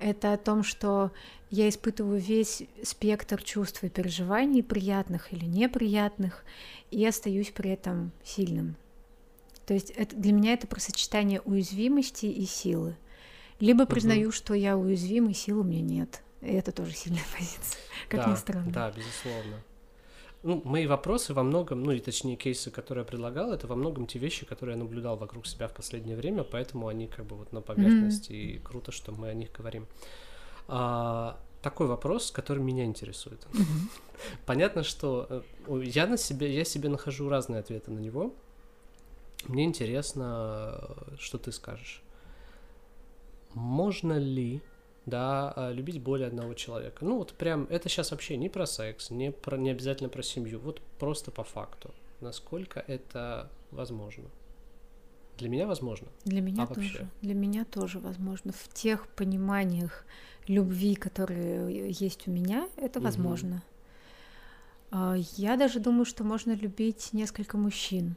это 0.00 0.32
о 0.32 0.38
том, 0.38 0.62
что 0.62 1.12
я 1.50 1.68
испытываю 1.68 2.18
весь 2.18 2.62
спектр 2.82 3.42
чувств 3.42 3.84
и 3.84 3.90
переживаний, 3.90 4.62
приятных 4.62 5.30
или 5.34 5.44
неприятных, 5.44 6.42
и 6.90 7.04
остаюсь 7.04 7.50
при 7.50 7.70
этом 7.70 8.12
сильным. 8.24 8.76
То 9.66 9.74
есть 9.74 9.90
это, 9.90 10.14
для 10.16 10.32
меня 10.32 10.52
это 10.52 10.66
про 10.66 10.80
сочетание 10.80 11.40
уязвимости 11.40 12.26
и 12.26 12.44
силы. 12.44 12.96
Либо 13.60 13.86
признаю, 13.86 14.28
угу. 14.28 14.32
что 14.32 14.54
я 14.54 14.76
уязвим, 14.76 15.30
и 15.30 15.34
силы 15.34 15.60
у 15.60 15.64
меня 15.64 15.80
нет. 15.80 16.22
И 16.42 16.52
это 16.52 16.72
тоже 16.72 16.92
сильная 16.92 17.22
позиция, 17.32 17.80
как 18.08 18.24
да, 18.24 18.30
ни 18.30 18.36
странно. 18.36 18.72
Да, 18.72 18.90
безусловно. 18.90 19.62
Ну, 20.42 20.60
мои 20.64 20.86
вопросы 20.86 21.32
во 21.32 21.42
многом, 21.42 21.82
ну 21.82 21.92
и 21.92 22.00
точнее 22.00 22.36
кейсы, 22.36 22.70
которые 22.70 23.02
я 23.02 23.06
предлагал, 23.06 23.50
это 23.50 23.66
во 23.66 23.76
многом 23.76 24.06
те 24.06 24.18
вещи, 24.18 24.44
которые 24.44 24.76
я 24.76 24.82
наблюдал 24.82 25.16
вокруг 25.16 25.46
себя 25.46 25.68
в 25.68 25.72
последнее 25.72 26.18
время, 26.18 26.44
поэтому 26.44 26.88
они 26.88 27.06
как 27.06 27.24
бы 27.24 27.36
вот 27.36 27.52
на 27.52 27.62
поверхности, 27.62 28.32
mm-hmm. 28.32 28.56
и 28.56 28.58
круто, 28.58 28.92
что 28.92 29.12
мы 29.12 29.28
о 29.28 29.34
них 29.34 29.50
говорим. 29.52 29.86
А, 30.68 31.40
такой 31.62 31.86
вопрос, 31.86 32.30
который 32.30 32.62
меня 32.62 32.84
интересует. 32.84 33.46
Mm-hmm. 33.52 34.38
Понятно, 34.44 34.82
что 34.82 35.26
э, 35.66 35.82
я 35.86 36.06
на 36.06 36.18
себе, 36.18 36.54
я 36.54 36.64
себе 36.64 36.90
нахожу 36.90 37.30
разные 37.30 37.60
ответы 37.60 37.90
на 37.90 37.98
него. 37.98 38.34
Мне 39.44 39.64
интересно, 39.64 40.78
э, 40.80 41.16
что 41.18 41.38
ты 41.38 41.52
скажешь. 41.52 42.02
Можно 43.52 44.18
ли 44.18 44.62
да, 45.06 45.52
а, 45.54 45.72
любить 45.72 46.00
более 46.00 46.28
одного 46.28 46.54
человека. 46.54 47.04
Ну 47.04 47.18
вот 47.18 47.34
прям, 47.34 47.66
это 47.70 47.88
сейчас 47.88 48.10
вообще 48.10 48.36
не 48.36 48.48
про 48.48 48.66
секс, 48.66 49.10
не, 49.10 49.32
про, 49.32 49.56
не 49.56 49.70
обязательно 49.70 50.08
про 50.08 50.22
семью, 50.22 50.58
вот 50.60 50.80
просто 50.98 51.30
по 51.30 51.44
факту. 51.44 51.90
Насколько 52.20 52.80
это 52.80 53.50
возможно? 53.70 54.24
Для 55.36 55.48
меня 55.48 55.66
возможно. 55.66 56.08
Для 56.24 56.40
меня 56.40 56.62
а 56.62 56.66
тоже. 56.68 56.80
Вообще? 56.80 57.08
Для 57.20 57.34
меня 57.34 57.64
тоже 57.64 57.98
возможно. 57.98 58.52
В 58.52 58.68
тех 58.72 59.08
пониманиях 59.08 60.06
любви, 60.46 60.94
которые 60.94 61.90
есть 61.90 62.28
у 62.28 62.30
меня, 62.30 62.68
это 62.76 62.98
угу. 62.98 63.06
возможно. 63.06 63.62
Я 65.36 65.56
даже 65.56 65.80
думаю, 65.80 66.04
что 66.04 66.22
можно 66.22 66.52
любить 66.52 67.08
несколько 67.12 67.56
мужчин. 67.58 68.14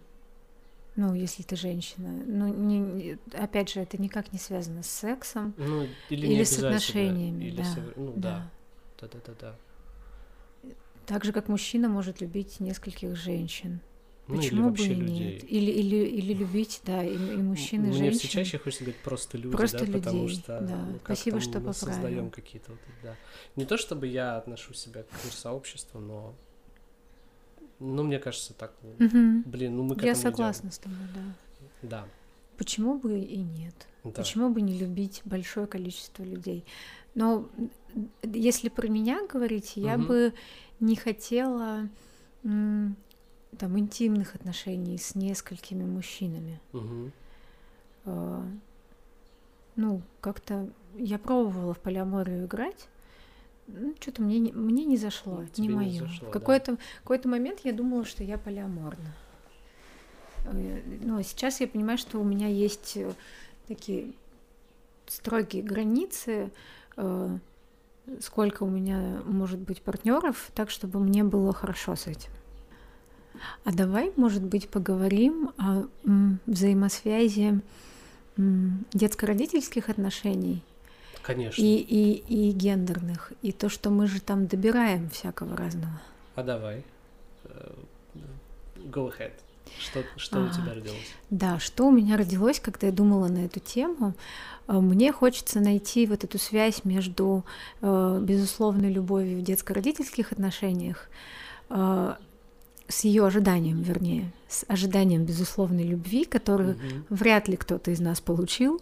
Ну, 0.97 1.13
если 1.13 1.43
ты 1.43 1.55
женщина. 1.55 2.09
Ну, 2.25 2.51
не, 2.51 3.19
опять 3.33 3.71
же, 3.71 3.81
это 3.81 4.01
никак 4.01 4.33
не 4.33 4.39
связано 4.39 4.81
с 4.81 4.87
сексом 4.87 5.53
ну, 5.55 5.87
или, 6.09 6.25
или 6.25 6.43
с 6.43 6.57
отношениями. 6.57 7.45
Или 7.45 7.57
да, 7.57 7.63
с... 7.63 7.77
Ну, 7.95 8.13
да. 8.15 8.49
да. 8.99 9.07
Да, 9.07 9.19
да, 9.27 9.33
да, 9.39 9.55
Так 11.05 11.23
же, 11.23 11.33
как 11.33 11.49
мужчина 11.49 11.87
может 11.87 12.19
любить 12.19 12.59
нескольких 12.59 13.15
женщин. 13.15 13.79
Ну, 14.27 14.37
Почему 14.37 14.71
бы 14.71 14.83
и 14.83 14.87
людей. 14.87 15.33
нет? 15.33 15.43
Или, 15.43 15.71
или, 15.71 15.95
или 15.97 16.33
любить, 16.33 16.81
да, 16.83 17.03
и, 17.03 17.13
и 17.13 17.37
мужчин, 17.37 17.85
и 17.85 17.87
Мне 17.89 17.97
женщин. 17.97 18.19
все 18.19 18.27
чаще 18.27 18.57
хочется 18.57 18.83
говорить 18.83 19.01
просто 19.01 19.37
люди, 19.37 19.55
просто 19.55 19.79
да, 19.79 19.85
людей, 19.85 20.01
потому 20.01 20.27
что 20.27 20.59
да. 20.59 20.85
ну, 20.89 20.99
Спасибо, 21.05 21.39
что 21.39 21.59
мы 21.59 21.73
поправил. 21.73 21.93
создаем 21.93 22.31
какие-то 22.31 22.71
вот, 22.71 22.79
да. 23.03 23.15
Не 23.55 23.65
то 23.65 23.77
чтобы 23.77 24.07
я 24.07 24.37
отношу 24.37 24.73
себя 24.73 25.03
к 25.03 25.31
сообществу, 25.31 25.99
но 25.99 26.35
ну, 27.79 28.03
мне 28.03 28.19
кажется, 28.19 28.53
так. 28.53 28.73
Угу. 28.99 29.43
Блин, 29.45 29.75
ну 29.77 29.83
мы 29.83 29.95
к 29.95 30.03
Я 30.03 30.15
согласна 30.15 30.67
идем. 30.67 30.71
с 30.71 30.77
тобой, 30.79 30.97
да. 31.13 31.89
Да. 31.89 32.05
Почему 32.57 32.97
бы 32.97 33.19
и 33.19 33.37
нет? 33.37 33.75
Да. 34.03 34.11
Почему 34.11 34.49
бы 34.49 34.61
не 34.61 34.77
любить 34.77 35.21
большое 35.25 35.67
количество 35.67 36.23
людей? 36.23 36.65
Но 37.15 37.47
если 38.23 38.69
про 38.69 38.87
меня 38.87 39.25
говорить, 39.27 39.73
я 39.75 39.97
Мгм. 39.97 40.07
бы 40.07 40.33
не 40.79 40.95
хотела 40.95 41.89
там 42.43 42.95
интимных 43.79 44.35
отношений 44.35 44.97
с 44.97 45.15
несколькими 45.15 45.83
мужчинами. 45.83 46.59
А, 48.05 48.43
Ну, 49.75 50.01
как-то 50.21 50.67
я 50.97 51.19
пробовала 51.19 51.73
в 51.75 51.79
полиаморию 51.79 52.45
играть. 52.45 52.87
Ну, 53.67 53.93
что-то 53.99 54.21
мне, 54.21 54.39
не- 54.39 54.51
мне 54.53 54.85
не 54.85 54.97
зашло, 54.97 55.35
Ну, 55.41 55.47
не 55.63 55.67
не 55.67 55.73
мое. 55.75 55.99
зашло, 55.99 56.29
в 56.29 56.31
да. 56.31 56.39
какой-то, 56.39 56.77
какой-то 57.03 57.27
момент 57.27 57.59
я 57.63 57.73
думала, 57.73 58.05
что 58.05 58.23
я 58.23 58.37
полиаморна. 58.37 59.13
А 60.45 61.23
сейчас 61.23 61.59
я 61.59 61.67
понимаю, 61.67 61.97
что 61.97 62.19
у 62.19 62.23
меня 62.23 62.47
есть 62.47 62.95
э, 62.95 63.11
такие 63.67 64.13
строгие 65.07 65.61
границы, 65.63 66.49
э, 66.95 67.37
сколько 68.21 68.63
у 68.63 68.69
меня 68.69 69.21
может 69.25 69.59
быть 69.59 69.81
партнеров, 69.81 70.49
так, 70.55 70.69
чтобы 70.69 70.99
мне 70.99 71.25
было 71.25 71.51
хорошо 71.51 71.95
с 71.97 72.07
этим. 72.07 72.31
А 73.65 73.73
давай, 73.73 74.13
может 74.15 74.41
быть, 74.43 74.69
поговорим 74.69 75.51
о 75.57 75.83
взаимосвязи 76.45 77.59
детско-родительских 78.93 79.89
отношений 79.89 80.63
Конечно. 81.27 81.61
и, 81.61 81.75
и, 81.75 82.13
и 82.49 82.51
гендерных, 82.53 83.33
и 83.41 83.51
то, 83.51 83.67
что 83.69 83.89
мы 83.89 84.07
же 84.07 84.21
там 84.21 84.47
добираем 84.47 85.09
всякого 85.09 85.55
разного. 85.57 86.01
А 86.35 86.41
давай. 86.43 86.83
Э, 87.43 87.73
Go 88.85 89.11
ahead. 89.11 89.33
Что, 89.77 90.03
что 90.15 90.39
у 90.39 90.43
Ага. 90.45 90.53
тебя 90.53 90.73
родилось? 90.73 91.07
Да, 91.29 91.59
что 91.59 91.87
у 91.87 91.91
меня 91.91 92.15
родилось, 92.15 92.61
когда 92.61 92.87
я 92.87 92.93
думала 92.93 93.27
на 93.27 93.39
эту 93.39 93.59
тему? 93.59 94.13
Э, 94.69 94.79
Мне 94.79 95.11
хочется 95.11 95.59
найти 95.59 96.07
вот 96.07 96.23
эту 96.23 96.39
связь 96.39 96.85
между 96.85 97.43
э, 97.81 98.19
безусловной 98.23 98.89
любовью 98.91 99.39
в 99.39 99.43
детско-родительских 99.43 100.31
отношениях 100.31 101.09
с 102.89 103.03
ее 103.03 103.25
ожиданием, 103.25 103.81
вернее, 103.81 104.31
с 104.47 104.63
ожиданием 104.69 105.25
безусловной 105.25 105.83
любви, 105.83 106.23
которую 106.23 106.75
Мгм. 106.77 107.05
вряд 107.09 107.49
ли 107.49 107.57
кто-то 107.57 107.91
из 107.91 107.99
нас 107.99 108.21
получил. 108.21 108.81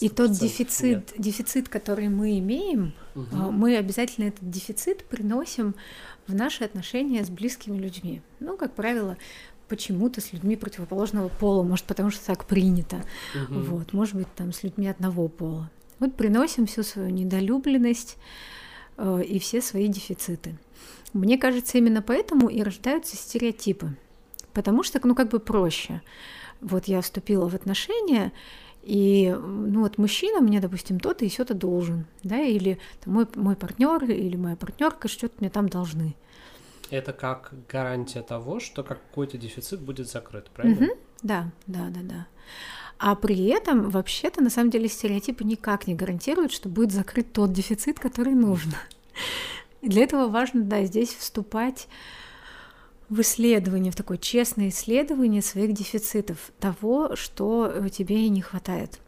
И 0.00 0.08
тот 0.08 0.30
100% 0.30 0.40
дефицит, 0.40 0.96
нет. 0.96 1.14
дефицит, 1.18 1.68
который 1.68 2.08
мы 2.08 2.38
имеем, 2.38 2.94
а, 3.14 3.50
мы 3.50 3.76
обязательно 3.76 4.26
этот 4.26 4.48
дефицит 4.48 5.04
приносим 5.04 5.74
в 6.26 6.34
наши 6.34 6.64
отношения 6.64 7.24
с 7.24 7.28
близкими 7.28 7.76
людьми. 7.76 8.22
Ну, 8.38 8.56
как 8.56 8.74
правило, 8.74 9.16
почему-то 9.68 10.20
с 10.20 10.32
людьми 10.32 10.56
противоположного 10.56 11.28
пола, 11.28 11.62
может, 11.62 11.84
потому 11.84 12.10
что 12.10 12.24
так 12.26 12.44
принято. 12.46 13.04
Мгм. 13.34 13.62
Вот, 13.64 13.92
может 13.92 14.14
быть, 14.14 14.26
там 14.34 14.52
с 14.52 14.62
людьми 14.62 14.88
одного 14.88 15.28
пола. 15.28 15.70
Вот 15.98 16.16
приносим 16.16 16.66
всю 16.66 16.82
свою 16.82 17.10
недолюбленность 17.10 18.16
э, 18.96 19.22
и 19.22 19.38
все 19.38 19.60
свои 19.60 19.86
дефициты. 19.86 20.56
Мне 21.12 21.38
кажется, 21.38 21.78
именно 21.78 22.02
поэтому 22.02 22.48
и 22.48 22.62
рождаются 22.62 23.16
стереотипы. 23.16 23.96
Потому 24.52 24.82
что, 24.82 25.00
ну, 25.04 25.14
как 25.14 25.28
бы 25.28 25.38
проще. 25.38 26.02
Вот 26.60 26.86
я 26.86 27.00
вступила 27.00 27.48
в 27.48 27.54
отношения, 27.54 28.32
и, 28.82 29.34
ну, 29.38 29.80
вот 29.80 29.98
мужчина 29.98 30.40
мне, 30.40 30.60
допустим, 30.60 30.98
то-то 30.98 31.24
и 31.24 31.28
все-то 31.28 31.54
должен, 31.54 32.06
да, 32.22 32.40
или 32.40 32.78
там, 33.04 33.14
мой, 33.14 33.26
мой 33.34 33.56
партнер 33.56 34.04
или 34.04 34.36
моя 34.36 34.56
партнерка 34.56 35.08
что-то 35.08 35.34
мне 35.40 35.50
там 35.50 35.68
должны. 35.68 36.16
Это 36.90 37.12
как 37.12 37.52
гарантия 37.68 38.22
того, 38.22 38.58
что 38.58 38.82
какой-то 38.82 39.38
дефицит 39.38 39.80
будет 39.80 40.08
закрыт, 40.08 40.50
правильно? 40.50 40.86
Мгм. 40.86 40.90
Да, 41.22 41.50
да, 41.66 41.88
да, 41.90 42.00
да. 42.02 42.26
А 42.98 43.14
при 43.14 43.46
этом, 43.46 43.90
вообще-то, 43.90 44.42
на 44.42 44.50
самом 44.50 44.70
деле, 44.70 44.88
стереотипы 44.88 45.44
никак 45.44 45.86
не 45.86 45.94
гарантируют, 45.94 46.52
что 46.52 46.68
будет 46.68 46.92
закрыт 46.92 47.32
тот 47.32 47.52
дефицит, 47.52 47.98
который 47.98 48.34
нужно. 48.34 48.74
И 49.82 49.88
для 49.88 50.04
этого 50.04 50.28
важно, 50.28 50.62
да, 50.62 50.84
здесь 50.84 51.14
вступать 51.14 51.86
в 53.10 53.20
исследование, 53.20 53.90
в 53.90 53.96
такое 53.96 54.16
честное 54.18 54.68
исследование 54.68 55.42
своих 55.42 55.74
дефицитов, 55.74 56.52
того, 56.60 57.16
что 57.16 57.66
э, 57.66 57.88
тебе 57.90 58.28
не 58.28 58.40
хватает. 58.40 59.00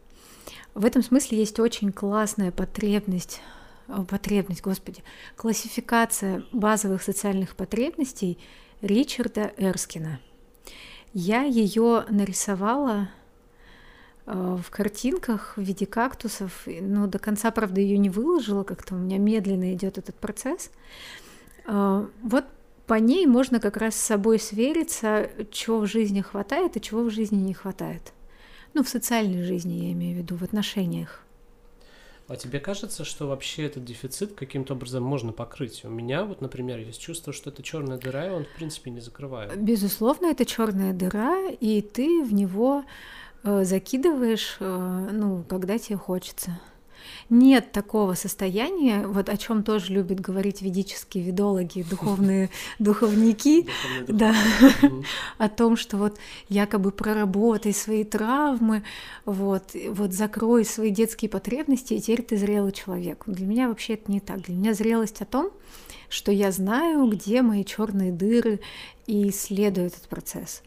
В 0.75 0.85
этом 0.85 1.01
смысле 1.01 1.37
есть 1.37 1.59
очень 1.59 1.91
классная 1.91 2.51
потребность, 2.51 3.41
потребность, 4.09 4.61
господи, 4.61 5.03
классификация 5.35 6.43
базовых 6.51 7.01
социальных 7.01 7.55
потребностей 7.55 8.37
Ричарда 8.81 9.53
Эрскина. 9.55 10.19
Я 11.13 11.43
ее 11.43 12.05
нарисовала 12.09 13.09
э, 14.25 14.57
в 14.61 14.69
картинках 14.69 15.53
в 15.55 15.61
виде 15.61 15.85
кактусов, 15.85 16.67
и, 16.67 16.81
но 16.81 17.07
до 17.07 17.19
конца, 17.19 17.51
правда, 17.51 17.79
ее 17.79 17.97
не 17.97 18.09
выложила, 18.09 18.63
как-то 18.63 18.95
у 18.95 18.97
меня 18.97 19.17
медленно 19.17 19.73
идет 19.73 19.97
этот 19.97 20.15
процесс. 20.15 20.71
Э, 21.67 22.05
Вот 22.21 22.45
по 22.87 22.95
ней 22.95 23.25
можно 23.25 23.59
как 23.59 23.77
раз 23.77 23.95
с 23.95 23.99
собой 24.03 24.39
свериться, 24.39 25.29
чего 25.51 25.79
в 25.79 25.87
жизни 25.87 26.21
хватает 26.21 26.75
и 26.75 26.81
чего 26.81 27.03
в 27.03 27.09
жизни 27.09 27.37
не 27.37 27.53
хватает. 27.53 28.13
Ну, 28.73 28.83
в 28.83 28.89
социальной 28.89 29.43
жизни 29.43 29.73
я 29.85 29.91
имею 29.93 30.15
в 30.15 30.17
виду, 30.19 30.35
в 30.35 30.43
отношениях. 30.43 31.23
А 32.27 32.35
тебе 32.35 32.59
кажется, 32.59 33.03
что 33.03 33.27
вообще 33.27 33.65
этот 33.65 33.83
дефицит 33.83 34.33
каким-то 34.33 34.73
образом 34.73 35.03
можно 35.03 35.33
покрыть? 35.33 35.83
У 35.83 35.89
меня 35.89 36.23
вот, 36.23 36.41
например, 36.41 36.79
есть 36.79 36.99
чувство, 36.99 37.33
что 37.33 37.49
это 37.49 37.61
черная 37.61 37.97
дыра, 37.97 38.27
и 38.27 38.29
он, 38.31 38.45
в 38.45 38.55
принципе, 38.55 38.91
не 38.91 39.01
закрывает. 39.01 39.55
Безусловно, 39.61 40.27
это 40.27 40.45
черная 40.45 40.93
дыра, 40.93 41.49
и 41.59 41.81
ты 41.81 42.23
в 42.23 42.33
него 42.33 42.85
э, 43.43 43.63
закидываешь, 43.65 44.57
э, 44.59 45.09
ну, 45.11 45.43
когда 45.47 45.77
тебе 45.77 45.97
хочется. 45.97 46.59
Нет 47.29 47.71
такого 47.71 48.13
состояния, 48.13 49.05
вот 49.05 49.29
о 49.29 49.37
чем 49.37 49.63
тоже 49.63 49.93
любят 49.93 50.19
говорить 50.19 50.61
ведические 50.61 51.23
ведологи, 51.23 51.83
духовные 51.89 52.49
духовники, 52.79 53.67
да, 54.07 54.35
о 55.37 55.49
том, 55.49 55.77
что 55.77 55.97
вот 55.97 56.17
якобы 56.49 56.91
проработай 56.91 57.73
свои 57.73 58.03
травмы, 58.03 58.83
вот, 59.25 59.75
вот 59.89 60.13
закрой 60.13 60.65
свои 60.65 60.89
детские 60.91 61.29
потребности, 61.29 61.93
и 61.93 62.01
теперь 62.01 62.21
ты 62.21 62.37
зрелый 62.37 62.71
человек. 62.71 63.23
Для 63.27 63.45
меня 63.45 63.67
вообще 63.67 63.93
это 63.93 64.11
не 64.11 64.19
так. 64.19 64.41
Для 64.41 64.55
меня 64.55 64.73
зрелость 64.73 65.21
о 65.21 65.25
том, 65.25 65.51
что 66.09 66.31
я 66.31 66.51
знаю, 66.51 67.07
где 67.07 67.41
мои 67.41 67.63
черные 67.63 68.11
дыры, 68.11 68.59
и 69.07 69.29
исследую 69.29 69.87
этот 69.87 70.07
процесс. 70.07 70.63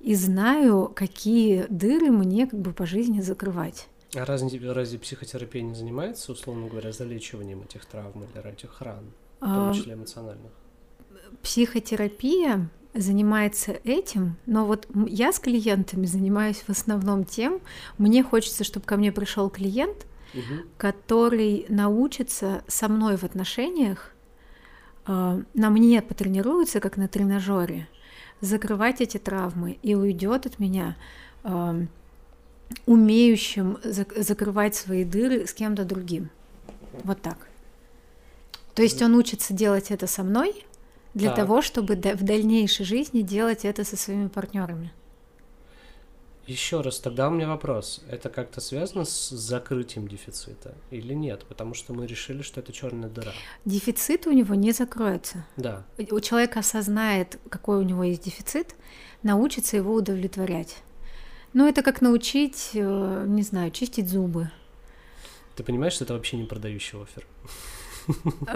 И 0.00 0.14
знаю, 0.14 0.90
какие 0.94 1.66
дыры 1.68 2.10
мне 2.10 2.46
как 2.46 2.60
бы 2.60 2.72
по 2.72 2.86
жизни 2.86 3.20
закрывать. 3.20 3.88
А 4.14 4.24
разве, 4.24 4.72
разве 4.72 4.98
психотерапия 4.98 5.62
не 5.62 5.74
занимается, 5.74 6.32
условно 6.32 6.66
говоря, 6.66 6.92
залечиванием 6.92 7.62
этих 7.62 7.84
травм 7.84 8.24
или 8.24 8.52
этих 8.52 8.80
ран, 8.80 9.04
в 9.40 9.44
том 9.44 9.70
а, 9.70 9.74
числе 9.74 9.94
эмоциональных? 9.94 10.50
Психотерапия 11.42 12.68
занимается 12.92 13.78
этим, 13.84 14.36
но 14.46 14.66
вот 14.66 14.88
я 15.06 15.32
с 15.32 15.38
клиентами 15.38 16.06
занимаюсь 16.06 16.56
в 16.56 16.70
основном 16.70 17.24
тем, 17.24 17.60
мне 17.98 18.24
хочется, 18.24 18.64
чтобы 18.64 18.84
ко 18.84 18.96
мне 18.96 19.12
пришел 19.12 19.48
клиент, 19.48 20.06
угу. 20.34 20.66
который 20.76 21.66
научится 21.68 22.64
со 22.66 22.88
мной 22.88 23.16
в 23.16 23.22
отношениях, 23.22 24.12
э, 25.06 25.42
на 25.54 25.70
мне 25.70 26.02
потренируется, 26.02 26.80
как 26.80 26.96
на 26.96 27.06
тренажере, 27.06 27.88
закрывать 28.40 29.00
эти 29.00 29.18
травмы 29.18 29.78
и 29.82 29.94
уйдет 29.94 30.46
от 30.46 30.58
меня 30.58 30.96
э, 31.44 31.86
умеющим 32.86 33.78
закрывать 33.84 34.74
свои 34.74 35.04
дыры 35.04 35.46
с 35.46 35.52
кем-то 35.52 35.84
другим. 35.84 36.30
Вот 37.04 37.20
так. 37.20 37.38
То 38.74 38.82
есть 38.82 39.02
он 39.02 39.14
учится 39.14 39.52
делать 39.52 39.90
это 39.90 40.06
со 40.06 40.22
мной 40.22 40.64
для 41.14 41.28
так. 41.28 41.36
того, 41.38 41.62
чтобы 41.62 41.96
в 41.96 42.22
дальнейшей 42.22 42.84
жизни 42.84 43.22
делать 43.22 43.64
это 43.64 43.84
со 43.84 43.96
своими 43.96 44.28
партнерами. 44.28 44.92
Еще 46.46 46.80
раз, 46.80 46.98
тогда 46.98 47.28
у 47.28 47.30
меня 47.30 47.46
вопрос. 47.46 48.00
Это 48.08 48.28
как-то 48.28 48.60
связано 48.60 49.04
с 49.04 49.28
закрытием 49.28 50.08
дефицита 50.08 50.74
или 50.90 51.14
нет? 51.14 51.44
Потому 51.48 51.74
что 51.74 51.92
мы 51.92 52.06
решили, 52.06 52.42
что 52.42 52.60
это 52.60 52.72
черная 52.72 53.08
дыра. 53.08 53.32
Дефицит 53.64 54.26
у 54.26 54.32
него 54.32 54.56
не 54.56 54.72
закроется. 54.72 55.46
Да. 55.56 55.84
У 56.10 56.18
человека 56.18 56.60
осознает, 56.60 57.38
какой 57.50 57.78
у 57.78 57.82
него 57.82 58.02
есть 58.02 58.24
дефицит, 58.24 58.74
научится 59.22 59.76
его 59.76 59.94
удовлетворять. 59.94 60.78
Ну, 61.52 61.68
это 61.68 61.82
как 61.82 62.00
научить, 62.00 62.70
э, 62.74 63.24
не 63.26 63.42
знаю, 63.42 63.70
чистить 63.70 64.08
зубы. 64.08 64.50
Ты 65.56 65.64
понимаешь, 65.64 65.94
что 65.94 66.04
это 66.04 66.14
вообще 66.14 66.36
не 66.36 66.44
продающий 66.44 67.02
офер? 67.02 67.26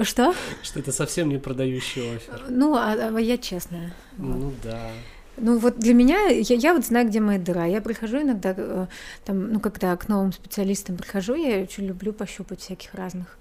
Что? 0.03 0.35
Что 0.63 0.81
это 0.81 0.93
совсем 0.93 1.29
не 1.29 1.39
продающий 1.39 2.17
офер. 2.17 2.43
Ну, 2.49 2.75
а, 2.75 2.93
а 2.93 3.21
я 3.21 3.37
честная. 3.37 3.95
Ну 4.17 4.53
да. 4.63 4.91
Ну 5.37 5.59
вот 5.59 5.79
для 5.79 5.95
меня, 5.95 6.29
я, 6.29 6.57
я 6.57 6.75
вот 6.75 6.87
знаю, 6.87 7.09
где 7.09 7.21
моя 7.21 7.39
дыра. 7.39 7.67
Я 7.67 7.81
прихожу 7.81 8.23
иногда, 8.23 8.55
э, 8.57 8.87
там, 9.25 9.53
ну 9.53 9.61
когда 9.61 9.97
к 9.97 10.09
новым 10.09 10.33
специалистам 10.33 10.97
прихожу, 10.97 11.35
я 11.35 11.63
очень 11.63 11.87
люблю 11.87 12.13
пощупать 12.13 12.61
всяких 12.61 12.95
разных 12.95 13.37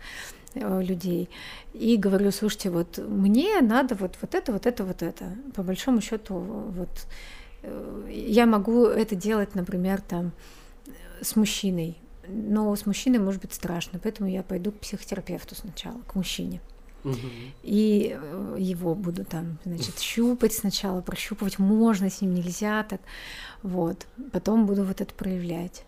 э, 0.56 0.82
людей 0.82 1.30
и 1.74 1.96
говорю, 1.98 2.32
слушайте, 2.32 2.72
вот 2.72 2.98
мне 2.98 3.62
надо 3.62 3.94
вот, 3.94 4.18
вот 4.22 4.34
это, 4.34 4.52
вот 4.52 4.66
это, 4.66 4.84
вот 4.84 5.04
это. 5.04 5.38
По 5.56 5.62
большому 5.62 6.02
счету, 6.02 6.36
вот 6.36 6.90
э, 6.90 7.43
я 8.10 8.46
могу 8.46 8.86
это 8.86 9.16
делать, 9.16 9.56
например, 9.56 10.02
там 10.02 10.32
с 11.22 11.36
мужчиной, 11.36 11.98
но 12.28 12.76
с 12.76 12.86
мужчиной 12.86 13.20
может 13.20 13.42
быть 13.42 13.54
страшно, 13.54 14.00
поэтому 14.00 14.30
я 14.30 14.44
пойду 14.44 14.72
к 14.72 14.80
психотерапевту 14.80 15.56
сначала, 15.56 16.00
к 16.08 16.16
мужчине. 16.16 16.62
И 17.64 18.18
э, 18.18 18.56
его 18.58 18.96
буду 18.96 19.26
там, 19.26 19.58
значит, 19.66 20.00
щупать 20.00 20.54
сначала, 20.54 21.02
прощупывать 21.02 21.60
можно, 21.60 22.10
с 22.10 22.22
ним 22.22 22.34
нельзя 22.34 22.84
так. 22.84 23.02
Вот. 23.62 24.08
Потом 24.32 24.66
буду 24.66 24.86
вот 24.86 25.02
это 25.02 25.14
проявлять. 25.14 25.84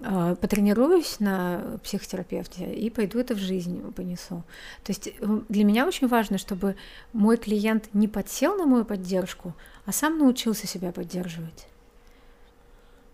А, 0.00 0.34
потренируюсь 0.34 1.20
на 1.20 1.78
психотерапевте 1.82 2.70
и 2.70 2.90
пойду 2.90 3.18
это 3.18 3.34
в 3.34 3.38
жизнь 3.38 3.80
понесу. 3.92 4.44
То 4.84 4.90
есть 4.90 5.08
э, 5.08 5.40
для 5.48 5.64
меня 5.64 5.86
очень 5.86 6.06
важно, 6.06 6.36
чтобы 6.36 6.76
мой 7.14 7.38
клиент 7.38 7.88
не 7.94 8.06
подсел 8.06 8.56
на 8.56 8.66
мою 8.66 8.84
поддержку, 8.84 9.54
а 9.86 9.92
сам 9.92 10.18
научился 10.18 10.66
себя 10.66 10.92
поддерживать. 10.92 11.66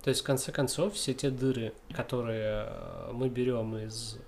То 0.03 0.11
есть, 0.11 0.23
в 0.23 0.25
конце 0.25 0.51
концов, 0.51 0.95
все 0.95 1.15
те 1.15 1.31
дыры, 1.31 1.73
которые 1.93 2.67
э, 2.67 3.11
мы 3.13 3.29
берем 3.29 3.77
из 3.77 4.19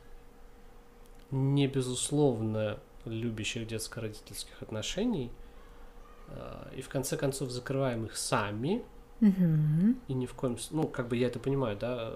не 1.32 1.66
безусловно 1.66 2.78
любящих 3.06 3.66
детско-родительских 3.66 4.62
отношений, 4.62 5.32
э, 6.28 6.74
и 6.76 6.82
в 6.82 6.88
конце 6.88 7.16
концов 7.16 7.50
закрываем 7.50 8.04
их 8.04 8.16
сами, 8.16 8.84
угу. 9.20 9.96
и 10.06 10.14
ни 10.14 10.26
в 10.26 10.34
коем 10.34 10.58
ну, 10.70 10.86
как 10.86 11.08
бы 11.08 11.16
я 11.16 11.26
это 11.26 11.40
понимаю, 11.40 11.76
да, 11.76 12.14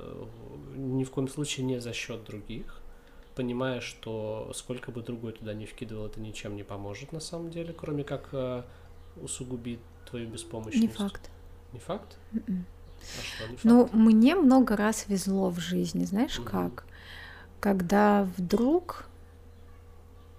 ни 0.76 1.03
в 1.03 1.11
коем 1.11 1.26
случае 1.26 1.66
не 1.66 1.81
за 1.81 1.93
счет 1.93 2.22
других, 2.24 2.81
понимая, 3.35 3.81
что 3.81 4.53
сколько 4.55 4.93
бы 4.93 5.03
другой 5.03 5.33
туда 5.33 5.53
не 5.53 5.66
вкидывал, 5.66 6.07
это 6.07 6.20
ничем 6.20 6.55
не 6.55 6.62
поможет 6.62 7.12
на 7.12 7.20
самом 7.20 7.51
деле, 7.51 7.72
кроме 7.72 8.05
как 8.05 8.29
э, 8.33 8.62
усугубит 9.20 9.81
твою 10.09 10.29
беспомощность. 10.29 10.81
Не 10.83 10.89
факт. 10.89 11.31
Не 11.73 11.79
факт? 11.79 12.17
Mm-mm. 12.33 12.63
А 13.01 13.23
что, 13.23 13.49
не 13.49 13.57
факт? 13.57 13.65
Ну, 13.65 13.89
мне 13.93 14.35
много 14.35 14.77
раз 14.77 15.07
везло 15.09 15.51
в 15.51 15.59
жизни, 15.59 16.05
знаешь 16.05 16.39
угу. 16.39 16.49
как? 16.49 16.85
Когда 17.61 18.29
вдруг 18.37 19.07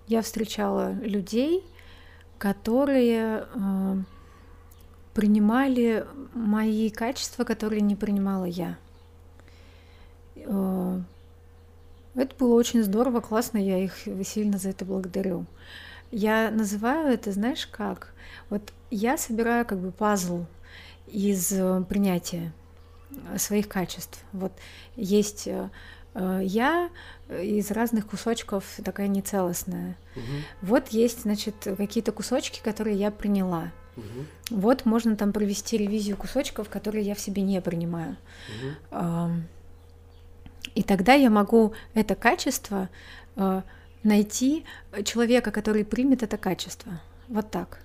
я 0.08 0.22
встречала 0.22 0.94
людей, 0.94 1.64
которые 2.38 3.46
э, 3.54 3.96
принимали 5.14 6.06
мои 6.34 6.90
качества, 6.90 7.44
которые 7.44 7.82
не 7.82 7.96
принимала 7.96 8.46
я. 8.46 8.78
Э, 10.36 11.00
это 12.16 12.36
было 12.38 12.56
очень 12.56 12.84
здорово, 12.84 13.20
классно, 13.20 13.58
я 13.58 13.78
их 13.78 13.96
сильно 14.26 14.58
за 14.58 14.70
это 14.70 14.86
благодарю. 14.86 15.46
Я 16.12 16.52
называю 16.52 17.14
это, 17.14 17.32
знаешь, 17.32 17.68
как? 17.68 18.14
Вот 18.50 18.74
я 18.90 19.18
собираю 19.18 19.66
как 19.66 19.80
бы 19.80 19.92
пазл 19.92 20.46
из 21.08 21.52
э, 21.52 21.84
принятия 21.88 22.52
своих 23.38 23.68
качеств. 23.68 24.24
Вот 24.32 24.52
есть 24.96 25.48
э, 25.48 25.70
Э, 26.14 26.40
я 26.44 26.90
из 27.30 27.72
разных 27.72 28.08
кусочков 28.08 28.66
такая 28.84 29.08
нецелостная. 29.08 29.98
Угу. 30.16 30.24
Вот 30.64 30.88
есть, 30.90 31.22
значит, 31.22 31.56
какие-то 31.78 32.12
кусочки, 32.12 32.62
которые 32.64 32.98
я 32.98 33.12
приняла. 33.12 33.72
Угу. 33.96 34.58
Вот 34.58 34.86
можно 34.86 35.16
там 35.16 35.32
провести 35.32 35.78
ревизию 35.78 36.18
кусочков, 36.18 36.70
которые 36.70 37.06
я 37.06 37.16
в 37.16 37.20
себе 37.20 37.42
не 37.42 37.62
принимаю. 37.62 38.18
Угу. 38.92 39.32
И 40.76 40.84
тогда 40.84 41.14
я 41.14 41.30
могу 41.30 41.74
это 41.94 42.16
качество 42.16 42.90
э, 43.36 43.62
найти 44.04 44.66
человека, 45.04 45.52
который 45.52 45.86
примет 45.86 46.24
это 46.24 46.38
качество. 46.38 47.02
Вот 47.28 47.52
так. 47.52 47.80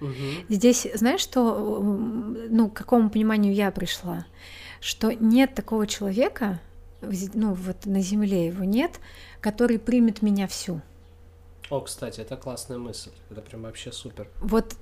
Угу. 0.00 0.12
Здесь, 0.48 0.86
знаешь, 0.94 1.20
что, 1.20 1.80
ну, 1.80 2.68
к 2.68 2.74
какому 2.74 3.10
пониманию 3.10 3.54
я 3.54 3.70
пришла? 3.70 4.26
Что 4.80 5.12
нет 5.12 5.54
такого 5.54 5.86
человека, 5.86 6.60
ну 7.00 7.54
вот 7.54 7.86
на 7.86 8.00
Земле 8.00 8.46
его 8.46 8.64
нет, 8.64 9.00
который 9.40 9.78
примет 9.78 10.22
меня 10.22 10.46
всю. 10.46 10.80
О, 11.70 11.80
кстати, 11.80 12.20
это 12.20 12.36
классная 12.36 12.78
мысль, 12.78 13.10
это 13.30 13.40
прям 13.40 13.62
вообще 13.62 13.92
супер. 13.92 14.28
Вот 14.40 14.76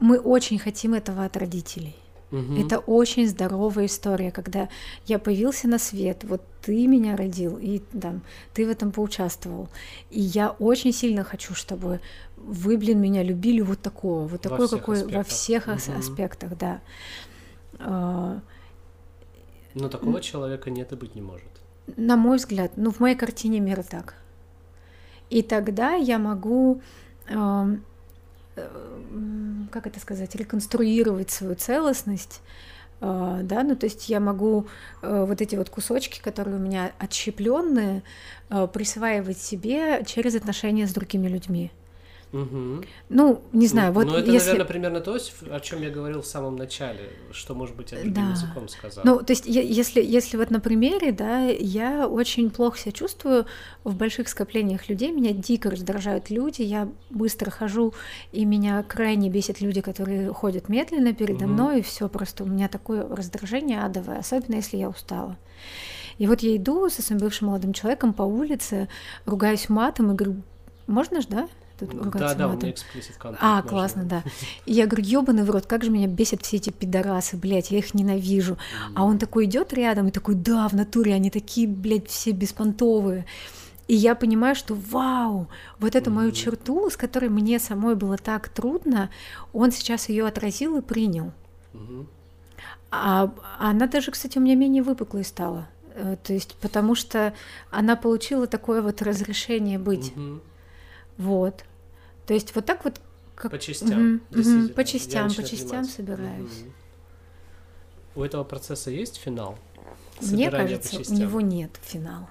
мы 0.00 0.18
очень 0.18 0.58
хотим 0.58 0.94
этого 0.94 1.24
от 1.24 1.36
родителей. 1.36 1.96
Угу. 2.30 2.56
Это 2.56 2.78
очень 2.78 3.28
здоровая 3.28 3.86
история, 3.86 4.30
когда 4.30 4.68
я 5.06 5.18
появился 5.18 5.68
на 5.68 5.78
свет, 5.78 6.24
вот 6.24 6.42
ты 6.62 6.86
меня 6.86 7.16
родил, 7.16 7.58
и 7.58 7.80
там, 8.00 8.22
ты 8.54 8.66
в 8.66 8.70
этом 8.70 8.90
поучаствовал. 8.90 9.68
И 10.10 10.20
я 10.20 10.50
очень 10.50 10.92
сильно 10.92 11.22
хочу, 11.22 11.54
чтобы 11.54 12.00
вы, 12.36 12.76
блин, 12.76 13.00
меня 13.00 13.22
любили 13.22 13.60
вот 13.60 13.80
такого, 13.80 14.26
вот 14.26 14.40
такой, 14.40 14.68
какой 14.68 14.96
аспектах. 14.96 15.16
во 15.16 15.24
всех 15.24 15.66
угу. 15.68 15.98
аспектах, 15.98 16.58
да. 16.58 16.80
А, 17.78 18.40
но 19.74 19.88
такого 19.88 20.20
человека 20.20 20.70
нет 20.70 20.92
и 20.92 20.96
быть 20.96 21.14
не 21.14 21.22
может. 21.22 21.48
На 21.96 22.16
мой 22.16 22.38
взгляд, 22.38 22.72
ну 22.76 22.90
в 22.90 23.00
моей 23.00 23.16
картине 23.16 23.60
мира 23.60 23.82
так. 23.82 24.14
И 25.30 25.42
тогда 25.42 25.94
я 25.94 26.18
могу, 26.18 26.80
э, 27.26 27.34
э, 27.34 27.76
как 29.70 29.86
это 29.86 30.00
сказать, 30.00 30.34
реконструировать 30.34 31.30
свою 31.30 31.54
целостность, 31.54 32.40
э, 33.00 33.40
да, 33.42 33.62
ну 33.62 33.76
то 33.76 33.86
есть 33.86 34.08
я 34.08 34.20
могу 34.20 34.66
э, 35.02 35.24
вот 35.26 35.40
эти 35.40 35.56
вот 35.56 35.70
кусочки, 35.70 36.20
которые 36.20 36.56
у 36.56 36.60
меня 36.60 36.92
отщепленные, 36.98 38.02
э, 38.50 38.68
присваивать 38.72 39.38
себе 39.38 40.04
через 40.06 40.34
отношения 40.34 40.86
с 40.86 40.92
другими 40.92 41.28
людьми. 41.28 41.70
Угу. 42.34 42.84
Ну, 43.10 43.42
не 43.52 43.68
знаю, 43.68 43.92
ну, 43.92 44.00
вот 44.00 44.06
ну, 44.08 44.16
это, 44.16 44.32
если... 44.32 44.48
наверное, 44.48 44.66
примерно 44.66 45.00
то, 45.00 45.16
о 45.50 45.60
чем 45.60 45.82
я 45.82 45.90
говорил 45.90 46.20
в 46.20 46.26
самом 46.26 46.56
начале, 46.56 47.10
что, 47.30 47.54
может 47.54 47.76
быть, 47.76 47.92
я 47.92 47.98
другим 47.98 48.12
Да. 48.14 48.30
языком 48.30 48.68
сказал. 48.68 49.04
Ну, 49.04 49.22
то 49.22 49.32
есть, 49.32 49.46
если, 49.46 50.02
если 50.02 50.36
вот 50.36 50.50
на 50.50 50.58
примере, 50.58 51.12
да, 51.12 51.44
я 51.44 52.08
очень 52.08 52.50
плохо 52.50 52.76
себя 52.76 52.90
чувствую 52.92 53.46
в 53.84 53.94
больших 53.94 54.28
скоплениях 54.28 54.88
людей, 54.88 55.12
меня 55.12 55.32
дико 55.32 55.70
раздражают 55.70 56.28
люди, 56.28 56.62
я 56.62 56.88
быстро 57.08 57.52
хожу, 57.52 57.94
и 58.32 58.44
меня 58.44 58.82
крайне 58.82 59.30
бесят 59.30 59.60
люди, 59.60 59.80
которые 59.80 60.32
ходят 60.32 60.68
медленно 60.68 61.14
передо 61.14 61.44
Мгм. 61.44 61.54
мной, 61.54 61.78
и 61.78 61.82
все 61.82 62.08
просто 62.08 62.42
у 62.42 62.46
меня 62.48 62.66
такое 62.66 63.06
раздражение 63.08 63.80
адовое, 63.84 64.18
особенно 64.18 64.56
если 64.56 64.76
я 64.76 64.88
устала. 64.88 65.36
И 66.18 66.26
вот 66.26 66.40
я 66.40 66.56
иду 66.56 66.90
со 66.90 67.00
своим 67.00 67.20
бывшим 67.20 67.46
молодым 67.46 67.72
человеком 67.72 68.12
по 68.12 68.22
улице, 68.22 68.88
ругаюсь 69.24 69.68
матом 69.68 70.10
и 70.10 70.14
говорю, 70.16 70.42
можно 70.88 71.20
ж, 71.20 71.26
да? 71.26 71.48
Тут 71.78 71.92
ругаться 71.92 72.18
да, 72.18 72.34
да, 72.34 72.46
у 72.46 72.50
матом?» 72.52 72.68
меня 72.68 72.72
explicit 72.72 73.18
content. 73.20 73.36
А, 73.40 73.56
можно. 73.56 73.68
классно, 73.68 74.04
да. 74.04 74.22
И 74.66 74.72
я 74.72 74.86
говорю, 74.86 75.04
ёбаный 75.04 75.42
в 75.44 75.50
рот, 75.50 75.66
как 75.66 75.84
же 75.84 75.90
меня 75.90 76.06
бесят 76.06 76.42
все 76.42 76.56
эти 76.56 76.70
пидорасы, 76.70 77.36
блядь, 77.36 77.70
я 77.70 77.78
их 77.78 77.94
ненавижу. 77.94 78.56
А 78.94 79.04
он 79.04 79.18
такой 79.18 79.46
идет 79.46 79.72
рядом 79.72 80.08
и 80.08 80.10
такой, 80.10 80.34
да, 80.34 80.68
в 80.68 80.72
натуре, 80.74 81.14
они 81.14 81.30
такие, 81.30 81.66
блядь, 81.66 82.08
все 82.08 82.30
беспонтовые. 82.30 83.26
И 83.86 83.94
я 83.94 84.14
понимаю, 84.14 84.54
что 84.54 84.74
вау, 84.74 85.48
вот 85.78 85.94
эту 85.94 86.10
мою 86.10 86.32
черту, 86.32 86.88
с 86.88 86.96
которой 86.96 87.28
мне 87.28 87.58
самой 87.58 87.96
было 87.96 88.16
так 88.16 88.48
трудно, 88.48 89.10
он 89.52 89.72
сейчас 89.72 90.08
ее 90.08 90.26
отразил 90.26 90.78
и 90.78 90.80
принял. 90.80 91.32
Мгм. 91.74 92.08
А 92.90 93.30
она 93.58 93.86
даже, 93.86 94.10
кстати, 94.12 94.38
у 94.38 94.40
меня 94.40 94.54
менее 94.54 94.82
выпуклой 94.82 95.24
стала. 95.24 95.68
Э, 95.94 96.16
То 96.22 96.32
есть, 96.32 96.54
потому 96.60 96.94
что 96.94 97.34
она 97.70 97.96
получила 97.96 98.46
такое 98.46 98.82
вот 98.82 99.02
разрешение 99.02 99.78
быть. 99.78 100.12
Вот. 101.18 101.64
То 102.26 102.34
есть 102.34 102.54
вот 102.54 102.66
так 102.66 102.84
вот 102.84 103.00
как... 103.34 103.50
По 103.50 103.58
частям. 103.58 104.22
Мгм, 104.30 104.68
по 104.70 104.84
частям, 104.84 105.32
по 105.32 105.42
частям 105.42 105.84
собираюсь. 105.84 106.60
Мгм. 106.60 106.72
У 108.16 108.22
этого 108.22 108.44
процесса 108.44 108.90
есть 108.90 109.16
финал? 109.16 109.58
Мне 110.20 110.46
Собирание 110.46 110.78
по 110.78 110.88
кажется, 110.88 111.12
у 111.12 111.16
него 111.16 111.40
нет 111.40 111.70
финала. 111.82 112.28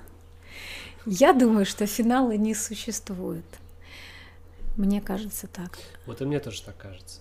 Я 1.05 1.33
думаю, 1.33 1.65
что 1.65 1.85
финала 1.85 2.31
не 2.31 2.55
существует. 2.55 3.45
Мне 4.77 5.01
кажется 5.01 5.47
так. 5.47 5.77
Вот 6.05 6.21
и 6.21 6.25
мне 6.25 6.39
тоже 6.39 6.63
так 6.63 6.77
кажется. 6.77 7.19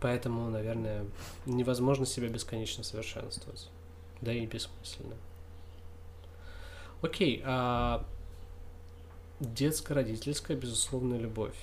Поэтому, 0.00 0.48
наверное, 0.50 1.04
невозможно 1.46 2.06
себя 2.06 2.28
бесконечно 2.28 2.84
совершенствовать. 2.84 3.68
Да 4.20 4.32
и 4.32 4.46
бессмысленно. 4.46 5.16
Окей, 7.02 7.42
а 7.44 8.06
детско-родительская 9.46 10.56
безусловная 10.56 11.18
любовь. 11.18 11.56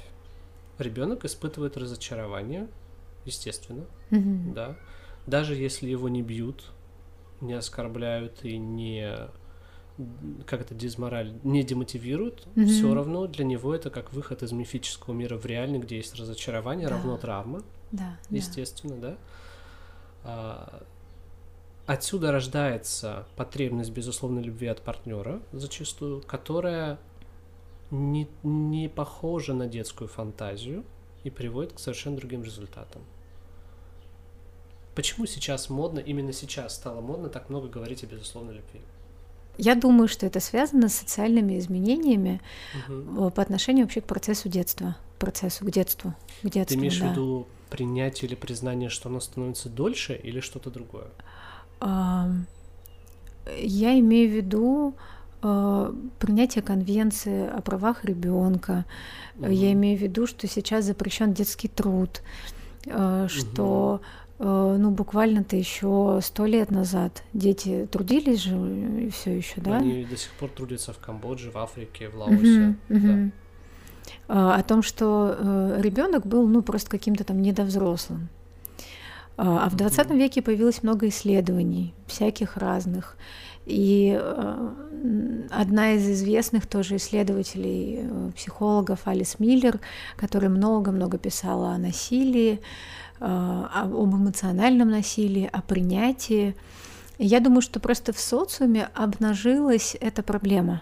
Ребенок 0.77 1.25
испытывает 1.25 1.77
разочарование, 1.77 2.67
естественно, 3.25 3.85
Мгм. 4.09 4.53
да. 4.53 4.75
Даже 5.27 5.55
если 5.55 5.89
его 5.89 6.09
не 6.09 6.21
бьют, 6.21 6.71
не 7.39 7.53
оскорбляют 7.53 8.43
и 8.43 8.57
не 8.57 9.15
как 10.47 10.61
это 10.61 10.73
дезмораль, 10.73 11.33
не 11.43 11.63
демотивируют, 11.63 12.47
Мгм. 12.55 12.65
все 12.67 12.93
равно 12.93 13.27
для 13.27 13.45
него 13.45 13.75
это 13.75 13.91
как 13.91 14.13
выход 14.13 14.41
из 14.41 14.51
мифического 14.51 15.13
мира 15.13 15.37
в 15.37 15.45
реальный, 15.45 15.77
где 15.79 15.97
есть 15.97 16.15
разочарование, 16.15 16.87
Да. 16.87 16.95
равно 16.95 17.17
травма, 17.17 17.61
Да, 17.91 18.17
да. 18.29 18.35
естественно, 18.35 18.95
да. 18.97 19.17
А, 20.23 20.83
Отсюда 21.87 22.31
рождается 22.31 23.25
потребность 23.35 23.89
безусловной 23.91 24.43
любви 24.43 24.67
от 24.67 24.81
партнера, 24.81 25.41
зачастую, 25.51 26.21
которая 26.21 26.99
не, 27.91 28.27
не 28.43 28.89
похожа 28.89 29.53
на 29.53 29.67
детскую 29.67 30.07
фантазию 30.07 30.83
и 31.23 31.29
приводит 31.29 31.73
к 31.73 31.79
совершенно 31.79 32.17
другим 32.17 32.43
результатам. 32.43 33.01
Почему 34.95 35.25
сейчас 35.25 35.69
модно, 35.69 35.99
именно 35.99 36.33
сейчас 36.33 36.75
стало 36.75 37.01
модно 37.01 37.29
так 37.29 37.49
много 37.49 37.67
говорить 37.67 38.03
о 38.03 38.07
безусловной 38.07 38.55
любви? 38.55 38.81
Я 39.57 39.75
думаю, 39.75 40.07
что 40.07 40.25
это 40.25 40.39
связано 40.39 40.89
с 40.89 40.95
социальными 40.95 41.59
изменениями 41.59 42.41
э, 42.87 43.31
по 43.35 43.41
отношению 43.41 43.85
вообще 43.85 44.01
к 44.01 44.05
процессу 44.05 44.49
детства, 44.49 44.95
процессу 45.19 45.65
к 45.65 45.71
детству, 45.71 46.15
к 46.39 46.43
Ты 46.43 46.49
детству. 46.49 46.79
имеешь 46.79 46.97
в 46.97 47.01
да. 47.01 47.11
виду 47.11 47.47
принятие 47.69 48.27
или 48.27 48.35
признание, 48.35 48.89
что 48.89 49.09
оно 49.09 49.19
становится 49.19 49.69
дольше, 49.69 50.15
или 50.15 50.39
что-то 50.39 50.71
другое? 50.71 51.07
Я 51.81 53.99
имею 53.99 54.29
в 54.29 54.33
виду 54.33 54.95
принятие 55.41 56.61
конвенции 56.61 57.47
о 57.49 57.61
правах 57.61 58.05
ребенка. 58.05 58.85
Я 59.39 59.47
Мгм. 59.47 59.73
имею 59.73 59.97
в 59.97 60.01
виду, 60.01 60.27
что 60.27 60.47
сейчас 60.47 60.85
запрещен 60.85 61.33
детский 61.33 61.67
труд, 61.67 62.21
э, 62.85 63.27
что 63.29 64.01
э, 64.39 64.75
ну 64.79 64.91
буквально-то 64.91 65.55
еще 65.55 66.19
сто 66.21 66.45
лет 66.45 66.71
назад 66.71 67.23
дети 67.33 67.87
трудились 67.91 68.39
же 68.41 69.09
все 69.11 69.37
еще, 69.37 69.61
да? 69.61 69.77
Они 69.77 70.05
до 70.05 70.17
сих 70.17 70.31
пор 70.31 70.49
трудятся 70.49 70.93
в 70.93 70.99
Камбодже, 70.99 71.51
в 71.51 71.57
Африке, 71.57 72.09
в 72.09 72.17
Лаосе. 72.17 72.75
Мгм, 72.89 72.97
мгм. 72.97 73.31
А, 74.27 74.55
О 74.55 74.63
том, 74.63 74.81
что 74.83 75.75
ребенок 75.79 76.25
был 76.25 76.47
ну 76.47 76.61
просто 76.61 76.89
каким-то 76.89 77.23
там 77.23 77.41
недовзрослым. 77.41 78.29
А 79.37 79.65
а 79.65 79.69
в 79.69 79.75
20 79.75 80.09
Мгм. 80.09 80.19
веке 80.19 80.41
появилось 80.41 80.83
много 80.83 81.07
исследований, 81.07 81.93
всяких 82.07 82.57
разных. 82.57 83.17
И 83.71 84.17
э, 84.19 84.69
одна 85.49 85.93
из 85.93 86.09
известных 86.09 86.67
тоже 86.67 86.97
исследователей, 86.97 87.99
э, 88.01 88.31
психологов 88.35 88.99
Алис 89.05 89.39
Миллер, 89.39 89.79
которая 90.17 90.49
много-много 90.49 91.17
писала 91.17 91.71
о 91.71 91.77
насилии, 91.77 92.59
э, 93.21 93.63
об 93.73 93.93
эмоциональном 93.93 94.89
насилии, 94.89 95.49
о 95.51 95.61
принятии. 95.61 96.53
Я 97.17 97.39
думаю, 97.39 97.61
что 97.61 97.79
просто 97.79 98.11
в 98.11 98.19
социуме 98.19 98.89
обнажилась 98.93 99.95
эта 100.01 100.21
проблема. 100.21 100.81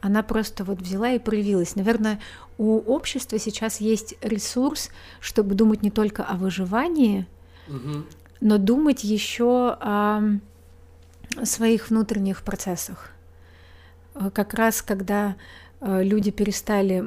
Она 0.00 0.22
просто 0.22 0.62
вот 0.62 0.80
взяла 0.82 1.12
и 1.12 1.18
проявилась. 1.18 1.74
Наверное, 1.74 2.20
у 2.58 2.78
общества 2.80 3.38
сейчас 3.38 3.80
есть 3.80 4.14
ресурс, 4.20 4.90
чтобы 5.20 5.54
думать 5.54 5.82
не 5.82 5.90
только 5.90 6.22
о 6.22 6.36
выживании, 6.36 7.26
Мгм. 7.66 8.04
но 8.40 8.58
думать 8.58 9.04
еще 9.04 9.76
о 9.80 10.38
своих 11.44 11.90
внутренних 11.90 12.42
процессах. 12.42 13.10
Э, 14.14 14.30
Как 14.30 14.54
раз 14.54 14.82
когда 14.82 15.36
э, 15.80 16.02
люди 16.02 16.30
перестали 16.30 17.04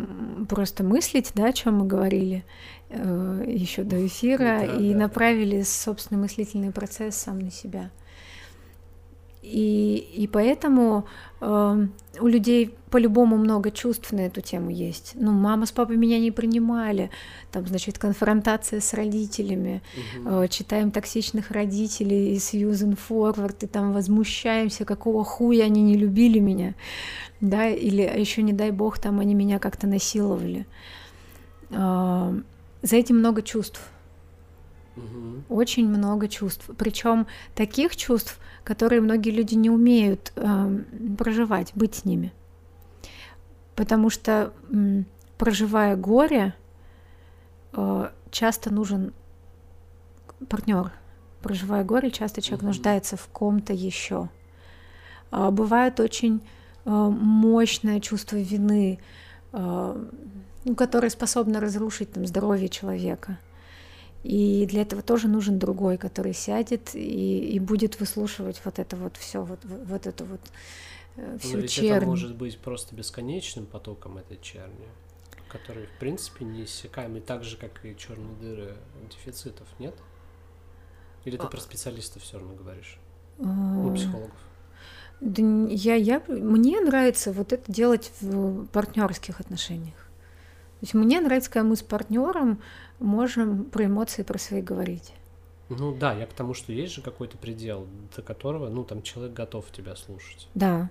просто 0.49 0.83
мыслить, 0.83 1.31
да, 1.35 1.47
о 1.47 1.53
чем 1.53 1.79
мы 1.79 1.87
говорили 1.87 2.43
еще 2.89 3.83
до 3.83 4.05
эфира, 4.05 4.59
Да, 4.59 4.65
и 4.65 4.91
да. 4.91 4.99
направили 4.99 5.61
собственный 5.61 6.19
мыслительный 6.21 6.71
процесс 6.73 7.15
сам 7.15 7.39
на 7.39 7.49
себя. 7.49 7.89
И, 9.41 9.95
и 10.17 10.27
поэтому 10.27 11.07
э, 11.39 11.87
у 12.19 12.27
людей 12.27 12.75
по-любому 12.91 13.37
много 13.37 13.71
чувств 13.71 14.11
на 14.11 14.19
эту 14.21 14.41
тему 14.41 14.69
есть. 14.69 15.13
Ну, 15.15 15.31
мама 15.31 15.65
с 15.65 15.71
папой 15.71 15.95
меня 15.97 16.19
не 16.19 16.29
принимали, 16.31 17.09
там, 17.51 17.65
значит, 17.65 17.97
конфронтация 17.97 18.81
с 18.81 18.93
родителями, 18.93 19.81
э, 20.25 20.47
читаем 20.49 20.91
токсичных 20.91 21.51
родителей 21.51 22.35
и 22.35 22.39
Сьюзен 22.39 22.95
Форвард, 22.97 23.63
и 23.63 23.67
там 23.67 23.93
возмущаемся, 23.93 24.83
какого 24.85 25.23
хуя 25.23 25.65
они 25.65 25.81
не 25.81 25.95
любили 25.95 26.39
меня, 26.39 26.75
да, 27.39 27.69
или 27.69 28.01
еще 28.01 28.41
не 28.43 28.53
дай 28.53 28.71
бог, 28.71 28.99
там 28.99 29.19
они 29.21 29.33
меня 29.35 29.57
как-то 29.57 29.87
насиловали. 29.87 30.65
А, 31.71 32.35
За 32.83 32.95
этим 32.97 33.19
много 33.19 33.41
чувств, 33.43 33.79
Мгм. 34.95 35.43
очень 35.49 35.87
много 35.87 36.27
чувств, 36.27 36.69
причем 36.77 37.27
таких 37.55 37.95
чувств, 37.95 38.39
которые 38.63 39.01
многие 39.01 39.29
люди 39.29 39.55
не 39.55 39.69
умеют 39.69 40.33
эм, 40.35 40.85
проживать, 41.17 41.71
быть 41.75 41.95
с 41.95 42.05
ними, 42.05 42.33
потому 43.81 44.11
что 44.11 44.53
проживая 45.39 45.95
горе, 45.95 46.53
э, 47.73 48.09
часто 48.29 48.71
нужен 48.71 49.11
партнер. 50.47 50.91
Проживая 51.41 51.83
горе, 51.83 52.11
часто 52.11 52.43
человек 52.43 52.63
нуждается 52.63 53.17
в 53.17 53.27
ком-то 53.29 53.73
еще. 53.73 54.29
А, 55.31 55.49
Бывает 55.49 55.99
очень 55.99 56.43
э, 56.85 56.89
мощное 56.91 57.99
чувство 58.01 58.35
вины, 58.35 58.99
э, 59.51 60.07
ну, 60.63 60.75
которое 60.75 61.09
способно 61.09 61.59
разрушить 61.59 62.13
там, 62.13 62.27
здоровье 62.27 62.69
человека. 62.69 63.39
И 64.21 64.67
для 64.69 64.83
этого 64.83 65.01
тоже 65.01 65.27
нужен 65.27 65.57
другой, 65.57 65.97
который 65.97 66.35
сядет 66.35 66.93
и, 66.93 67.49
и 67.55 67.59
будет 67.59 67.99
выслушивать 67.99 68.61
вот 68.63 68.77
это 68.77 68.95
вот 68.95 69.17
все, 69.17 69.41
вот, 69.41 69.59
вот 69.65 70.05
эту 70.05 70.25
вот 70.25 70.41
Э, 71.17 71.37
всю 71.39 71.53
Но 71.53 71.61
ведь 71.61 71.71
чернь. 71.71 71.97
это 71.97 72.05
может 72.05 72.35
быть 72.35 72.57
просто 72.57 72.95
бесконечным 72.95 73.65
потоком 73.65 74.17
этой 74.17 74.39
черни, 74.41 74.87
который, 75.49 75.87
в 75.87 75.99
принципе, 75.99 76.45
не 76.45 76.65
иссякаемый, 76.65 77.21
так 77.21 77.43
же, 77.43 77.57
как 77.57 77.85
и 77.85 77.95
черные 77.97 78.35
дыры 78.35 78.75
дефицитов, 79.09 79.67
нет? 79.79 79.95
Или 81.25 81.37
ты 81.37 81.43
а... 81.43 81.47
про 81.47 81.59
специалистов 81.59 82.23
все 82.23 82.37
равно 82.39 82.55
говоришь? 82.55 82.97
А... 83.39 83.43
Не 83.43 83.95
психологов. 83.95 84.35
Да 85.19 85.43
я, 85.69 85.95
я, 85.95 86.23
мне 86.27 86.81
нравится 86.81 87.31
вот 87.31 87.53
это 87.53 87.71
делать 87.71 88.11
в 88.21 88.65
партнерских 88.67 89.39
отношениях. 89.39 89.95
То 90.79 90.85
есть 90.85 90.93
мне 90.95 91.21
нравится, 91.21 91.51
когда 91.51 91.69
мы 91.69 91.75
с 91.75 91.83
партнером 91.83 92.59
можем 92.99 93.65
про 93.65 93.85
эмоции 93.85 94.23
про 94.23 94.39
свои 94.39 94.63
говорить. 94.63 95.13
Ну 95.69 95.95
да, 95.95 96.13
я 96.13 96.25
к 96.25 96.33
тому, 96.33 96.55
что 96.55 96.73
есть 96.73 96.93
же 96.93 97.03
какой-то 97.03 97.37
предел, 97.37 97.87
до 98.15 98.23
которого, 98.23 98.67
ну, 98.69 98.83
там 98.83 99.03
человек 99.03 99.33
готов 99.33 99.71
тебя 99.71 99.95
слушать. 99.95 100.49
Да 100.55 100.89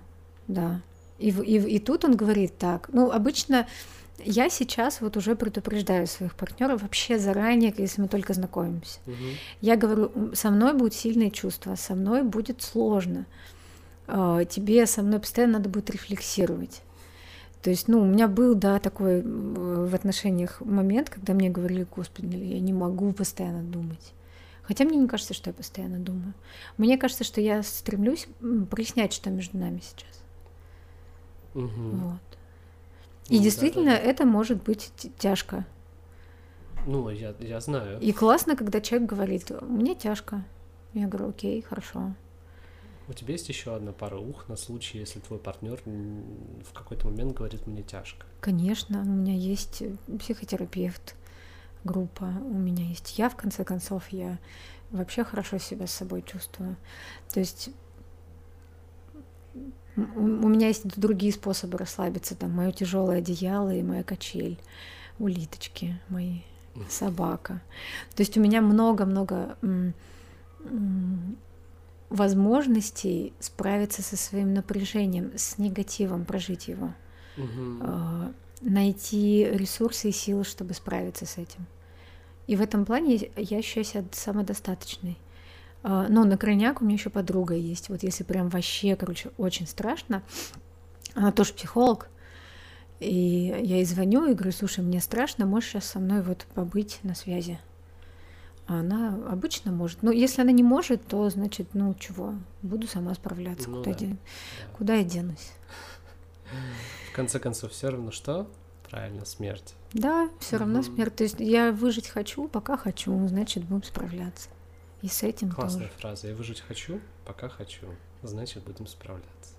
да. 0.53 0.81
И, 1.19 1.29
и, 1.29 1.75
и 1.75 1.79
тут 1.79 2.05
он 2.05 2.15
говорит 2.15 2.57
так. 2.57 2.89
Ну, 2.91 3.11
обычно 3.11 3.67
я 4.23 4.49
сейчас 4.49 5.01
вот 5.01 5.17
уже 5.17 5.35
предупреждаю 5.35 6.07
своих 6.07 6.35
партнеров 6.35 6.81
вообще 6.81 7.19
заранее, 7.19 7.73
если 7.77 8.01
мы 8.01 8.07
только 8.07 8.33
знакомимся. 8.33 8.99
Угу. 9.05 9.15
Я 9.61 9.75
говорю, 9.75 10.11
со 10.33 10.49
мной 10.49 10.73
будут 10.73 10.93
сильные 10.93 11.31
чувства, 11.31 11.75
со 11.75 11.95
мной 11.95 12.23
будет 12.23 12.61
сложно. 12.61 13.25
А, 14.07 14.45
тебе 14.45 14.85
со 14.85 15.01
мной 15.01 15.19
постоянно 15.19 15.53
надо 15.53 15.69
будет 15.69 15.89
рефлексировать. 15.89 16.81
То 17.61 17.69
есть, 17.69 17.87
ну, 17.87 18.01
у 18.01 18.05
меня 18.05 18.27
был, 18.27 18.55
да, 18.55 18.79
такой 18.79 19.21
в 19.21 19.93
отношениях 19.93 20.61
момент, 20.61 21.11
когда 21.11 21.33
мне 21.33 21.49
говорили, 21.49 21.85
господи, 21.95 22.35
я 22.35 22.59
не 22.59 22.73
могу 22.73 23.13
постоянно 23.13 23.61
думать. 23.61 24.13
Хотя 24.63 24.83
мне 24.83 24.97
не 24.97 25.07
кажется, 25.07 25.33
что 25.33 25.49
я 25.49 25.53
постоянно 25.53 25.99
думаю. 25.99 26.33
Мне 26.77 26.97
кажется, 26.97 27.23
что 27.23 27.39
я 27.39 27.61
стремлюсь 27.61 28.27
прояснять, 28.69 29.13
что 29.13 29.29
между 29.29 29.57
нами 29.57 29.81
сейчас. 29.83 30.20
Угу. 31.53 31.67
Вот. 31.67 32.19
И 33.29 33.37
Ну, 33.37 33.43
действительно, 33.43 33.91
да-да-да. 33.91 34.09
это 34.09 34.25
может 34.25 34.63
быть 34.63 34.91
тяжко. 35.17 35.65
Ну, 36.85 37.09
я, 37.09 37.35
я 37.39 37.59
знаю. 37.59 37.99
И 37.99 38.11
классно, 38.11 38.55
когда 38.55 38.81
человек 38.81 39.09
говорит, 39.09 39.51
мне 39.61 39.95
тяжко. 39.95 40.43
Я 40.93 41.07
говорю, 41.07 41.29
окей, 41.29 41.61
хорошо. 41.61 42.13
У 43.07 43.13
тебя 43.13 43.33
есть 43.33 43.49
еще 43.49 43.75
одна 43.75 43.91
пара 43.91 44.17
ух 44.17 44.47
на 44.47 44.55
случай, 44.55 44.99
если 44.99 45.19
твой 45.19 45.39
партнер 45.39 45.81
в 45.85 46.73
какой-то 46.73 47.07
момент 47.07 47.35
говорит 47.35 47.67
мне 47.67 47.83
тяжко. 47.83 48.25
Конечно, 48.39 49.01
у 49.01 49.05
меня 49.05 49.35
есть 49.35 49.81
э, 49.81 49.95
психотерапевт, 50.17 51.15
группа, 51.83 52.23
у 52.23 52.53
меня 52.53 52.85
есть 52.85 53.17
я, 53.17 53.29
в 53.29 53.35
конце 53.35 53.63
концов, 53.63 54.07
я 54.09 54.39
вообще 54.91 55.23
хорошо 55.23 55.57
себя 55.57 55.87
с 55.87 55.91
собой 55.91 56.21
чувствую. 56.21 56.77
То 57.33 57.39
есть 57.39 57.71
у 59.95 60.47
меня 60.47 60.67
есть 60.67 60.87
другие 60.99 61.33
способы 61.33 61.77
расслабиться, 61.77 62.35
там 62.35 62.51
мое 62.51 62.71
тяжелое 62.71 63.17
одеяло 63.17 63.73
и 63.73 63.83
моя 63.83 64.03
качель, 64.03 64.57
улиточки 65.19 65.99
мои, 66.09 66.41
собака. 66.89 67.61
То 68.15 68.21
есть 68.21 68.37
у 68.37 68.41
меня 68.41 68.61
много-много 68.61 69.57
возможностей 72.09 73.33
справиться 73.39 74.01
со 74.01 74.17
своим 74.17 74.53
напряжением, 74.53 75.31
с 75.35 75.57
негативом, 75.57 76.25
прожить 76.25 76.67
его 76.67 76.93
э, 77.37 78.31
найти 78.61 79.47
ресурсы 79.49 80.09
и 80.09 80.11
силы, 80.11 80.43
чтобы 80.43 80.73
справиться 80.73 81.25
с 81.25 81.37
этим. 81.37 81.65
И 82.47 82.55
в 82.55 82.61
этом 82.61 82.85
плане 82.85 83.31
я 83.37 83.57
ощущаю 83.57 83.85
себя 83.85 84.03
самодостаточной. 84.11 85.17
Э, 85.83 86.07
Но 86.09 86.23
на 86.25 86.37
крайняк 86.37 86.81
у 86.81 86.85
меня 86.85 86.95
еще 86.95 87.09
подруга 87.09 87.55
есть. 87.55 87.89
Вот 87.89 88.03
если 88.03 88.23
прям 88.23 88.49
вообще, 88.49 88.95
короче, 88.95 89.31
очень 89.37 89.67
страшно, 89.67 90.21
она 91.15 91.31
тоже 91.31 91.53
психолог, 91.53 92.09
и 92.99 93.13
я 93.63 93.77
ей 93.77 93.85
звоню 93.85 94.25
и 94.29 94.33
говорю, 94.33 94.51
слушай, 94.51 94.83
мне 94.83 95.01
страшно, 95.01 95.45
можешь 95.45 95.69
сейчас 95.71 95.85
со 95.85 95.99
мной 95.99 96.21
вот 96.21 96.45
побыть 96.53 96.99
на 97.03 97.15
связи? 97.15 97.59
А 98.67 98.79
она 98.79 99.19
обычно 99.29 99.71
может. 99.71 100.03
Ну, 100.03 100.11
если 100.11 100.41
она 100.43 100.51
не 100.51 100.63
может, 100.63 101.05
то 101.05 101.29
значит, 101.29 101.69
ну 101.73 101.93
чего, 101.95 102.35
буду 102.61 102.87
сама 102.87 103.13
справляться. 103.15 103.69
Ну 103.69 103.79
куда, 103.79 103.91
да, 103.91 103.97
де- 103.97 104.05
Да. 104.07 104.15
куда 104.77 104.93
я 104.95 105.03
денусь? 105.03 105.51
В 107.11 107.15
конце 107.15 107.39
концов, 107.39 107.71
все 107.71 107.89
равно 107.89 108.11
что? 108.11 108.47
Правильно, 108.89 109.25
смерть. 109.25 109.73
Да, 109.93 110.29
все 110.39 110.57
равно 110.57 110.83
смерть. 110.83 111.15
То 111.15 111.23
есть 111.23 111.37
я 111.39 111.71
выжить 111.71 112.07
хочу, 112.07 112.47
пока 112.47 112.77
хочу, 112.77 113.27
значит, 113.27 113.63
будем 113.65 113.83
справляться. 113.83 114.49
И 115.01 115.07
с 115.07 115.23
этим 115.23 115.51
Классная 115.51 115.87
тоже. 115.87 115.99
фраза. 115.99 116.27
Я 116.27 116.35
выжить 116.35 116.61
хочу, 116.61 116.99
пока 117.25 117.49
хочу. 117.49 117.87
Значит, 118.21 118.63
будем 118.63 118.85
справляться. 118.87 119.55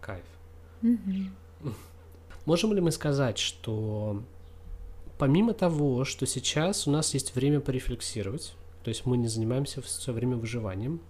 Кайф. 0.00 0.24
Можем 2.46 2.72
ли 2.72 2.80
мы 2.80 2.92
сказать, 2.92 3.38
что 3.38 4.22
помимо 5.18 5.54
того, 5.54 6.04
что 6.04 6.26
сейчас 6.26 6.86
у 6.86 6.90
нас 6.90 7.12
есть 7.14 7.34
время 7.34 7.60
порефлексировать, 7.60 8.54
то 8.84 8.88
есть 8.90 9.06
мы 9.06 9.16
не 9.16 9.26
занимаемся 9.26 9.82
все 9.82 10.12
время 10.12 10.36
выживанием, 10.36 11.00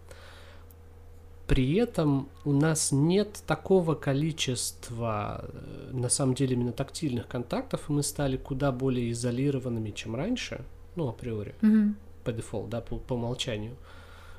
при 1.47 1.75
этом 1.77 2.29
у 2.45 2.53
нас 2.53 2.91
нет 2.91 3.43
такого 3.47 3.95
количества, 3.95 5.45
э, 5.49 5.91
на 5.93 6.09
самом 6.09 6.35
деле, 6.35 6.55
именно 6.55 6.73
тактильных 6.73 7.29
контактов, 7.29 7.89
и 7.89 7.93
мы 7.93 8.03
стали 8.03 8.37
куда 8.37 8.73
более 8.73 9.13
изолированными, 9.13 9.91
чем 9.91 10.17
раньше, 10.17 10.65
ну, 10.97 11.09
априори, 11.09 11.55
Мгм. 11.61 11.97
По 12.27 12.33
дефолту, 12.33 12.69
да, 12.69 12.81
по, 12.81 12.97
по 12.97 13.15
умолчанию, 13.15 13.77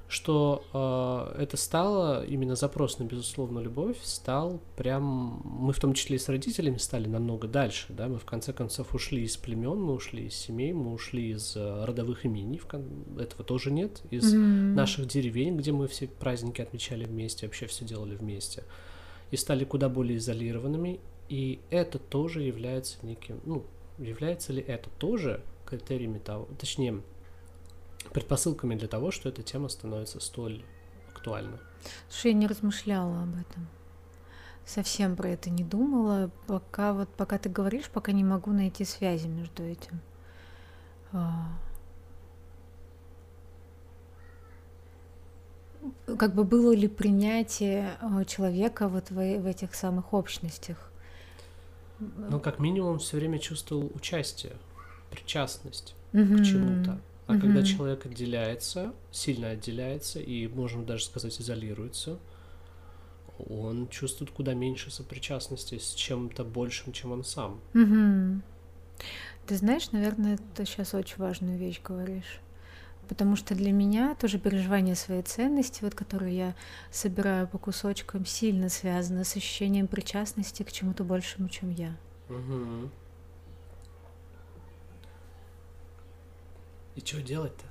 что 0.09 0.63
э, 1.35 1.41
это 1.43 1.57
стало, 1.57 2.25
именно 2.25 2.55
запрос 2.55 2.99
на 2.99 3.03
безусловную 3.03 3.63
любовь 3.65 3.97
стал 4.03 4.59
прям, 4.77 5.41
мы 5.43 5.73
в 5.73 5.79
том 5.79 5.93
числе 5.93 6.15
и 6.15 6.19
с 6.19 6.29
родителями 6.29 6.77
стали 6.77 7.07
намного 7.07 7.47
дальше, 7.47 7.88
да, 7.89 8.07
мы 8.07 8.17
в 8.17 8.25
конце 8.25 8.53
концов 8.53 8.93
ушли 8.95 9.23
из 9.23 9.38
племен, 9.38 9.81
мы 9.81 9.93
ушли 9.93 10.27
из 10.27 10.35
семей, 10.35 10.73
мы 10.73 10.93
ушли 10.93 11.31
из 11.31 11.55
э, 11.55 11.85
родовых 11.85 12.25
имений, 12.25 12.61
этого 13.19 13.43
тоже 13.43 13.71
нет, 13.71 14.01
из 14.11 14.33
Мгм. 14.33 14.75
наших 14.75 15.07
деревень, 15.07 15.57
где 15.57 15.71
мы 15.71 15.88
все 15.88 16.07
праздники 16.07 16.61
отмечали 16.61 17.05
вместе, 17.05 17.45
вообще 17.45 17.65
все 17.67 17.85
делали 17.85 18.15
вместе, 18.15 18.63
и 19.31 19.38
стали 19.38 19.65
куда 19.65 19.89
более 19.89 20.17
изолированными, 20.17 20.99
и 21.29 21.59
это 21.69 21.99
тоже 21.99 22.43
является 22.43 22.97
неким, 23.03 23.39
ну, 23.45 23.63
является 23.99 24.53
ли 24.53 24.61
это 24.61 24.89
тоже 24.99 25.41
критериями 25.65 26.19
того, 26.19 26.47
точнее, 26.57 27.01
предпосылками 28.12 28.76
для 28.76 28.88
того, 28.88 29.12
что 29.12 29.30
эта 29.30 29.43
тема 29.43 29.70
становится 29.70 30.20
столь 30.20 30.64
актуальна. 31.10 31.60
Слушай, 32.10 32.32
я 32.32 32.38
не 32.38 32.47
размышляла 32.47 33.24
об 33.24 33.32
этом. 33.36 33.68
Совсем 34.66 35.16
про 35.16 35.30
это 35.30 35.49
не 35.49 35.64
думала. 35.64 36.30
Пока 36.45 36.93
вот 36.93 37.10
пока 37.10 37.38
ты 37.38 37.49
говоришь, 37.49 37.89
пока 37.89 38.12
не 38.12 38.24
могу 38.24 38.51
найти 38.51 38.84
связи 38.86 39.28
между 39.28 39.64
этим. 39.64 40.01
А. 41.14 41.47
Как 46.18 46.34
бы 46.36 46.43
было 46.43 46.74
ли 46.76 46.88
принятие 46.89 47.97
э, 48.01 48.26
человека 48.26 48.89
вот 48.89 49.10
в, 49.10 49.14
в 49.16 49.45
этих 49.45 49.74
самых 49.74 50.14
общностях? 50.14 50.91
Но 51.99 52.39
как 52.39 52.60
минимум 52.60 52.99
все 52.99 53.18
время 53.18 53.39
чувствовал 53.39 53.89
участие, 53.95 54.53
причастность 55.10 55.95
Мгм. 56.12 56.38
к 56.38 56.43
чему-то. 56.43 56.99
А 57.28 57.36
когда 57.36 57.59
Мгм. 57.59 57.63
человек 57.63 58.05
отделяется, 58.05 58.93
сильно 59.11 59.49
отделяется 59.49 60.19
и, 60.19 60.47
можно 60.47 60.84
даже 60.84 61.03
сказать, 61.05 61.39
изолируется, 61.41 62.19
он 63.38 63.88
чувствует 63.89 64.32
куда 64.32 64.53
меньше 64.53 64.89
сопричастности 64.91 65.78
с 65.78 65.93
чем-то 65.93 66.43
большим, 66.45 66.93
чем 66.93 67.11
он 67.11 67.23
сам. 67.23 67.59
Мгм. 67.73 68.43
Ты 69.45 69.55
знаешь, 69.55 69.91
наверное, 69.91 70.38
ты 70.55 70.65
сейчас 70.65 70.93
очень 70.93 71.17
важную 71.17 71.57
вещь 71.57 71.82
говоришь. 71.84 72.39
Потому 73.07 73.38
что 73.38 73.55
для 73.55 73.71
меня 73.71 74.15
тоже 74.15 74.38
переживание 74.38 74.95
своей 74.95 75.21
ценности, 75.21 75.84
вот 75.84 75.95
которую 75.95 76.34
я 76.34 76.55
собираю 76.91 77.47
по 77.47 77.57
кусочкам, 77.57 78.25
сильно 78.25 78.67
связано 78.67 79.23
с 79.23 79.36
ощущением 79.38 79.88
причастности 79.88 80.63
к 80.63 80.71
чему-то 80.73 81.05
большему, 81.05 81.47
чем 81.47 81.69
я. 81.69 81.95
Мгм. 82.30 82.91
И 86.98 87.06
что 87.06 87.22
делать-то? 87.22 87.64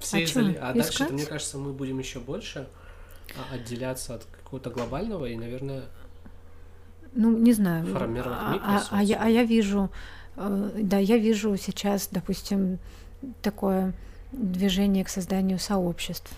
Все 0.00 0.16
А 0.18 0.20
изоли- 0.22 0.58
а 0.60 0.72
дальше, 0.72 1.08
мне 1.10 1.24
кажется, 1.24 1.56
мы 1.58 1.72
будем 1.72 1.98
еще 2.00 2.18
больше 2.18 2.68
а, 3.36 3.54
отделяться 3.54 4.16
от 4.16 4.24
какого-то 4.24 4.70
глобального 4.70 5.26
и, 5.26 5.36
наверное, 5.36 5.84
Ну, 7.14 7.36
не 7.38 7.52
знаю. 7.52 7.86
Формировать 7.86 8.38
а, 8.40 8.78
а- 8.90 8.98
а 8.98 9.02
я, 9.02 9.22
а 9.22 9.28
я 9.28 9.44
вижу, 9.44 9.88
э, 10.36 10.70
да, 10.82 10.98
я 10.98 11.16
вижу 11.16 11.56
сейчас, 11.56 12.08
допустим, 12.10 12.78
такое 13.42 13.92
движение 14.32 15.04
к 15.04 15.08
созданию 15.08 15.58
сообществ. 15.58 16.30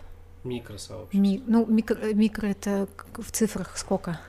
микросообщество. 0.45 1.19
Ми- 1.19 1.43
ну, 1.47 1.65
микро, 1.67 1.97
микро 2.15 2.47
это 2.47 2.89
в 3.17 3.31
цифрах 3.31 3.79
сколько? 3.79 4.21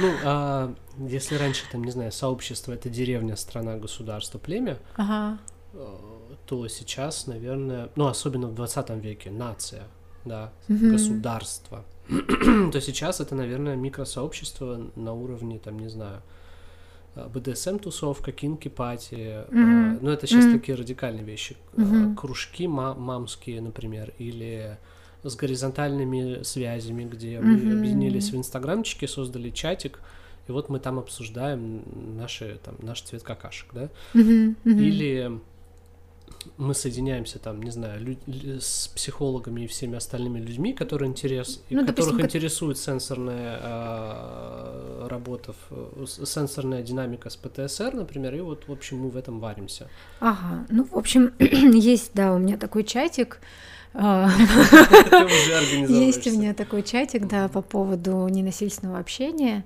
Ну, 0.00 0.12
а 0.24 0.74
если 0.98 1.36
раньше, 1.36 1.64
там, 1.72 1.82
не 1.84 1.90
знаю, 1.92 2.12
сообщество— 2.12 2.72
это 2.74 2.88
деревня, 2.90 3.34
страна, 3.36 3.76
государство, 3.78 4.38
племя, 4.38 4.76
Ага. 4.96 5.38
То 6.46 6.66
сейчас, 6.68 7.26
наверное, 7.26 7.88
ну, 7.96 8.06
особенно 8.06 8.48
в 8.48 8.54
20 8.54 8.90
веке, 9.00 9.30
нация, 9.30 9.84
да, 10.24 10.52
Мгм. 10.68 10.90
государство, 10.90 11.84
то 12.72 12.80
сейчас 12.80 13.20
это, 13.20 13.34
наверное, 13.34 13.76
микросообщество 13.76 14.80
на 14.96 15.12
уровне, 15.14 15.58
там, 15.58 15.78
не 15.78 15.88
знаю, 15.88 16.22
БДСМ-тусовка, 17.16 18.32
кинки-пати, 18.32 19.14
э, 19.16 19.44
Мгм. 19.50 19.98
ну, 20.02 20.10
это 20.10 20.26
сейчас 20.26 20.46
Мгм. 20.46 20.58
такие 20.60 20.76
радикальные 20.76 21.24
вещи, 21.24 21.56
Мгм. 21.76 22.16
кружки 22.16 22.66
ма- 22.66 22.94
мамские, 22.94 23.60
например, 23.60 24.12
или 24.18 24.78
с 25.22 25.36
горизонтальными 25.36 26.42
связями, 26.42 27.04
где 27.04 27.40
мы 27.40 27.56
Мгм. 27.56 27.72
объединились 27.78 28.32
в 28.32 28.36
инстаграмчике, 28.36 29.06
создали 29.08 29.50
чатик, 29.50 30.00
и 30.48 30.52
вот 30.52 30.68
мы 30.68 30.80
там 30.80 30.98
обсуждаем 30.98 31.84
наши, 32.16 32.58
там, 32.62 32.74
наш 32.82 33.00
цвет 33.02 33.22
какашек, 33.22 33.68
да? 33.72 33.88
Мгм, 34.12 34.56
мгм. 34.64 34.78
Или 34.78 35.40
мы 36.56 36.74
соединяемся 36.74 37.38
там, 37.38 37.62
не 37.62 37.70
знаю, 37.70 38.00
лю- 38.00 38.60
с 38.60 38.88
психологами 38.88 39.62
и 39.62 39.66
всеми 39.66 39.96
остальными 39.96 40.38
людьми, 40.40 40.72
которые 40.72 41.08
интерес, 41.08 41.62
Ну, 41.70 41.80
допустим, 41.80 41.94
которых 41.94 42.16
как- 42.16 42.24
интересует 42.30 42.78
сенсорная 42.78 43.58
а, 43.62 45.08
работа, 45.08 45.54
сенсорная 46.06 46.82
динамика 46.82 47.30
с 47.30 47.36
ПТСР, 47.36 47.94
например, 47.94 48.34
и 48.34 48.40
вот, 48.40 48.68
в 48.68 48.72
общем, 48.72 48.98
мы 48.98 49.10
в 49.10 49.16
этом 49.16 49.40
варимся. 49.40 49.88
Ага, 50.20 50.66
ну, 50.70 50.84
в 50.84 50.96
общем, 50.96 51.32
есть, 51.38 52.10
да, 52.14 52.32
у 52.34 52.38
меня 52.38 52.56
такой 52.56 52.84
чатик. 52.84 53.40
а, 53.94 54.28
Есть 55.88 56.26
у 56.26 56.30
меня 56.32 56.54
такой 56.54 56.82
чатик, 56.82 57.26
да, 57.28 57.48
по 57.48 57.62
поводу 57.62 58.26
ненасильственного 58.28 58.98
общения. 58.98 59.64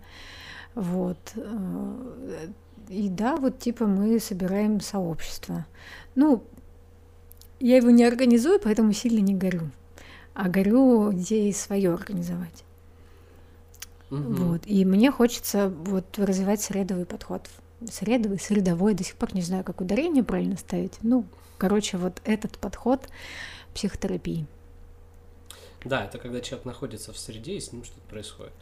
Вот. 0.74 1.18
э, 1.34 2.48
И 2.88 3.08
да, 3.08 3.36
вот 3.36 3.58
типа 3.58 3.86
мы 3.86 4.18
собираем 4.20 4.80
сообщество. 4.80 5.66
Ну, 6.14 6.42
я 7.60 7.76
его 7.76 7.90
не 7.90 8.04
организую, 8.04 8.60
поэтому 8.60 8.92
сильно 8.92 9.20
не 9.20 9.34
горю. 9.34 9.70
А 10.34 10.48
горю 10.48 11.12
идеей 11.12 11.52
свое 11.52 11.92
организовать. 11.92 12.64
Мгм. 14.10 14.34
Вот. 14.34 14.62
И 14.66 14.84
мне 14.84 15.10
хочется 15.10 15.68
вот 15.68 16.18
развивать 16.18 16.62
средовый 16.62 17.06
подход. 17.06 17.48
Средовый, 17.90 18.40
средовой, 18.40 18.94
до 18.94 19.04
сих 19.04 19.16
пор 19.16 19.34
не 19.34 19.42
знаю, 19.42 19.64
как 19.64 19.80
ударение 19.80 20.24
правильно 20.24 20.56
ставить. 20.56 20.94
Ну, 21.02 21.24
короче, 21.58 21.96
вот 21.96 22.20
этот 22.24 22.58
подход 22.58 23.08
психотерапии. 23.74 24.46
Да, 25.84 26.04
это 26.04 26.18
когда 26.18 26.40
человек 26.40 26.66
находится 26.66 27.12
в 27.12 27.18
среде, 27.18 27.52
и 27.52 27.60
с 27.60 27.72
ним 27.72 27.84
что-то 27.84 28.00
происходит. 28.08 28.52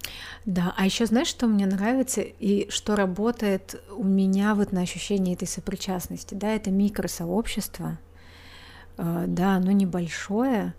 Да, 0.45 0.75
а 0.77 0.85
еще 0.85 1.07
знаешь, 1.07 1.29
что 1.29 1.47
мне 1.47 1.67
нравится 1.67 2.21
и 2.21 2.69
что 2.71 2.95
работает 2.95 3.83
у 3.91 4.05
меня 4.05 4.55
вот 4.55 4.73
на 4.73 4.83
ощущении 4.83 5.35
этой 5.35 5.49
сопричастности, 5.49 6.35
да, 6.35 6.53
это 6.53 6.71
микросообщество, 6.71 7.99
да, 8.97 9.57
оно 9.57 9.71
небольшое, 9.73 10.75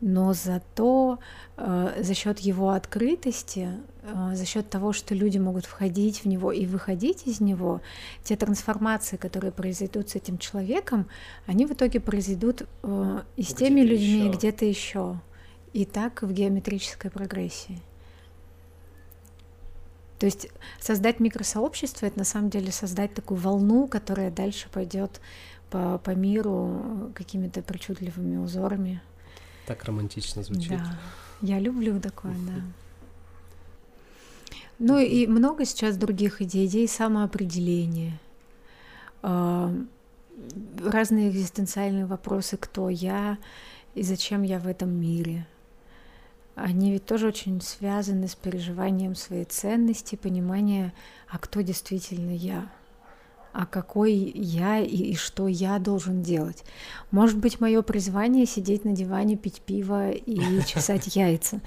но 0.00 0.32
зато 0.34 1.18
э, 1.56 2.02
за 2.02 2.14
счет 2.14 2.38
его 2.40 2.70
открытости, 2.70 3.70
э, 4.02 4.34
за 4.34 4.44
счет 4.44 4.68
того, 4.68 4.92
что 4.92 5.14
люди 5.14 5.38
могут 5.38 5.64
входить 5.64 6.24
в 6.24 6.26
него 6.26 6.52
и 6.52 6.66
выходить 6.66 7.26
из 7.26 7.40
него, 7.40 7.80
те 8.22 8.36
трансформации, 8.36 9.16
которые 9.16 9.52
произойдут 9.52 10.10
с 10.10 10.16
этим 10.16 10.38
человеком, 10.38 11.08
они 11.46 11.66
в 11.66 11.72
итоге 11.72 12.00
произойдут 12.00 12.62
э, 12.82 13.22
и 13.36 13.42
с 13.42 13.54
теми 13.54 13.80
Где-то 13.80 13.92
людьми, 13.92 14.06
и 14.06 14.28
ещё. 14.28 14.32
где-то 14.32 14.64
еще. 14.64 15.20
И 15.72 15.84
так 15.84 16.22
в 16.22 16.32
геометрической 16.32 17.10
прогрессии. 17.10 17.80
То 20.18 20.24
есть 20.24 20.48
создать 20.80 21.20
микросообщество 21.20 22.06
это 22.06 22.18
на 22.18 22.24
самом 22.24 22.48
деле 22.48 22.72
создать 22.72 23.12
такую 23.12 23.38
волну, 23.38 23.86
которая 23.86 24.30
дальше 24.30 24.68
пойдет 24.72 25.20
по, 25.70 25.98
по 25.98 26.10
миру 26.10 26.82
э, 26.82 27.12
какими-то 27.14 27.62
причудливыми 27.62 28.36
узорами. 28.36 29.02
Так 29.66 29.84
романтично 29.84 30.42
звучит. 30.42 30.70
Да, 30.70 30.98
я 31.42 31.58
люблю 31.58 32.00
такое, 32.00 32.34
да. 32.46 32.62
Ну 34.78 34.98
и 34.98 35.26
много 35.26 35.64
сейчас 35.64 35.96
других 35.96 36.42
идей, 36.42 36.66
идей 36.66 36.86
самоопределения, 36.86 38.18
а, 39.22 39.74
разные 40.84 41.30
экзистенциальные 41.30 42.04
вопросы, 42.04 42.58
кто 42.58 42.90
я 42.90 43.38
и 43.94 44.02
зачем 44.02 44.42
я 44.42 44.58
в 44.58 44.66
этом 44.66 44.90
мире. 44.90 45.46
Они 46.54 46.92
ведь 46.92 47.06
тоже 47.06 47.28
очень 47.28 47.60
связаны 47.60 48.28
с 48.28 48.34
переживанием 48.34 49.14
своей 49.14 49.44
ценности, 49.44 50.16
понимания, 50.16 50.92
а 51.28 51.38
кто 51.38 51.62
действительно 51.62 52.30
я, 52.30 52.70
а 53.56 53.64
какой 53.64 54.12
я 54.12 54.80
и, 54.80 55.12
и 55.12 55.14
что 55.14 55.48
я 55.48 55.78
должен 55.78 56.22
делать. 56.22 56.62
Может 57.10 57.38
быть, 57.38 57.58
мое 57.58 57.80
призвание 57.80 58.44
сидеть 58.44 58.84
на 58.84 58.92
диване, 58.92 59.38
пить 59.38 59.62
пиво 59.62 60.10
и 60.10 60.62
чесать 60.66 61.16
яйца. 61.16 61.62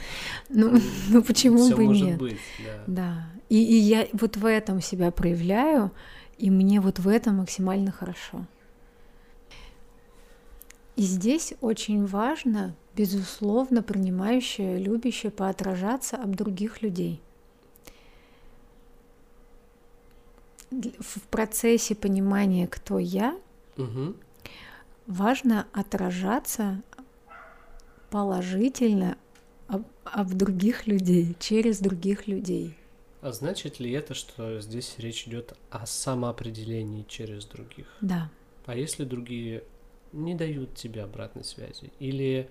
Ну, 0.50 0.80
ну 1.10 1.24
почему 1.24 1.66
Всё 1.66 1.76
бы 1.76 1.86
может 1.86 2.06
нет? 2.06 2.20
быть, 2.20 2.38
да. 2.60 2.84
Да. 2.86 3.30
И, 3.50 3.58
и 3.58 3.76
я 3.80 4.08
вот 4.14 4.38
в 4.38 4.46
этом 4.46 4.82
себя 4.82 5.10
проявляю, 5.10 5.92
и 6.38 6.52
мне 6.52 6.80
вот 6.80 7.00
в 7.00 7.08
этом 7.08 7.38
максимально 7.38 7.92
хорошо. 7.92 8.46
И 10.96 11.02
здесь 11.02 11.56
очень 11.62 12.06
важно, 12.06 12.76
безусловно, 12.96 13.82
принимающее, 13.82 14.78
любящее 14.78 15.32
поотражаться 15.32 16.18
об 16.18 16.36
других 16.36 16.84
людей. 16.84 17.20
В 20.72 21.22
процессе 21.30 21.96
понимания, 21.96 22.68
кто 22.68 23.00
я, 23.00 23.38
Мгм. 23.78 24.16
важно 25.08 25.68
отражаться 25.74 26.82
положительно 28.12 29.18
об, 29.68 29.84
об 30.04 30.34
других 30.34 30.88
людей, 30.88 31.36
через 31.40 31.80
других 31.80 32.28
людей. 32.28 32.76
А 33.22 33.32
значит 33.32 33.80
ли 33.80 33.92
это, 33.92 34.14
что 34.14 34.62
здесь 34.62 34.96
речь 34.98 35.28
идет 35.28 35.54
о 35.72 35.86
самоопределении 35.86 37.04
через 37.08 37.46
других? 37.46 37.88
Да. 38.02 38.30
А 38.66 38.76
если 38.76 39.04
другие 39.04 39.64
не 40.14 40.36
дают 40.36 40.76
тебе 40.76 41.04
обратной 41.04 41.44
связи? 41.44 41.92
Или 42.00 42.50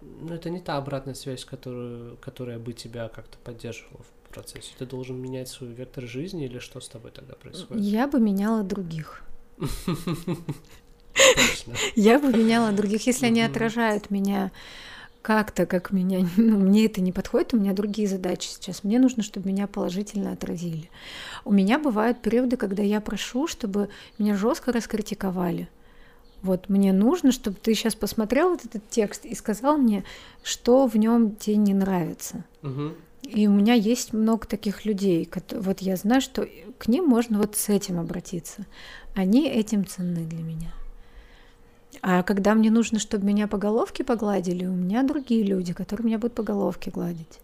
ну, 0.00 0.34
это 0.34 0.50
не 0.50 0.60
та 0.60 0.76
обратная 0.76 1.14
связь, 1.14 1.44
которую, 1.44 2.16
которая 2.18 2.58
бы 2.58 2.72
тебя 2.72 3.08
как-то 3.08 3.38
поддерживала 3.38 4.02
в 4.02 4.13
процессе? 4.34 4.72
Ты 4.78 4.86
должен 4.86 5.20
менять 5.20 5.48
свой 5.48 5.72
вектор 5.72 6.04
жизни 6.04 6.44
или 6.44 6.58
что 6.58 6.80
с 6.80 6.88
тобой 6.88 7.10
тогда 7.12 7.34
происходит? 7.34 7.82
Я 7.82 8.06
бы 8.06 8.20
меняла 8.20 8.62
других. 8.62 9.22
Я 11.94 12.18
бы 12.18 12.32
меняла 12.32 12.72
других, 12.72 13.06
если 13.06 13.26
они 13.26 13.40
отражают 13.40 14.10
меня 14.10 14.50
как-то, 15.22 15.64
как 15.64 15.90
меня, 15.90 16.28
ну, 16.36 16.58
мне 16.58 16.84
это 16.84 17.00
не 17.00 17.12
подходит, 17.12 17.54
у 17.54 17.56
меня 17.56 17.72
другие 17.72 18.06
задачи 18.06 18.48
сейчас. 18.48 18.84
Мне 18.84 18.98
нужно, 18.98 19.22
чтобы 19.22 19.48
меня 19.48 19.66
положительно 19.66 20.32
отразили. 20.32 20.90
У 21.44 21.52
меня 21.52 21.78
бывают 21.78 22.20
периоды, 22.20 22.56
когда 22.56 22.82
я 22.82 23.00
прошу, 23.00 23.46
чтобы 23.46 23.88
меня 24.18 24.36
жестко 24.36 24.70
раскритиковали. 24.72 25.68
Вот 26.42 26.68
мне 26.68 26.92
нужно, 26.92 27.32
чтобы 27.32 27.56
ты 27.56 27.74
сейчас 27.74 27.94
посмотрел 27.94 28.50
вот 28.50 28.66
этот 28.66 28.86
текст 28.90 29.24
и 29.24 29.34
сказал 29.34 29.78
мне, 29.78 30.04
что 30.42 30.86
в 30.86 30.94
нем 30.96 31.36
тебе 31.36 31.56
не 31.56 31.72
нравится. 31.72 32.44
Мгм. 32.60 32.94
И 33.26 33.48
у 33.48 33.52
меня 33.52 33.74
есть 33.74 34.12
много 34.12 34.46
таких 34.46 34.84
людей. 34.84 35.28
Вот 35.52 35.80
я 35.80 35.96
знаю, 35.96 36.20
что 36.20 36.46
к 36.78 36.88
ним 36.88 37.06
можно 37.06 37.38
вот 37.38 37.56
с 37.56 37.68
этим 37.68 37.98
обратиться. 37.98 38.66
Они 39.14 39.48
этим 39.48 39.86
ценны 39.86 40.24
для 40.24 40.42
меня. 40.42 40.72
А 42.02 42.22
когда 42.22 42.54
мне 42.54 42.70
нужно, 42.70 42.98
чтобы 42.98 43.24
меня 43.24 43.46
по 43.48 43.56
головке 43.56 44.04
погладили, 44.04 44.66
у 44.66 44.74
меня 44.74 45.02
другие 45.02 45.42
люди, 45.42 45.72
которые 45.72 46.06
меня 46.06 46.18
будут 46.18 46.34
по 46.34 46.42
головке 46.42 46.90
гладить. 46.90 47.40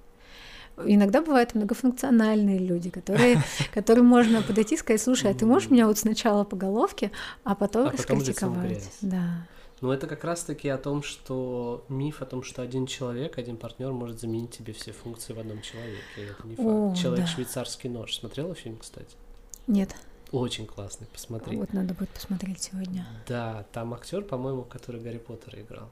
Иногда 0.84 1.22
бывают 1.22 1.54
многофункциональные 1.54 2.58
люди, 2.58 2.90
которые, 2.90 3.42
которым 3.74 4.06
можно 4.06 4.42
подойти 4.42 4.74
и 4.74 4.78
сказать, 4.78 5.00
слушай, 5.00 5.30
а 5.30 5.34
ты 5.34 5.46
можешь 5.46 5.70
меня 5.70 5.86
вот 5.86 5.98
сначала 5.98 6.44
по 6.44 6.56
головке, 6.56 7.10
а 7.44 7.54
потом 7.54 7.88
А 7.88 7.90
потом 7.90 8.18
раскритиковать. 8.18 8.68
грязь. 8.68 8.90
Да. 9.00 9.46
Ну, 9.80 9.90
это 9.92 10.06
как 10.06 10.24
раз-таки 10.24 10.68
о 10.68 10.76
том, 10.76 11.02
что 11.02 11.84
миф 11.88 12.20
о 12.20 12.26
том, 12.26 12.42
что 12.42 12.60
один 12.62 12.86
человек, 12.86 13.38
один 13.38 13.56
партнер 13.56 13.92
может 13.92 14.20
заменить 14.20 14.50
тебе 14.50 14.72
все 14.74 14.92
функции 14.92 15.32
в 15.32 15.38
одном 15.38 15.62
человеке. 15.62 16.02
Это 16.16 16.46
не 16.46 16.54
факт. 16.56 16.68
О, 16.68 16.94
Человек 16.94 17.26
да. 17.26 17.32
швейцарский 17.32 17.88
нож. 17.88 18.14
Смотрела 18.14 18.54
фильм, 18.54 18.76
кстати? 18.76 19.16
Нет, 19.66 19.94
Очень 20.32 20.66
классный, 20.66 21.06
посмотри. 21.12 21.56
вот 21.56 21.72
надо 21.72 21.94
будет 21.94 22.10
посмотреть 22.10 22.60
сегодня. 22.62 23.06
Да, 23.26 23.64
там 23.72 23.94
актер, 23.94 24.22
по-моему, 24.22 24.62
который 24.64 25.00
Гарри 25.00 25.18
Поттера 25.18 25.60
играл. 25.62 25.88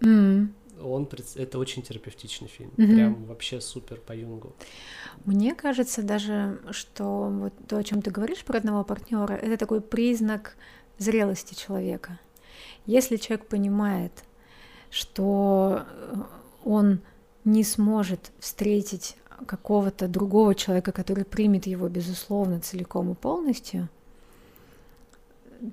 М. 0.00 0.54
Он 0.82 1.08
это 1.36 1.58
очень 1.58 1.82
терапевтичный 1.82 2.48
фильм. 2.48 2.70
Мгм. 2.76 2.94
Прям 2.94 3.24
вообще 3.26 3.60
супер 3.60 4.00
по 4.00 4.12
Юнгу. 4.12 4.52
Мне 5.24 5.54
кажется 5.54 6.02
даже, 6.02 6.58
что 6.72 7.28
вот 7.30 7.52
то, 7.68 7.76
о 7.78 7.84
чем 7.84 8.02
ты 8.02 8.10
говоришь 8.10 8.44
про 8.44 8.58
одного 8.58 8.84
партнера, 8.84 9.34
это 9.34 9.56
такой 9.56 9.80
признак 9.80 10.56
зрелости 10.98 11.54
человека. 11.54 12.18
Если 12.86 13.16
человек 13.16 13.46
понимает, 13.46 14.12
что 14.90 15.84
э, 15.86 16.14
он 16.64 17.00
не 17.44 17.64
сможет 17.64 18.30
встретить 18.38 19.16
какого-то 19.46 20.08
другого 20.08 20.54
человека, 20.54 20.92
который 20.92 21.24
примет 21.24 21.66
его, 21.66 21.88
безусловно, 21.88 22.60
целиком 22.60 23.12
и 23.12 23.14
полностью, 23.14 23.88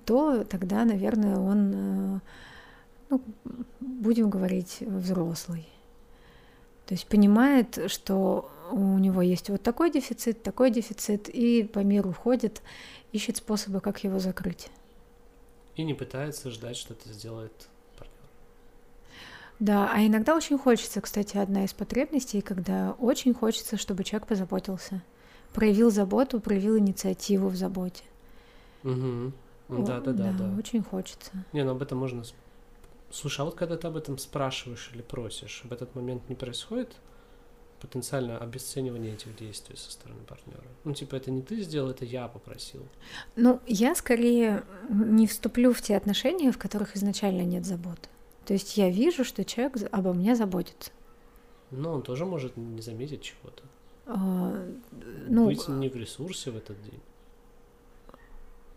то 0.06 0.44
тогда, 0.44 0.86
наверное, 0.86 1.38
он, 1.38 1.72
э, 1.74 2.20
ну, 3.10 3.22
будем 3.80 4.30
говорить, 4.30 4.78
взрослый. 4.82 5.68
То 6.86 6.94
есть 6.94 7.08
понимает, 7.08 7.80
что 7.88 8.50
у 8.72 8.98
него 8.98 9.22
есть 9.22 9.50
вот 9.50 9.62
такой 9.62 9.92
дефицит, 9.92 10.44
такой 10.44 10.72
дефицит, 10.72 11.30
и 11.30 11.64
по 11.64 11.80
миру 11.80 12.14
ходит, 12.14 12.62
ищет 13.12 13.38
способы, 13.38 13.82
как 13.82 14.04
его 14.04 14.20
закрыть. 14.20 14.70
И 15.76 15.84
не 15.84 15.94
пытается 15.94 16.52
ждать, 16.52 16.76
что 16.78 16.94
это 16.94 17.12
сделает 17.12 17.54
партнер. 17.98 18.18
Да, 19.60 19.90
а 19.92 20.06
иногда 20.06 20.36
очень 20.36 20.58
хочется, 20.58 21.02
кстати, 21.02 21.38
одна 21.38 21.64
из 21.66 21.74
потребностей, 21.74 22.42
когда 22.42 22.96
очень 23.00 23.34
хочется, 23.34 23.78
чтобы 23.78 24.04
человек 24.04 24.28
позаботился. 24.28 25.02
проявил 25.54 25.92
заботу, 25.92 26.40
проявил 26.40 26.78
инициативу 26.78 27.50
в 27.50 27.56
заботе. 27.56 28.04
Угу. 28.84 29.32
Да, 29.70 30.00
да, 30.00 30.12
да, 30.12 30.34
да. 30.34 30.54
Очень 30.58 30.84
хочется. 30.84 31.32
Не, 31.54 31.64
ну 31.64 31.72
об 31.72 31.82
этом 31.82 31.98
можно... 31.98 32.24
Слушай, 33.10 33.42
а 33.42 33.46
вот 33.46 33.56
когда 33.56 33.78
ты 33.78 33.88
об 33.88 33.98
этом 33.98 34.18
спрашиваешь 34.18 34.92
или 34.94 35.02
просишь, 35.02 35.64
в 35.64 35.72
этот 35.72 35.96
момент 35.96 36.28
не 36.30 36.36
происходит 36.36 36.90
потенциально 37.82 38.38
обесценивание 38.38 39.14
этих 39.14 39.36
действий 39.36 39.76
со 39.76 39.92
стороны 39.92 40.22
партнера. 40.24 40.64
Ну, 40.84 40.94
типа, 40.94 41.16
это 41.16 41.32
не 41.32 41.42
ты 41.42 41.62
сделал, 41.62 41.90
это 41.90 42.06
я 42.06 42.28
попросил. 42.28 42.88
Ну, 43.36 43.60
я 43.66 43.96
скорее 43.96 44.64
не 44.90 45.26
вступлю 45.28 45.74
в 45.74 45.82
те 45.82 45.98
отношения, 45.98 46.52
в 46.52 46.58
которых 46.58 46.96
изначально 46.96 47.42
нет 47.42 47.66
заботы. 47.66 48.08
То 48.46 48.54
есть 48.54 48.78
я 48.78 48.90
вижу, 48.90 49.24
что 49.24 49.44
человек 49.44 49.78
обо 49.92 50.14
мне 50.14 50.36
заботится. 50.36 50.92
Но 51.72 51.94
он 51.94 52.04
тоже 52.04 52.26
может 52.26 52.56
не 52.58 52.82
заметить 52.82 53.22
чего-то. 53.22 53.64
А, 54.06 54.68
ну, 55.28 55.46
Быть 55.46 55.68
не 55.68 55.90
в 55.90 55.96
ресурсе 55.96 56.52
в 56.52 56.58
этот 56.58 56.82
день. 56.84 57.00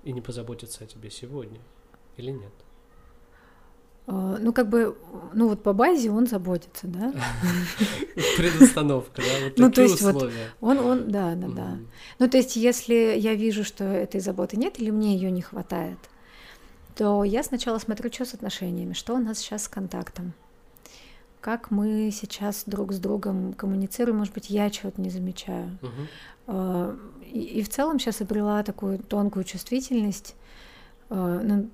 И 0.04 0.12
не 0.12 0.20
позаботиться 0.20 0.84
о 0.84 0.86
тебе 0.86 1.10
сегодня. 1.10 1.60
Или 2.16 2.30
нет? 2.30 2.52
А, 4.06 4.36
ну, 4.38 4.52
как 4.52 4.68
бы, 4.68 4.96
ну 5.32 5.48
вот 5.48 5.62
по 5.62 5.72
базе 5.72 6.10
он 6.10 6.26
заботится, 6.26 6.86
да? 6.86 7.12
Предустановка, 8.36 9.22
да, 9.22 9.44
вот 9.44 9.58
ну, 9.58 9.70
то 9.70 9.82
есть 9.82 9.94
условия. 9.94 10.50
Вот 10.60 10.78
он, 10.78 10.84
он, 10.84 11.10
да, 11.10 11.34
да, 11.34 11.48
да. 11.48 11.78
Ну, 12.18 12.28
то 12.28 12.36
есть, 12.36 12.56
если 12.56 13.14
я 13.16 13.34
вижу, 13.34 13.64
что 13.64 13.84
этой 13.84 14.20
заботы 14.20 14.56
нет 14.56 14.78
или 14.78 14.90
мне 14.90 15.14
ее 15.14 15.30
не 15.30 15.40
хватает, 15.40 15.98
то 16.94 17.24
я 17.24 17.42
сначала 17.42 17.78
смотрю, 17.78 18.12
что 18.12 18.26
с 18.26 18.34
отношениями, 18.34 18.92
что 18.92 19.14
у 19.14 19.18
нас 19.18 19.38
сейчас 19.38 19.64
с 19.64 19.68
контактом, 19.68 20.34
как 21.40 21.70
мы 21.70 22.10
сейчас 22.12 22.64
друг 22.66 22.92
с 22.92 22.98
другом 22.98 23.54
коммуницируем, 23.54 24.18
может 24.18 24.34
быть, 24.34 24.50
я 24.50 24.70
чего-то 24.70 25.00
не 25.00 25.10
замечаю. 25.10 25.78
Uh-huh. 26.46 26.98
И, 27.32 27.40
и 27.40 27.62
в 27.62 27.68
целом 27.68 27.98
сейчас 27.98 28.20
обрела 28.20 28.62
такую 28.62 28.98
тонкую 28.98 29.44
чувствительность, 29.44 30.36
ну, 31.10 31.68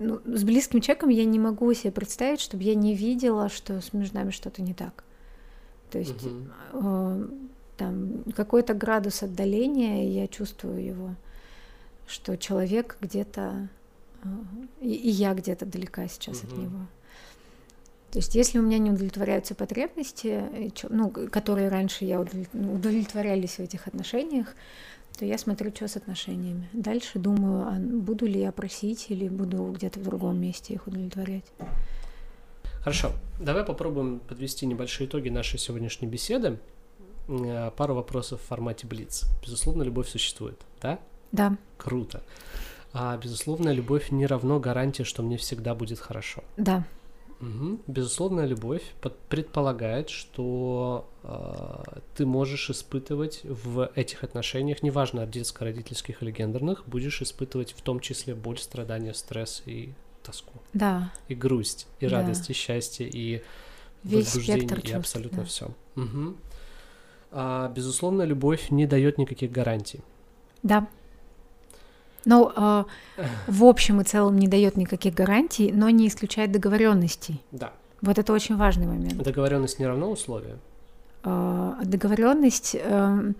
ну, 0.00 0.20
с 0.24 0.44
близким 0.44 0.80
человеком 0.80 1.10
я 1.10 1.24
не 1.24 1.38
могу 1.38 1.72
себе 1.74 1.92
представить, 1.92 2.40
чтобы 2.40 2.64
я 2.64 2.74
не 2.74 2.94
видела, 2.94 3.48
что 3.48 3.80
с 3.80 3.92
между 3.92 4.16
нами 4.16 4.30
что-то 4.30 4.62
не 4.62 4.74
так. 4.74 5.04
То 5.90 5.98
есть 5.98 6.24
угу. 6.24 6.46
э, 6.72 7.28
там 7.76 8.24
какой-то 8.34 8.74
градус 8.74 9.22
отдаления, 9.22 10.08
я 10.08 10.26
чувствую 10.26 10.82
его, 10.82 11.14
что 12.06 12.36
человек 12.36 12.96
где-то, 13.00 13.68
э, 14.22 14.28
и, 14.80 14.94
и 14.94 15.10
я 15.10 15.34
где-то 15.34 15.66
далека 15.66 16.08
сейчас 16.08 16.42
угу. 16.42 16.52
от 16.52 16.58
него. 16.58 16.86
То 18.10 18.18
есть, 18.18 18.34
если 18.34 18.58
у 18.58 18.62
меня 18.62 18.78
не 18.78 18.90
удовлетворяются 18.90 19.54
потребности, 19.54 20.42
ну, 20.88 21.10
которые 21.10 21.68
раньше 21.68 22.04
я 22.04 22.20
удовлетворялись 22.20 23.56
в 23.56 23.60
этих 23.60 23.86
отношениях, 23.86 24.56
то 25.20 25.26
я 25.26 25.36
смотрю, 25.36 25.70
что 25.74 25.86
с 25.86 25.98
отношениями. 25.98 26.66
Дальше 26.72 27.18
думаю, 27.18 27.68
а 27.68 27.72
буду 27.72 28.24
ли 28.24 28.40
я 28.40 28.52
просить 28.52 29.10
или 29.10 29.28
буду 29.28 29.70
где-то 29.70 30.00
в 30.00 30.02
другом 30.02 30.40
месте 30.40 30.72
их 30.72 30.86
удовлетворять. 30.86 31.44
Хорошо, 32.80 33.12
давай 33.38 33.64
попробуем 33.64 34.20
подвести 34.20 34.64
небольшие 34.64 35.06
итоги 35.06 35.28
нашей 35.28 35.58
сегодняшней 35.58 36.08
беседы. 36.08 36.58
Э, 37.28 37.70
пару 37.76 37.94
вопросов 37.94 38.40
в 38.40 38.44
формате 38.44 38.86
Блиц. 38.86 39.26
Безусловно, 39.42 39.82
любовь 39.82 40.08
существует, 40.08 40.58
да? 40.80 40.98
Да. 41.32 41.58
Круто. 41.76 42.22
А 42.94 43.14
безусловно, 43.18 43.68
любовь 43.68 44.10
не 44.10 44.24
равно 44.24 44.58
гарантия, 44.58 45.04
что 45.04 45.22
мне 45.22 45.36
всегда 45.36 45.74
будет 45.74 45.98
хорошо. 45.98 46.42
Да. 46.56 46.86
Угу. 47.40 47.80
Безусловная 47.86 48.46
любовь 48.46 48.82
предполагает, 49.28 50.10
что 50.10 51.08
э, 51.22 52.00
ты 52.14 52.26
можешь 52.26 52.68
испытывать 52.68 53.40
в 53.44 53.90
этих 53.94 54.24
отношениях, 54.24 54.82
неважно, 54.82 55.26
детско-родительских 55.26 56.22
или 56.22 56.30
гендерных, 56.32 56.86
будешь 56.86 57.22
испытывать 57.22 57.72
в 57.72 57.80
том 57.80 58.00
числе 58.00 58.34
боль, 58.34 58.58
страдания, 58.58 59.14
стресс 59.14 59.62
и 59.64 59.94
тоску. 60.22 60.60
Да. 60.74 61.12
И 61.28 61.34
грусть, 61.34 61.86
и 61.98 62.08
да. 62.08 62.18
радость, 62.18 62.50
и 62.50 62.52
счастье, 62.52 63.08
и 63.08 63.42
Весь 64.04 64.26
возбуждение, 64.26 64.64
и 64.64 64.68
чувств, 64.68 64.94
абсолютно 64.94 65.38
да. 65.38 65.44
все. 65.44 65.74
Угу. 65.96 66.36
А, 67.32 67.68
безусловно, 67.70 68.22
любовь 68.22 68.70
не 68.70 68.86
дает 68.86 69.18
никаких 69.18 69.50
гарантий. 69.50 70.00
Да. 70.62 70.88
Ну, 72.24 72.52
э, 72.54 72.84
в 73.46 73.64
общем 73.64 74.00
и 74.00 74.04
целом 74.04 74.38
не 74.38 74.48
дает 74.48 74.76
никаких 74.76 75.14
гарантий, 75.14 75.72
но 75.72 75.90
не 75.90 76.08
исключает 76.08 76.52
договоренностей. 76.52 77.40
Да. 77.52 77.72
Вот 78.02 78.18
это 78.18 78.32
очень 78.32 78.56
важный 78.56 78.86
момент. 78.86 79.22
Договоренность 79.22 79.78
не 79.78 79.86
равно 79.86 80.10
условию? 80.10 80.58
Э, 81.24 81.74
договоренность 81.84 82.76
э, 82.78 83.32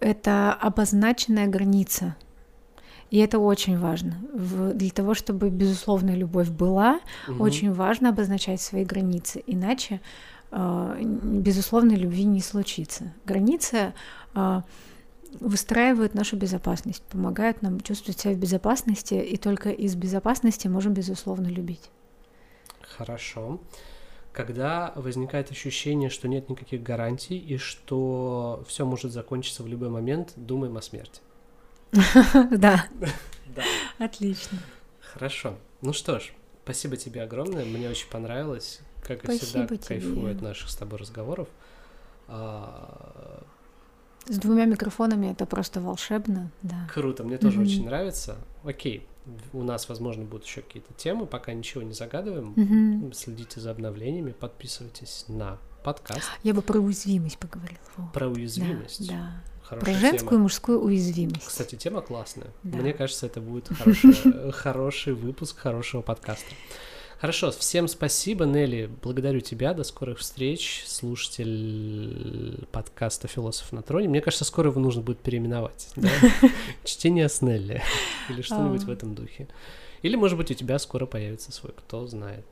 это 0.00 0.52
обозначенная 0.52 1.46
граница. 1.46 2.16
И 3.10 3.18
это 3.18 3.38
очень 3.38 3.78
важно. 3.78 4.16
В, 4.32 4.72
для 4.72 4.90
того, 4.90 5.14
чтобы 5.14 5.50
безусловная 5.50 6.16
любовь 6.16 6.48
была, 6.48 7.00
угу. 7.28 7.44
очень 7.44 7.72
важно 7.72 8.08
обозначать 8.08 8.60
свои 8.60 8.84
границы. 8.84 9.42
Иначе 9.46 10.00
э, 10.50 11.00
безусловной 11.02 11.96
любви 11.96 12.24
не 12.24 12.40
случится. 12.40 13.12
Граница 13.24 13.94
выстраивают 15.40 16.14
нашу 16.14 16.36
безопасность, 16.36 17.02
помогают 17.04 17.62
нам 17.62 17.80
чувствовать 17.80 18.20
себя 18.20 18.34
в 18.34 18.38
безопасности, 18.38 19.14
и 19.14 19.36
только 19.36 19.70
из 19.70 19.94
безопасности 19.94 20.68
можем, 20.68 20.94
безусловно, 20.94 21.48
любить. 21.48 21.90
Хорошо. 22.82 23.60
Когда 24.32 24.92
возникает 24.96 25.50
ощущение, 25.50 26.10
что 26.10 26.26
нет 26.26 26.48
никаких 26.48 26.82
гарантий 26.82 27.38
и 27.38 27.56
что 27.56 28.64
все 28.66 28.84
может 28.84 29.12
закончиться 29.12 29.62
в 29.62 29.68
любой 29.68 29.90
момент, 29.90 30.32
думаем 30.36 30.76
о 30.76 30.82
смерти. 30.82 31.20
Да. 32.50 33.62
Отлично. 33.98 34.58
Хорошо. 35.00 35.56
Ну 35.80 35.92
что 35.92 36.18
ж, 36.18 36.32
спасибо 36.64 36.96
тебе 36.96 37.22
огромное. 37.22 37.64
Мне 37.64 37.88
очень 37.88 38.08
понравилось. 38.08 38.80
Как 39.02 39.24
и 39.24 39.38
всегда, 39.38 39.68
кайфую 39.76 40.34
от 40.34 40.42
наших 40.42 40.70
с 40.70 40.76
тобой 40.76 40.98
разговоров. 40.98 41.48
С 44.26 44.38
двумя 44.38 44.64
микрофонами 44.64 45.26
это 45.28 45.46
просто 45.46 45.80
волшебно, 45.80 46.50
да. 46.62 46.88
Круто, 46.92 47.24
мне 47.24 47.38
тоже 47.38 47.60
mm-hmm. 47.60 47.64
очень 47.64 47.84
нравится. 47.84 48.36
Окей, 48.64 49.06
у 49.52 49.62
нас, 49.62 49.88
возможно, 49.88 50.24
будут 50.24 50.46
еще 50.46 50.62
какие-то 50.62 50.92
темы, 50.94 51.26
пока 51.26 51.52
ничего 51.52 51.82
не 51.82 51.92
загадываем. 51.92 52.54
Mm-hmm. 52.54 53.12
Следите 53.14 53.60
за 53.60 53.70
обновлениями, 53.70 54.32
подписывайтесь 54.32 55.26
на 55.28 55.58
подкаст. 55.82 56.28
Я 56.42 56.54
бы 56.54 56.62
про 56.62 56.78
уязвимость 56.78 57.38
поговорила. 57.38 57.78
Про 58.12 58.28
уязвимость. 58.28 59.08
Да. 59.08 59.14
да. 59.14 59.44
Хорошая 59.62 59.94
про 59.94 60.00
женскую 60.00 60.30
тема. 60.30 60.40
и 60.40 60.42
мужскую 60.42 60.80
уязвимость. 60.80 61.46
Кстати, 61.46 61.74
тема 61.76 62.02
классная. 62.02 62.48
Да. 62.62 62.78
Мне 62.78 62.92
кажется, 62.92 63.26
это 63.26 63.40
будет 63.40 63.68
хороший 64.52 65.14
выпуск 65.14 65.58
хорошего 65.58 66.02
подкаста. 66.02 66.54
Хорошо, 67.18 67.50
всем 67.52 67.88
спасибо, 67.88 68.44
Нелли. 68.44 68.90
Благодарю 69.02 69.40
тебя. 69.40 69.72
До 69.72 69.84
скорых 69.84 70.18
встреч. 70.18 70.84
Слушатель 70.86 72.66
подкаста 72.72 73.28
«Философ 73.28 73.72
на 73.72 73.82
троне». 73.82 74.08
Мне 74.08 74.20
кажется, 74.20 74.44
скоро 74.44 74.70
его 74.70 74.80
нужно 74.80 75.02
будет 75.02 75.20
переименовать. 75.20 75.88
Да? 75.96 76.10
Чтение 76.84 77.28
с 77.28 77.40
Нелли. 77.40 77.82
Или 78.28 78.42
что-нибудь 78.42 78.82
в 78.82 78.90
этом 78.90 79.14
духе. 79.14 79.48
Или, 80.02 80.16
может 80.16 80.36
быть, 80.36 80.50
у 80.50 80.54
тебя 80.54 80.78
скоро 80.78 81.06
появится 81.06 81.52
свой, 81.52 81.72
кто 81.72 82.06
знает. 82.06 82.44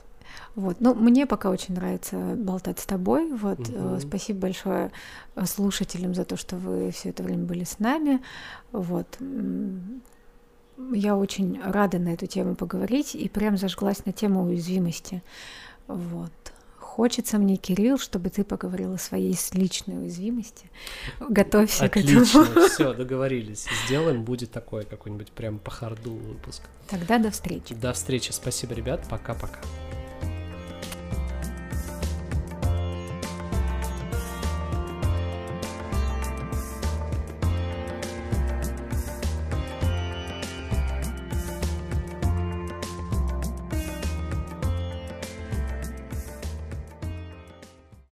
Вот, 0.55 0.81
ну 0.81 0.95
мне 0.95 1.27
пока 1.27 1.51
очень 1.51 1.75
нравится 1.75 2.17
болтать 2.37 2.79
с 2.79 2.87
тобой. 2.87 3.31
Вот, 3.33 3.61
угу. 3.61 4.01
спасибо 4.01 4.41
большое 4.41 4.93
э, 5.35 5.45
слушателям 5.45 6.15
за 6.15 6.25
то, 6.25 6.37
что 6.37 6.57
вы 6.57 6.91
все 6.93 7.11
это 7.11 7.23
время 7.23 7.45
были 7.45 7.65
с 7.65 7.79
нами. 7.79 8.23
Вот, 8.71 9.19
я 10.93 11.17
очень 11.17 11.61
рада 11.63 11.99
на 11.99 12.11
эту 12.11 12.27
тему 12.27 12.55
поговорить 12.55 13.15
и 13.15 13.29
прям 13.29 13.57
зажглась 13.57 14.05
на 14.05 14.13
тему 14.13 14.45
уязвимости. 14.45 15.23
Вот. 15.87 16.33
Хочется 16.79 17.39
мне, 17.39 17.57
Кирилл, 17.57 17.97
чтобы 17.97 18.29
ты 18.29 18.45
поговорил 18.45 18.93
о 18.93 18.99
своей 18.99 19.35
личной 19.53 19.99
уязвимости. 19.99 20.67
Готовься 21.21 21.87
Отлично, 21.87 22.45
к 22.45 22.49
этому. 22.51 22.69
все, 22.69 22.93
договорились. 22.95 23.67
Сделаем, 23.87 24.25
будет 24.25 24.51
такой 24.51 24.85
какой-нибудь 24.85 25.33
прям 25.33 25.59
по 25.59 25.71
харду 25.71 26.13
выпуск. 26.13 26.63
Тогда 26.89 27.17
до 27.19 27.31
встречи. 27.31 27.75
До 27.75 27.95
встречи. 27.95 28.31
Спасибо, 28.33 28.75
ребят. 28.75 29.07
Пока-пока. 29.09 29.59